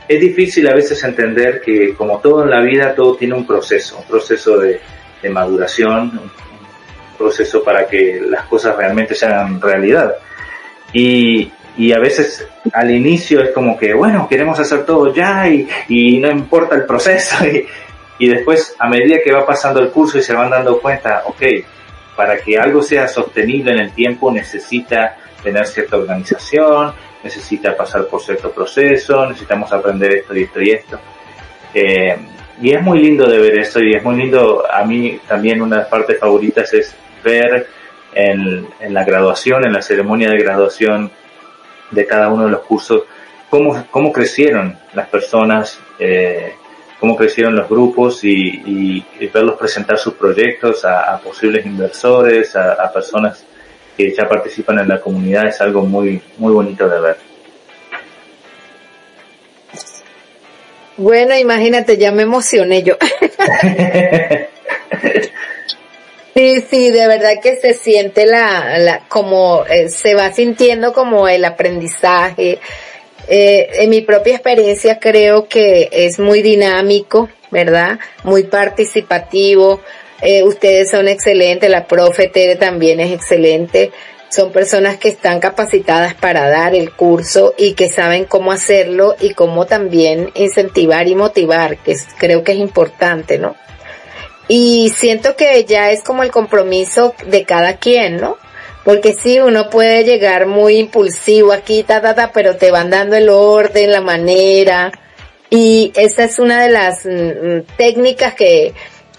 es 0.08 0.20
difícil 0.20 0.68
a 0.68 0.74
veces 0.74 1.04
entender 1.04 1.62
que 1.62 1.94
como 1.94 2.20
todo 2.20 2.44
en 2.44 2.50
la 2.50 2.60
vida, 2.62 2.94
todo 2.94 3.16
tiene 3.16 3.36
un 3.36 3.48
proceso, 3.48 4.00
un 4.00 4.04
proceso 4.06 4.58
de, 4.58 4.82
maduración, 5.30 6.20
un 6.22 6.32
proceso 7.18 7.64
para 7.64 7.88
que 7.88 8.20
las 8.28 8.46
cosas 8.48 8.76
realmente 8.76 9.14
se 9.14 9.28
hagan 9.28 9.62
realidad. 9.62 10.16
Y, 10.92 11.52
y 11.78 11.94
a 11.94 12.00
veces 12.00 12.46
al 12.74 12.92
inicio 12.92 13.42
es 13.42 13.52
como 13.52 13.78
que, 13.78 13.94
bueno, 13.94 14.28
queremos 14.28 14.60
hacer 14.60 14.84
todo 14.84 15.14
ya 15.14 15.48
y, 15.48 15.70
y 15.88 16.18
no 16.18 16.30
importa 16.32 16.76
el 16.76 16.86
proceso. 16.86 17.38
y 18.22 18.30
después, 18.30 18.76
a 18.78 18.88
medida 18.88 19.18
que 19.24 19.32
va 19.32 19.48
pasando 19.48 19.80
el 19.80 19.90
curso 19.90 20.20
y 20.20 20.22
se 20.22 20.36
van 20.36 20.52
dando 20.52 20.80
cuenta, 20.80 21.24
ok, 21.26 21.42
para 22.16 22.38
que 22.38 22.56
algo 22.56 22.84
sea 22.84 23.08
sostenible 23.08 23.72
en 23.72 23.80
el 23.80 23.94
tiempo 23.94 24.32
necesita 24.32 25.18
tener 25.42 25.66
cierta 25.66 25.98
organización, 25.98 26.94
necesita 27.24 27.76
pasar 27.76 28.06
por 28.06 28.22
cierto 28.22 28.52
proceso, 28.52 29.26
necesitamos 29.26 29.74
aprender 29.74 30.18
esto 30.18 30.36
y 30.36 30.44
esto 30.44 30.62
y 30.62 30.70
esto. 30.70 31.00
Eh, 31.74 32.16
y 32.62 32.72
es 32.72 32.80
muy 32.84 33.00
lindo 33.00 33.28
de 33.28 33.40
ver 33.40 33.58
esto 33.58 33.82
y 33.82 33.96
es 33.96 34.04
muy 34.04 34.16
lindo, 34.18 34.72
a 34.72 34.86
mí 34.86 35.20
también 35.28 35.60
una 35.60 35.78
de 35.78 35.82
las 35.82 35.90
partes 35.90 36.20
favoritas 36.20 36.72
es 36.76 36.96
ver 37.24 37.66
en, 38.14 38.68
la 38.88 39.04
graduación, 39.04 39.66
en 39.66 39.74
la 39.74 39.82
ceremonia 39.82 40.30
de 40.30 40.38
graduación 40.38 41.10
de 41.90 42.06
cada 42.06 42.30
uno 42.30 42.46
de 42.46 42.52
los 42.52 42.62
cursos, 42.62 43.02
cómo, 43.50 43.84
cómo 43.90 44.14
crecieron 44.14 44.78
las 44.94 45.08
personas, 45.08 45.80
eh, 45.98 46.54
cómo 47.02 47.18
crecieron 47.18 47.56
los 47.56 47.68
grupos 47.68 48.24
y, 48.24 49.04
verlos 49.34 49.58
presentar 49.58 49.98
sus 49.98 50.14
proyectos 50.14 50.86
a, 50.86 51.20
posibles 51.20 51.66
inversores, 51.66 52.56
a, 52.56 52.94
personas 52.94 53.44
que 53.98 54.14
ya 54.14 54.30
participan 54.30 54.78
en 54.78 54.88
la 54.88 55.02
comunidad, 55.02 55.48
es 55.48 55.60
algo 55.62 55.82
muy, 55.82 56.22
muy 56.38 56.54
bonito 56.54 56.88
de 56.88 57.02
ver. 57.02 57.18
Bueno, 60.96 61.36
imagínate, 61.36 61.98
ya 61.98 62.12
me 62.12 62.22
emocioné 62.22 62.84
yo. 62.84 62.96
Sí, 66.34 66.62
sí, 66.62 66.92
de 66.92 67.08
verdad 67.08 67.42
que 67.44 67.58
se 67.58 67.74
siente 67.74 68.26
la, 68.26 68.78
la 68.80 69.02
como 69.10 69.66
eh, 69.70 69.90
se 69.90 70.16
va 70.16 70.32
sintiendo 70.32 70.94
como 70.94 71.28
el 71.28 71.44
aprendizaje, 71.44 72.60
eh, 73.28 73.70
en 73.76 73.90
mi 73.90 74.02
propia 74.02 74.36
experiencia 74.36 75.00
creo 75.00 75.48
que 75.48 75.90
es 75.92 76.20
muy 76.20 76.42
dinámico, 76.42 77.30
¿verdad? 77.50 78.00
Muy 78.24 78.44
participativo. 78.44 79.82
Eh, 80.22 80.44
ustedes 80.44 80.92
son 80.92 81.08
excelentes, 81.08 81.70
la 81.70 81.88
profe 81.88 82.28
Tere 82.28 82.56
también 82.56 83.00
es 83.00 83.12
excelente. 83.12 83.92
Son 84.30 84.52
personas 84.52 84.98
que 84.98 85.10
están 85.10 85.42
capacitadas 85.42 86.14
para 86.14 86.48
dar 86.50 86.74
el 86.74 86.92
curso 86.92 87.54
y 87.58 87.74
que 87.74 87.90
saben 87.90 88.26
cómo 88.26 88.54
hacerlo 88.54 89.16
y 89.20 89.34
cómo 89.34 89.66
también 89.66 90.32
incentivar 90.36 91.08
y 91.08 91.16
motivar, 91.16 91.78
que 91.78 91.98
creo 92.18 92.44
que 92.44 92.54
es 92.54 92.60
importante, 92.60 93.38
¿no? 93.38 93.56
Y 94.48 94.94
siento 94.96 95.36
que 95.36 95.66
ya 95.66 95.92
es 95.92 96.02
como 96.02 96.24
el 96.24 96.32
compromiso 96.32 97.14
de 97.26 97.44
cada 97.44 97.78
quien, 97.78 98.18
¿no? 98.18 98.38
Porque 98.84 99.14
sí, 99.14 99.40
uno 99.40 99.70
puede 99.70 100.04
llegar 100.04 100.48
muy 100.48 100.78
impulsivo 100.78 101.52
aquí, 101.52 101.84
ta, 101.84 102.02
ta, 102.02 102.16
ta, 102.16 102.32
pero 102.32 102.56
te 102.56 102.72
van 102.72 102.90
dando 102.90 103.16
el 103.16 103.30
orden, 103.30 103.92
la 103.92 104.02
manera. 104.02 104.92
Y 105.50 105.92
esa 105.96 106.24
es 106.24 106.40
una 106.40 106.64
de 106.64 106.70
las 106.70 107.06
mm, 107.06 107.10
mm, 107.10 107.64
técnicas 107.78 108.34
que 108.34 108.74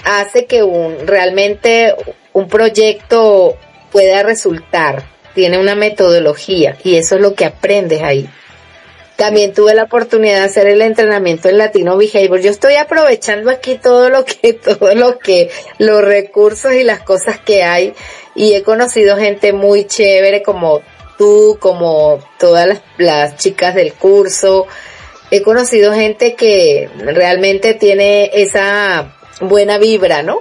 hace 0.04 0.46
que 0.46 0.62
un, 0.62 1.06
realmente 1.06 1.94
un 2.32 2.48
proyecto 2.48 3.56
pueda 3.92 4.22
resultar. 4.22 5.04
Tiene 5.34 5.58
una 5.58 5.74
metodología 5.74 6.76
y 6.82 6.96
eso 6.96 7.16
es 7.16 7.20
lo 7.20 7.34
que 7.34 7.44
aprendes 7.44 8.02
ahí. 8.02 8.28
también 9.16 9.52
tuve 9.52 9.74
la 9.74 9.84
oportunidad 9.84 10.38
de 10.38 10.44
hacer 10.46 10.66
el 10.66 10.82
entrenamiento 10.82 11.48
en 11.48 11.58
Latino 11.58 11.96
Behavior. 11.96 12.40
Yo 12.40 12.50
estoy 12.50 12.74
aprovechando 12.74 13.50
aquí 13.50 13.76
todo 13.76 14.08
lo 14.08 14.24
que, 14.24 14.52
todo 14.64 14.94
lo 14.94 15.18
que, 15.18 15.50
los 15.78 16.02
recursos 16.02 16.72
y 16.72 16.82
las 16.82 17.02
cosas 17.02 17.38
que 17.38 17.62
hay 17.62 17.94
y 18.34 18.54
he 18.54 18.62
conocido 18.62 19.16
gente 19.16 19.52
muy 19.52 19.86
chévere 19.86 20.42
como 20.42 20.82
tú, 21.18 21.56
como 21.60 22.18
todas 22.38 22.66
las, 22.66 22.80
las 22.98 23.36
chicas 23.36 23.74
del 23.74 23.92
curso. 23.92 24.66
He 25.30 25.42
conocido 25.42 25.92
gente 25.92 26.34
que 26.34 26.90
realmente 26.98 27.74
tiene 27.74 28.30
esa 28.34 29.14
buena 29.40 29.78
vibra, 29.78 30.22
¿no? 30.22 30.40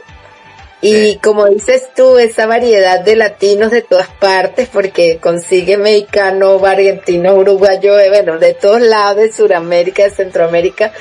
Y 0.83 1.17
como 1.17 1.45
dices 1.45 1.89
tú, 1.95 2.17
esa 2.17 2.47
variedad 2.47 3.01
de 3.01 3.15
latinos 3.15 3.69
de 3.69 3.83
todas 3.83 4.07
partes, 4.07 4.67
porque 4.67 5.19
consigue 5.21 5.77
mexicano, 5.77 6.59
argentino, 6.65 7.35
uruguayo, 7.35 7.99
eh, 7.99 8.09
bueno, 8.09 8.39
de 8.39 8.55
todos 8.55 8.81
lados, 8.81 9.17
de 9.17 9.31
Sudamérica, 9.31 10.03
de 10.03 10.09
Centroamérica, 10.09 10.91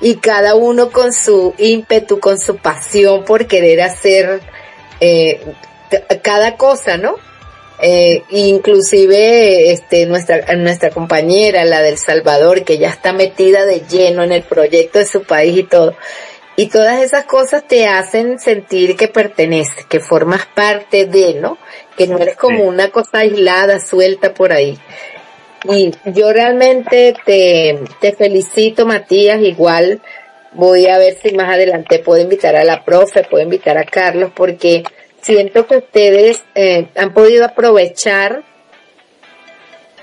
y 0.00 0.16
cada 0.16 0.56
uno 0.56 0.90
con 0.90 1.12
su 1.12 1.54
ímpetu, 1.58 2.18
con 2.18 2.40
su 2.40 2.56
pasión 2.56 3.24
por 3.24 3.46
querer 3.46 3.82
hacer 3.82 4.40
eh, 4.98 5.40
cada 6.22 6.56
cosa, 6.56 6.96
¿no? 6.96 7.16
Eh, 7.80 8.22
inclusive 8.30 9.72
este 9.72 10.06
nuestra 10.06 10.54
nuestra 10.54 10.90
compañera 10.90 11.64
la 11.64 11.82
del 11.82 11.98
Salvador 11.98 12.62
que 12.62 12.78
ya 12.78 12.88
está 12.88 13.12
metida 13.12 13.66
de 13.66 13.80
lleno 13.80 14.22
en 14.22 14.30
el 14.30 14.44
proyecto 14.44 15.00
de 15.00 15.06
su 15.06 15.24
país 15.24 15.58
y 15.58 15.64
todo 15.64 15.96
y 16.56 16.66
todas 16.66 17.02
esas 17.02 17.24
cosas 17.24 17.66
te 17.66 17.86
hacen 17.86 18.38
sentir 18.38 18.96
que 18.96 19.08
perteneces, 19.08 19.86
que 19.86 19.98
formas 20.00 20.46
parte 20.46 21.06
de, 21.06 21.34
¿no? 21.34 21.58
Que 21.96 22.06
no 22.06 22.18
eres 22.18 22.36
como 22.36 22.64
una 22.64 22.90
cosa 22.90 23.18
aislada, 23.18 23.80
suelta 23.80 24.34
por 24.34 24.52
ahí. 24.52 24.78
Y 25.64 25.92
yo 26.04 26.32
realmente 26.32 27.14
te, 27.24 27.80
te 28.00 28.12
felicito, 28.12 28.86
Matías, 28.86 29.40
igual 29.40 30.00
voy 30.52 30.86
a 30.86 30.98
ver 30.98 31.16
si 31.20 31.34
más 31.34 31.52
adelante 31.52 31.98
puedo 31.98 32.22
invitar 32.22 32.54
a 32.54 32.64
la 32.64 32.84
profe, 32.84 33.24
puedo 33.24 33.42
invitar 33.42 33.76
a 33.76 33.84
Carlos, 33.84 34.30
porque 34.34 34.84
siento 35.24 35.66
que 35.66 35.78
ustedes 35.78 36.44
eh, 36.54 36.88
han 36.94 37.12
podido 37.14 37.44
aprovechar 37.44 38.44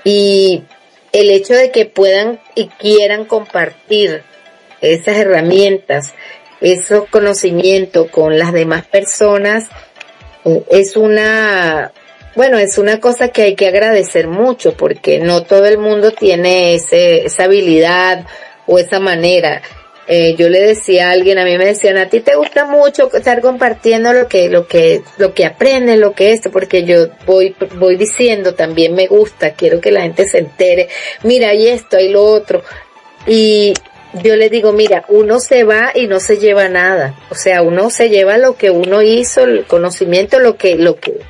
y 0.04 0.64
el 1.12 1.30
hecho 1.30 1.54
de 1.54 1.70
que 1.70 1.86
puedan 1.86 2.40
y 2.54 2.66
quieran 2.68 3.24
compartir 3.24 4.22
esas 4.80 5.16
herramientas 5.16 6.12
esos 6.62 7.08
conocimientos 7.08 8.08
con 8.10 8.38
las 8.38 8.52
demás 8.52 8.86
personas 8.86 9.66
eh, 10.44 10.62
es 10.70 10.96
una, 10.96 11.92
bueno, 12.36 12.58
es 12.58 12.78
una 12.78 13.00
cosa 13.00 13.28
que 13.28 13.42
hay 13.42 13.54
que 13.56 13.66
agradecer 13.66 14.28
mucho 14.28 14.76
porque 14.76 15.18
no 15.18 15.42
todo 15.42 15.66
el 15.66 15.78
mundo 15.78 16.12
tiene 16.12 16.74
ese, 16.74 17.26
esa 17.26 17.44
habilidad 17.44 18.24
o 18.66 18.78
esa 18.78 19.00
manera. 19.00 19.60
Eh, 20.08 20.34
yo 20.36 20.48
le 20.48 20.60
decía 20.60 21.08
a 21.08 21.12
alguien, 21.12 21.38
a 21.38 21.44
mí 21.44 21.56
me 21.56 21.66
decían, 21.66 21.96
a 21.96 22.08
ti 22.08 22.20
te 22.20 22.34
gusta 22.34 22.66
mucho 22.66 23.08
estar 23.14 23.40
compartiendo 23.40 24.12
lo 24.12 24.26
que, 24.26 24.48
lo 24.48 24.66
que, 24.66 25.02
lo 25.16 25.32
que 25.32 25.46
aprendes, 25.46 25.98
lo 25.98 26.12
que 26.12 26.32
esto, 26.32 26.50
porque 26.50 26.84
yo 26.84 27.08
voy, 27.24 27.54
voy 27.76 27.96
diciendo, 27.96 28.54
también 28.54 28.94
me 28.94 29.06
gusta, 29.06 29.52
quiero 29.54 29.80
que 29.80 29.92
la 29.92 30.02
gente 30.02 30.26
se 30.26 30.38
entere, 30.38 30.88
mira, 31.22 31.50
hay 31.50 31.68
esto, 31.68 31.96
hay 31.96 32.08
lo 32.08 32.24
otro. 32.24 32.62
Y, 33.26 33.74
yo 34.14 34.36
le 34.36 34.50
digo, 34.50 34.72
mira, 34.72 35.04
uno 35.08 35.40
se 35.40 35.64
va 35.64 35.92
y 35.94 36.06
no 36.06 36.20
se 36.20 36.36
lleva 36.36 36.68
nada. 36.68 37.18
O 37.30 37.34
sea, 37.34 37.62
uno 37.62 37.88
se 37.90 38.10
lleva 38.10 38.36
lo 38.36 38.56
que 38.56 38.70
uno 38.70 39.02
hizo, 39.02 39.44
el 39.44 39.64
conocimiento, 39.64 40.38
lo 40.38 40.56
que, 40.56 40.76
lo 40.76 40.96
que 40.96 41.20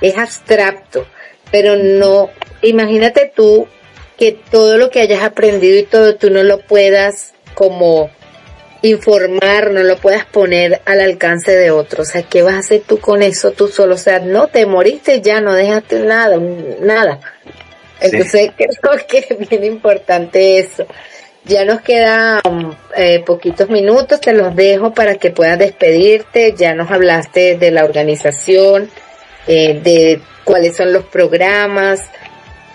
es 0.00 0.16
abstracto. 0.16 1.06
Pero 1.50 1.76
no, 1.76 2.30
imagínate 2.62 3.32
tú 3.34 3.66
que 4.16 4.32
todo 4.32 4.76
lo 4.76 4.90
que 4.90 5.00
hayas 5.00 5.22
aprendido 5.22 5.78
y 5.78 5.84
todo 5.84 6.16
tú 6.16 6.30
no 6.30 6.42
lo 6.42 6.60
puedas 6.60 7.34
como 7.54 8.10
informar, 8.82 9.70
no 9.70 9.82
lo 9.82 9.96
puedas 9.96 10.24
poner 10.24 10.80
al 10.84 11.00
alcance 11.00 11.52
de 11.52 11.70
otros. 11.70 12.08
O 12.08 12.12
sea, 12.12 12.22
¿qué 12.22 12.42
vas 12.42 12.54
a 12.54 12.58
hacer 12.58 12.82
tú 12.86 12.98
con 13.00 13.22
eso 13.22 13.52
tú 13.52 13.68
solo? 13.68 13.94
O 13.94 13.98
sea, 13.98 14.20
no 14.20 14.48
te 14.48 14.66
moriste 14.66 15.20
ya, 15.20 15.40
no 15.40 15.54
dejaste 15.54 16.00
nada, 16.00 16.38
nada. 16.80 17.20
Entonces 18.00 18.50
creo 18.56 19.06
que 19.06 19.26
es 19.28 19.48
bien 19.48 19.64
importante 19.64 20.58
eso. 20.58 20.86
Ya 21.44 21.64
nos 21.64 21.80
quedan 21.80 22.76
eh, 22.94 23.22
poquitos 23.24 23.70
minutos, 23.70 24.20
te 24.20 24.32
los 24.32 24.54
dejo 24.54 24.92
para 24.92 25.14
que 25.14 25.30
puedas 25.30 25.58
despedirte. 25.58 26.54
Ya 26.56 26.74
nos 26.74 26.90
hablaste 26.90 27.56
de 27.56 27.70
la 27.70 27.84
organización, 27.84 28.90
eh, 29.46 29.80
de 29.82 30.20
cuáles 30.44 30.76
son 30.76 30.92
los 30.92 31.04
programas 31.04 32.00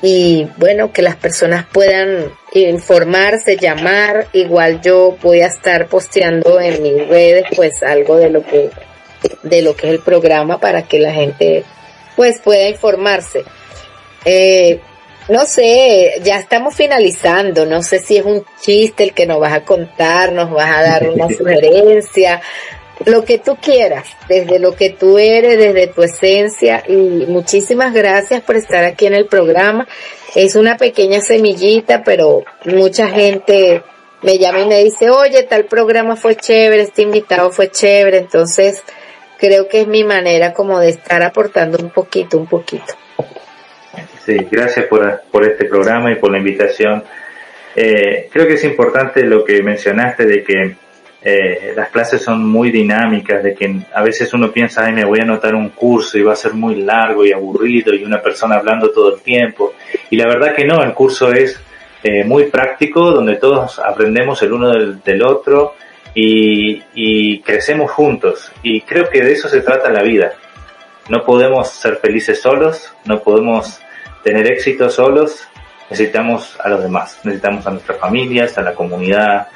y 0.01 0.47
bueno, 0.57 0.91
que 0.91 1.01
las 1.01 1.15
personas 1.15 1.65
puedan 1.71 2.31
informarse, 2.61 3.57
llamar. 3.57 4.27
Igual 4.33 4.81
yo 4.81 5.17
voy 5.21 5.41
a 5.41 5.47
estar 5.47 5.87
posteando 5.87 6.59
en 6.59 6.81
mis 6.81 7.07
redes 7.07 7.45
pues 7.55 7.83
algo 7.83 8.17
de 8.17 8.29
lo 8.29 8.43
que 8.43 8.69
de 9.41 9.61
lo 9.61 9.75
que 9.75 9.87
es 9.87 9.93
el 9.93 9.99
programa 9.99 10.59
para 10.59 10.83
que 10.83 10.99
la 10.99 11.13
gente 11.13 11.63
pues 12.15 12.39
pueda 12.39 12.69
informarse. 12.69 13.43
Eh, 14.25 14.79
no 15.29 15.45
sé, 15.45 16.19
ya 16.21 16.37
estamos 16.37 16.75
finalizando, 16.75 17.65
no 17.65 17.81
sé 17.81 17.99
si 17.99 18.17
es 18.17 18.25
un 18.25 18.43
chiste 18.61 19.03
el 19.03 19.13
que 19.13 19.25
nos 19.25 19.39
vas 19.39 19.53
a 19.53 19.63
contar, 19.63 20.33
nos 20.33 20.51
vas 20.51 20.69
a 20.69 20.81
dar 20.81 21.09
una 21.09 21.27
sugerencia, 21.37 22.41
lo 23.05 23.25
que 23.25 23.39
tú 23.39 23.57
quieras, 23.61 24.07
desde 24.27 24.59
lo 24.59 24.75
que 24.75 24.91
tú 24.91 25.17
eres, 25.17 25.57
desde 25.57 25.87
tu 25.87 26.03
esencia 26.03 26.83
y 26.87 27.25
muchísimas 27.27 27.93
gracias 27.93 28.41
por 28.41 28.55
estar 28.55 28.83
aquí 28.83 29.07
en 29.07 29.15
el 29.15 29.25
programa. 29.25 29.87
Es 30.35 30.55
una 30.55 30.77
pequeña 30.77 31.21
semillita, 31.21 32.03
pero 32.03 32.43
mucha 32.65 33.07
gente 33.09 33.83
me 34.21 34.37
llama 34.37 34.61
y 34.61 34.67
me 34.67 34.83
dice, 34.83 35.09
oye, 35.09 35.43
tal 35.43 35.65
programa 35.65 36.15
fue 36.15 36.35
chévere, 36.35 36.83
este 36.83 37.01
invitado 37.01 37.51
fue 37.51 37.69
chévere, 37.69 38.17
entonces 38.17 38.81
creo 39.37 39.67
que 39.67 39.81
es 39.81 39.87
mi 39.87 40.03
manera 40.03 40.53
como 40.53 40.79
de 40.79 40.89
estar 40.89 41.21
aportando 41.21 41.77
un 41.77 41.89
poquito, 41.89 42.37
un 42.37 42.47
poquito. 42.47 42.93
Sí, 44.25 44.37
gracias 44.49 44.85
por, 44.85 45.21
por 45.29 45.43
este 45.43 45.65
programa 45.65 46.11
y 46.11 46.15
por 46.15 46.31
la 46.31 46.37
invitación. 46.37 47.03
Eh, 47.75 48.29
creo 48.31 48.47
que 48.47 48.53
es 48.53 48.63
importante 48.63 49.23
lo 49.23 49.43
que 49.43 49.61
mencionaste 49.61 50.25
de 50.25 50.43
que 50.43 50.75
eh, 51.25 51.73
las 51.75 51.89
clases 51.89 52.21
son 52.21 52.45
muy 52.45 52.69
dinámicas, 52.69 53.41
de 53.43 53.55
que 53.55 53.73
a 53.93 54.03
veces 54.03 54.33
uno 54.33 54.51
piensa, 54.51 54.85
ay, 54.85 54.93
me 54.93 55.05
voy 55.05 55.19
a 55.19 55.23
anotar 55.23 55.55
un 55.55 55.69
curso 55.69 56.17
y 56.17 56.21
va 56.21 56.33
a 56.33 56.35
ser 56.35 56.53
muy 56.53 56.75
largo 56.75 57.25
y 57.25 57.31
aburrido 57.31 57.93
y 57.93 58.03
una 58.03 58.21
persona 58.21 58.55
hablando 58.55 58.91
todo 58.91 59.15
el 59.15 59.21
tiempo. 59.21 59.73
Y 60.09 60.17
la 60.17 60.27
verdad 60.27 60.53
que 60.53 60.65
no, 60.65 60.83
el 60.83 60.93
curso 60.93 61.31
es 61.31 61.59
eh, 62.03 62.25
muy 62.25 62.45
práctico, 62.45 63.11
donde 63.11 63.37
todos 63.37 63.79
aprendemos 63.79 64.41
el 64.41 64.51
uno 64.51 64.69
del, 64.71 65.01
del 65.01 65.23
otro 65.23 65.75
y, 66.13 66.83
y 66.93 67.39
crecemos 67.39 67.91
juntos. 67.91 68.51
Y 68.61 68.81
creo 68.81 69.09
que 69.09 69.23
de 69.23 69.31
eso 69.31 69.47
se 69.47 69.61
trata 69.61 69.89
la 69.89 70.03
vida. 70.03 70.33
No 71.07 71.23
podemos 71.23 71.69
ser 71.69 71.97
felices 71.97 72.41
solos, 72.41 72.93
no 73.05 73.21
podemos 73.21 73.79
tener 74.23 74.51
éxito 74.51 74.89
solos, 74.89 75.47
necesitamos 75.89 76.57
a 76.61 76.69
los 76.69 76.81
demás, 76.81 77.19
necesitamos 77.23 77.65
a 77.67 77.71
nuestras 77.71 77.99
familias, 77.99 78.57
a 78.57 78.61
la 78.61 78.73
comunidad, 78.73 79.47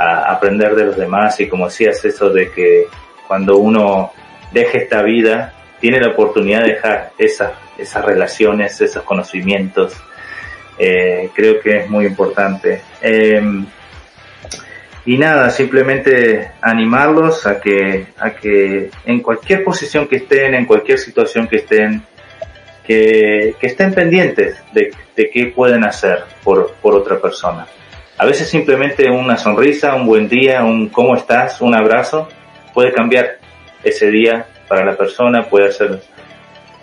a 0.00 0.32
aprender 0.32 0.74
de 0.74 0.86
los 0.86 0.96
demás 0.96 1.38
y 1.40 1.48
como 1.48 1.66
decías 1.66 2.02
eso 2.06 2.30
de 2.30 2.50
que 2.50 2.86
cuando 3.28 3.58
uno 3.58 4.12
deje 4.50 4.78
esta 4.78 5.02
vida, 5.02 5.52
tiene 5.78 6.00
la 6.00 6.08
oportunidad 6.08 6.62
de 6.62 6.70
dejar 6.70 7.12
esas, 7.18 7.52
esas 7.76 8.04
relaciones, 8.04 8.80
esos 8.80 9.04
conocimientos, 9.04 9.94
eh, 10.78 11.28
creo 11.34 11.60
que 11.60 11.80
es 11.80 11.90
muy 11.90 12.06
importante. 12.06 12.80
Em, 13.02 13.66
y 15.04 15.18
nada, 15.18 15.50
simplemente 15.50 16.50
animarlos 16.62 17.46
a 17.46 17.60
que, 17.60 18.06
a 18.18 18.30
que 18.30 18.90
en 19.04 19.20
cualquier 19.20 19.62
posición 19.64 20.08
que 20.08 20.16
estén, 20.16 20.54
en 20.54 20.64
cualquier 20.64 20.98
situación 20.98 21.46
que 21.46 21.56
estén, 21.56 22.02
que, 22.86 23.54
estén 23.60 23.92
pendientes 23.92 24.62
de, 24.72 24.90
qué 25.14 25.52
pueden 25.54 25.84
hacer 25.84 26.24
por, 26.42 26.72
por 26.80 26.94
otra 26.94 27.20
persona. 27.20 27.66
A 28.20 28.26
veces 28.26 28.50
simplemente 28.50 29.10
una 29.10 29.38
sonrisa, 29.38 29.94
un 29.94 30.04
buen 30.04 30.28
día, 30.28 30.62
un 30.62 30.90
cómo 30.90 31.16
estás, 31.16 31.62
un 31.62 31.74
abrazo, 31.74 32.28
puede 32.74 32.92
cambiar 32.92 33.38
ese 33.82 34.10
día 34.10 34.44
para 34.68 34.84
la 34.84 34.94
persona, 34.94 35.48
puede 35.48 35.68
hacer, 35.68 36.02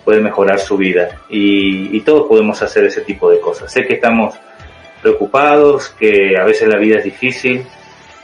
puede 0.04 0.20
mejorar 0.20 0.58
su 0.58 0.78
vida. 0.78 1.22
Y, 1.30 1.96
y 1.96 2.02
todos 2.02 2.28
podemos 2.28 2.60
hacer 2.64 2.86
ese 2.86 3.02
tipo 3.02 3.30
de 3.30 3.40
cosas. 3.40 3.72
Sé 3.72 3.86
que 3.86 3.94
estamos 3.94 4.34
preocupados, 5.04 5.90
que 5.90 6.36
a 6.42 6.44
veces 6.44 6.70
la 6.70 6.80
vida 6.80 6.98
es 6.98 7.04
difícil, 7.04 7.68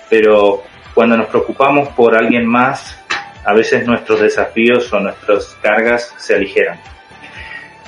pero 0.09 0.63
cuando 0.95 1.15
nos 1.15 1.27
preocupamos 1.27 1.89
por 1.89 2.15
alguien 2.15 2.47
más, 2.47 2.99
a 3.45 3.53
veces 3.53 3.85
nuestros 3.85 4.21
desafíos 4.21 4.91
o 4.91 4.99
nuestras 4.99 5.55
cargas 5.61 6.15
se 6.17 6.33
aligeran 6.33 6.79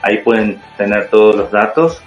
ahí 0.05 0.19
pueden 0.19 0.61
tener 0.77 1.09
todos 1.09 1.35
los 1.35 1.51
datos. 1.51 2.01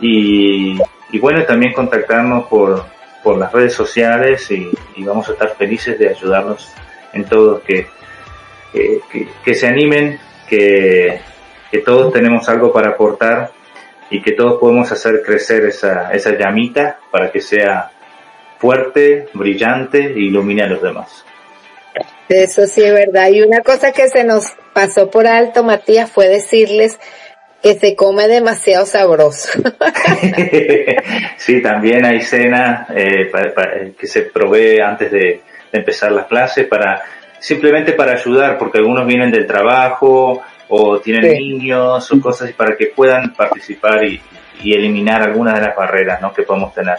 Y, 0.00 0.78
bueno 1.20 1.44
también 1.44 1.72
contactarnos 1.72 2.46
por, 2.46 2.86
por 3.22 3.38
las 3.38 3.52
redes 3.52 3.72
sociales 3.72 4.50
y, 4.50 4.72
vamos 5.04 5.28
a 5.28 5.32
estar 5.32 5.54
felices 5.54 5.98
de 5.98 6.08
ayudarnos 6.08 6.72
en 7.12 7.24
todos 7.24 7.62
que, 7.62 7.86
que, 9.44 9.54
se 9.54 9.68
animen, 9.68 10.18
que, 10.48 11.20
que 11.70 11.78
todos 11.78 12.12
tenemos 12.12 12.48
algo 12.48 12.72
para 12.72 12.90
aportar 12.90 13.52
y 14.10 14.22
que 14.22 14.32
todos 14.32 14.60
podemos 14.60 14.90
hacer 14.92 15.22
crecer 15.22 15.64
esa, 15.64 16.12
esa 16.12 16.36
llamita 16.36 16.98
para 17.10 17.30
que 17.30 17.40
sea 17.40 17.90
fuerte, 18.58 19.28
brillante 19.32 19.98
e 19.98 20.20
ilumine 20.20 20.62
a 20.62 20.66
los 20.66 20.82
demás. 20.82 21.24
Eso 22.28 22.66
sí 22.66 22.82
es 22.82 22.92
verdad. 22.92 23.28
Y 23.28 23.42
una 23.42 23.60
cosa 23.60 23.92
que 23.92 24.08
se 24.08 24.24
nos 24.24 24.46
pasó 24.72 25.10
por 25.10 25.26
alto, 25.26 25.62
Matías, 25.62 26.10
fue 26.10 26.28
decirles 26.28 26.98
que 27.62 27.74
se 27.74 27.94
come 27.96 28.28
demasiado 28.28 28.86
sabroso. 28.86 29.58
sí, 31.36 31.62
también 31.62 32.04
hay 32.04 32.20
cena 32.20 32.86
eh, 32.94 33.30
que 33.98 34.06
se 34.06 34.22
provee 34.22 34.80
antes 34.80 35.10
de, 35.10 35.42
empezar 35.74 36.12
las 36.12 36.26
clases 36.26 36.66
para 36.66 37.02
simplemente 37.40 37.92
para 37.92 38.12
ayudar, 38.12 38.58
porque 38.58 38.78
algunos 38.78 39.06
vienen 39.06 39.30
del 39.30 39.46
trabajo 39.46 40.42
o 40.68 40.98
tienen 41.00 41.32
niños 41.32 42.10
o 42.10 42.20
cosas 42.20 42.52
para 42.52 42.76
que 42.76 42.86
puedan 42.86 43.34
participar 43.34 44.04
y, 44.04 44.20
y 44.62 44.74
eliminar 44.74 45.22
algunas 45.22 45.54
de 45.54 45.60
las 45.66 45.76
barreras 45.76 46.20
¿no? 46.20 46.32
que 46.32 46.42
podemos 46.42 46.72
tener. 46.74 46.98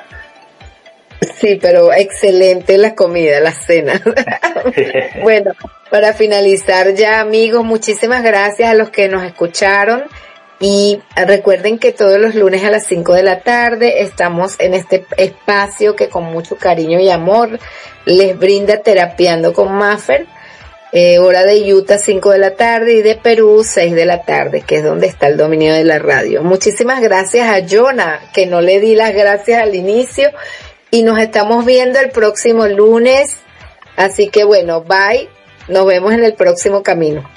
Sí, 1.36 1.57
pero 1.61 1.91
excelente 1.93 2.78
la 2.78 2.95
comida, 2.95 3.39
la 3.39 3.51
cena. 3.51 4.01
bueno, 5.24 5.51
para 5.89 6.13
finalizar 6.13 6.93
ya 6.93 7.20
amigos, 7.20 7.63
muchísimas 7.63 8.24
gracias 8.24 8.70
a 8.70 8.74
los 8.74 8.89
que 8.89 9.07
nos 9.07 9.24
escucharon 9.24 10.03
y 10.59 11.01
recuerden 11.16 11.80
que 11.80 11.91
todos 11.91 12.20
los 12.20 12.36
lunes 12.36 12.63
a 12.63 12.72
las 12.72 12.86
5 12.88 13.13
de 13.13 13.24
la 13.24 13.41
tarde 13.41 14.01
estamos 14.01 14.55
en 14.59 14.74
este 14.74 15.05
espacio 15.18 15.95
que 15.95 16.09
con 16.09 16.26
mucho 16.26 16.55
cariño 16.57 16.99
y 16.99 17.09
amor 17.09 17.59
les 18.05 18.38
brinda 18.38 18.82
terapiando 18.82 19.53
con 19.53 19.74
Maffer. 19.74 20.28
Eh, 20.97 21.19
hora 21.19 21.43
de 21.43 21.73
Utah 21.73 21.97
5 21.97 22.31
de 22.31 22.37
la 22.37 22.55
tarde 22.55 22.93
y 22.93 23.01
de 23.01 23.17
Perú 23.17 23.65
6 23.65 23.95
de 23.95 24.05
la 24.05 24.21
tarde, 24.23 24.61
que 24.61 24.77
es 24.77 24.83
donde 24.85 25.07
está 25.07 25.27
el 25.27 25.35
dominio 25.35 25.73
de 25.73 25.83
la 25.83 25.99
radio. 25.99 26.41
Muchísimas 26.41 27.01
gracias 27.01 27.49
a 27.49 27.67
Jonah, 27.67 28.21
que 28.33 28.45
no 28.45 28.61
le 28.61 28.79
di 28.79 28.95
las 28.95 29.13
gracias 29.13 29.61
al 29.61 29.75
inicio 29.75 30.31
y 30.91 31.03
nos 31.03 31.19
estamos 31.19 31.65
viendo 31.65 31.99
el 31.99 32.11
próximo 32.11 32.65
lunes. 32.65 33.39
Así 33.97 34.29
que 34.29 34.45
bueno, 34.45 34.83
bye. 34.83 35.27
Nos 35.67 35.85
vemos 35.85 36.13
en 36.13 36.23
el 36.23 36.33
próximo 36.33 36.81
camino. 36.81 37.29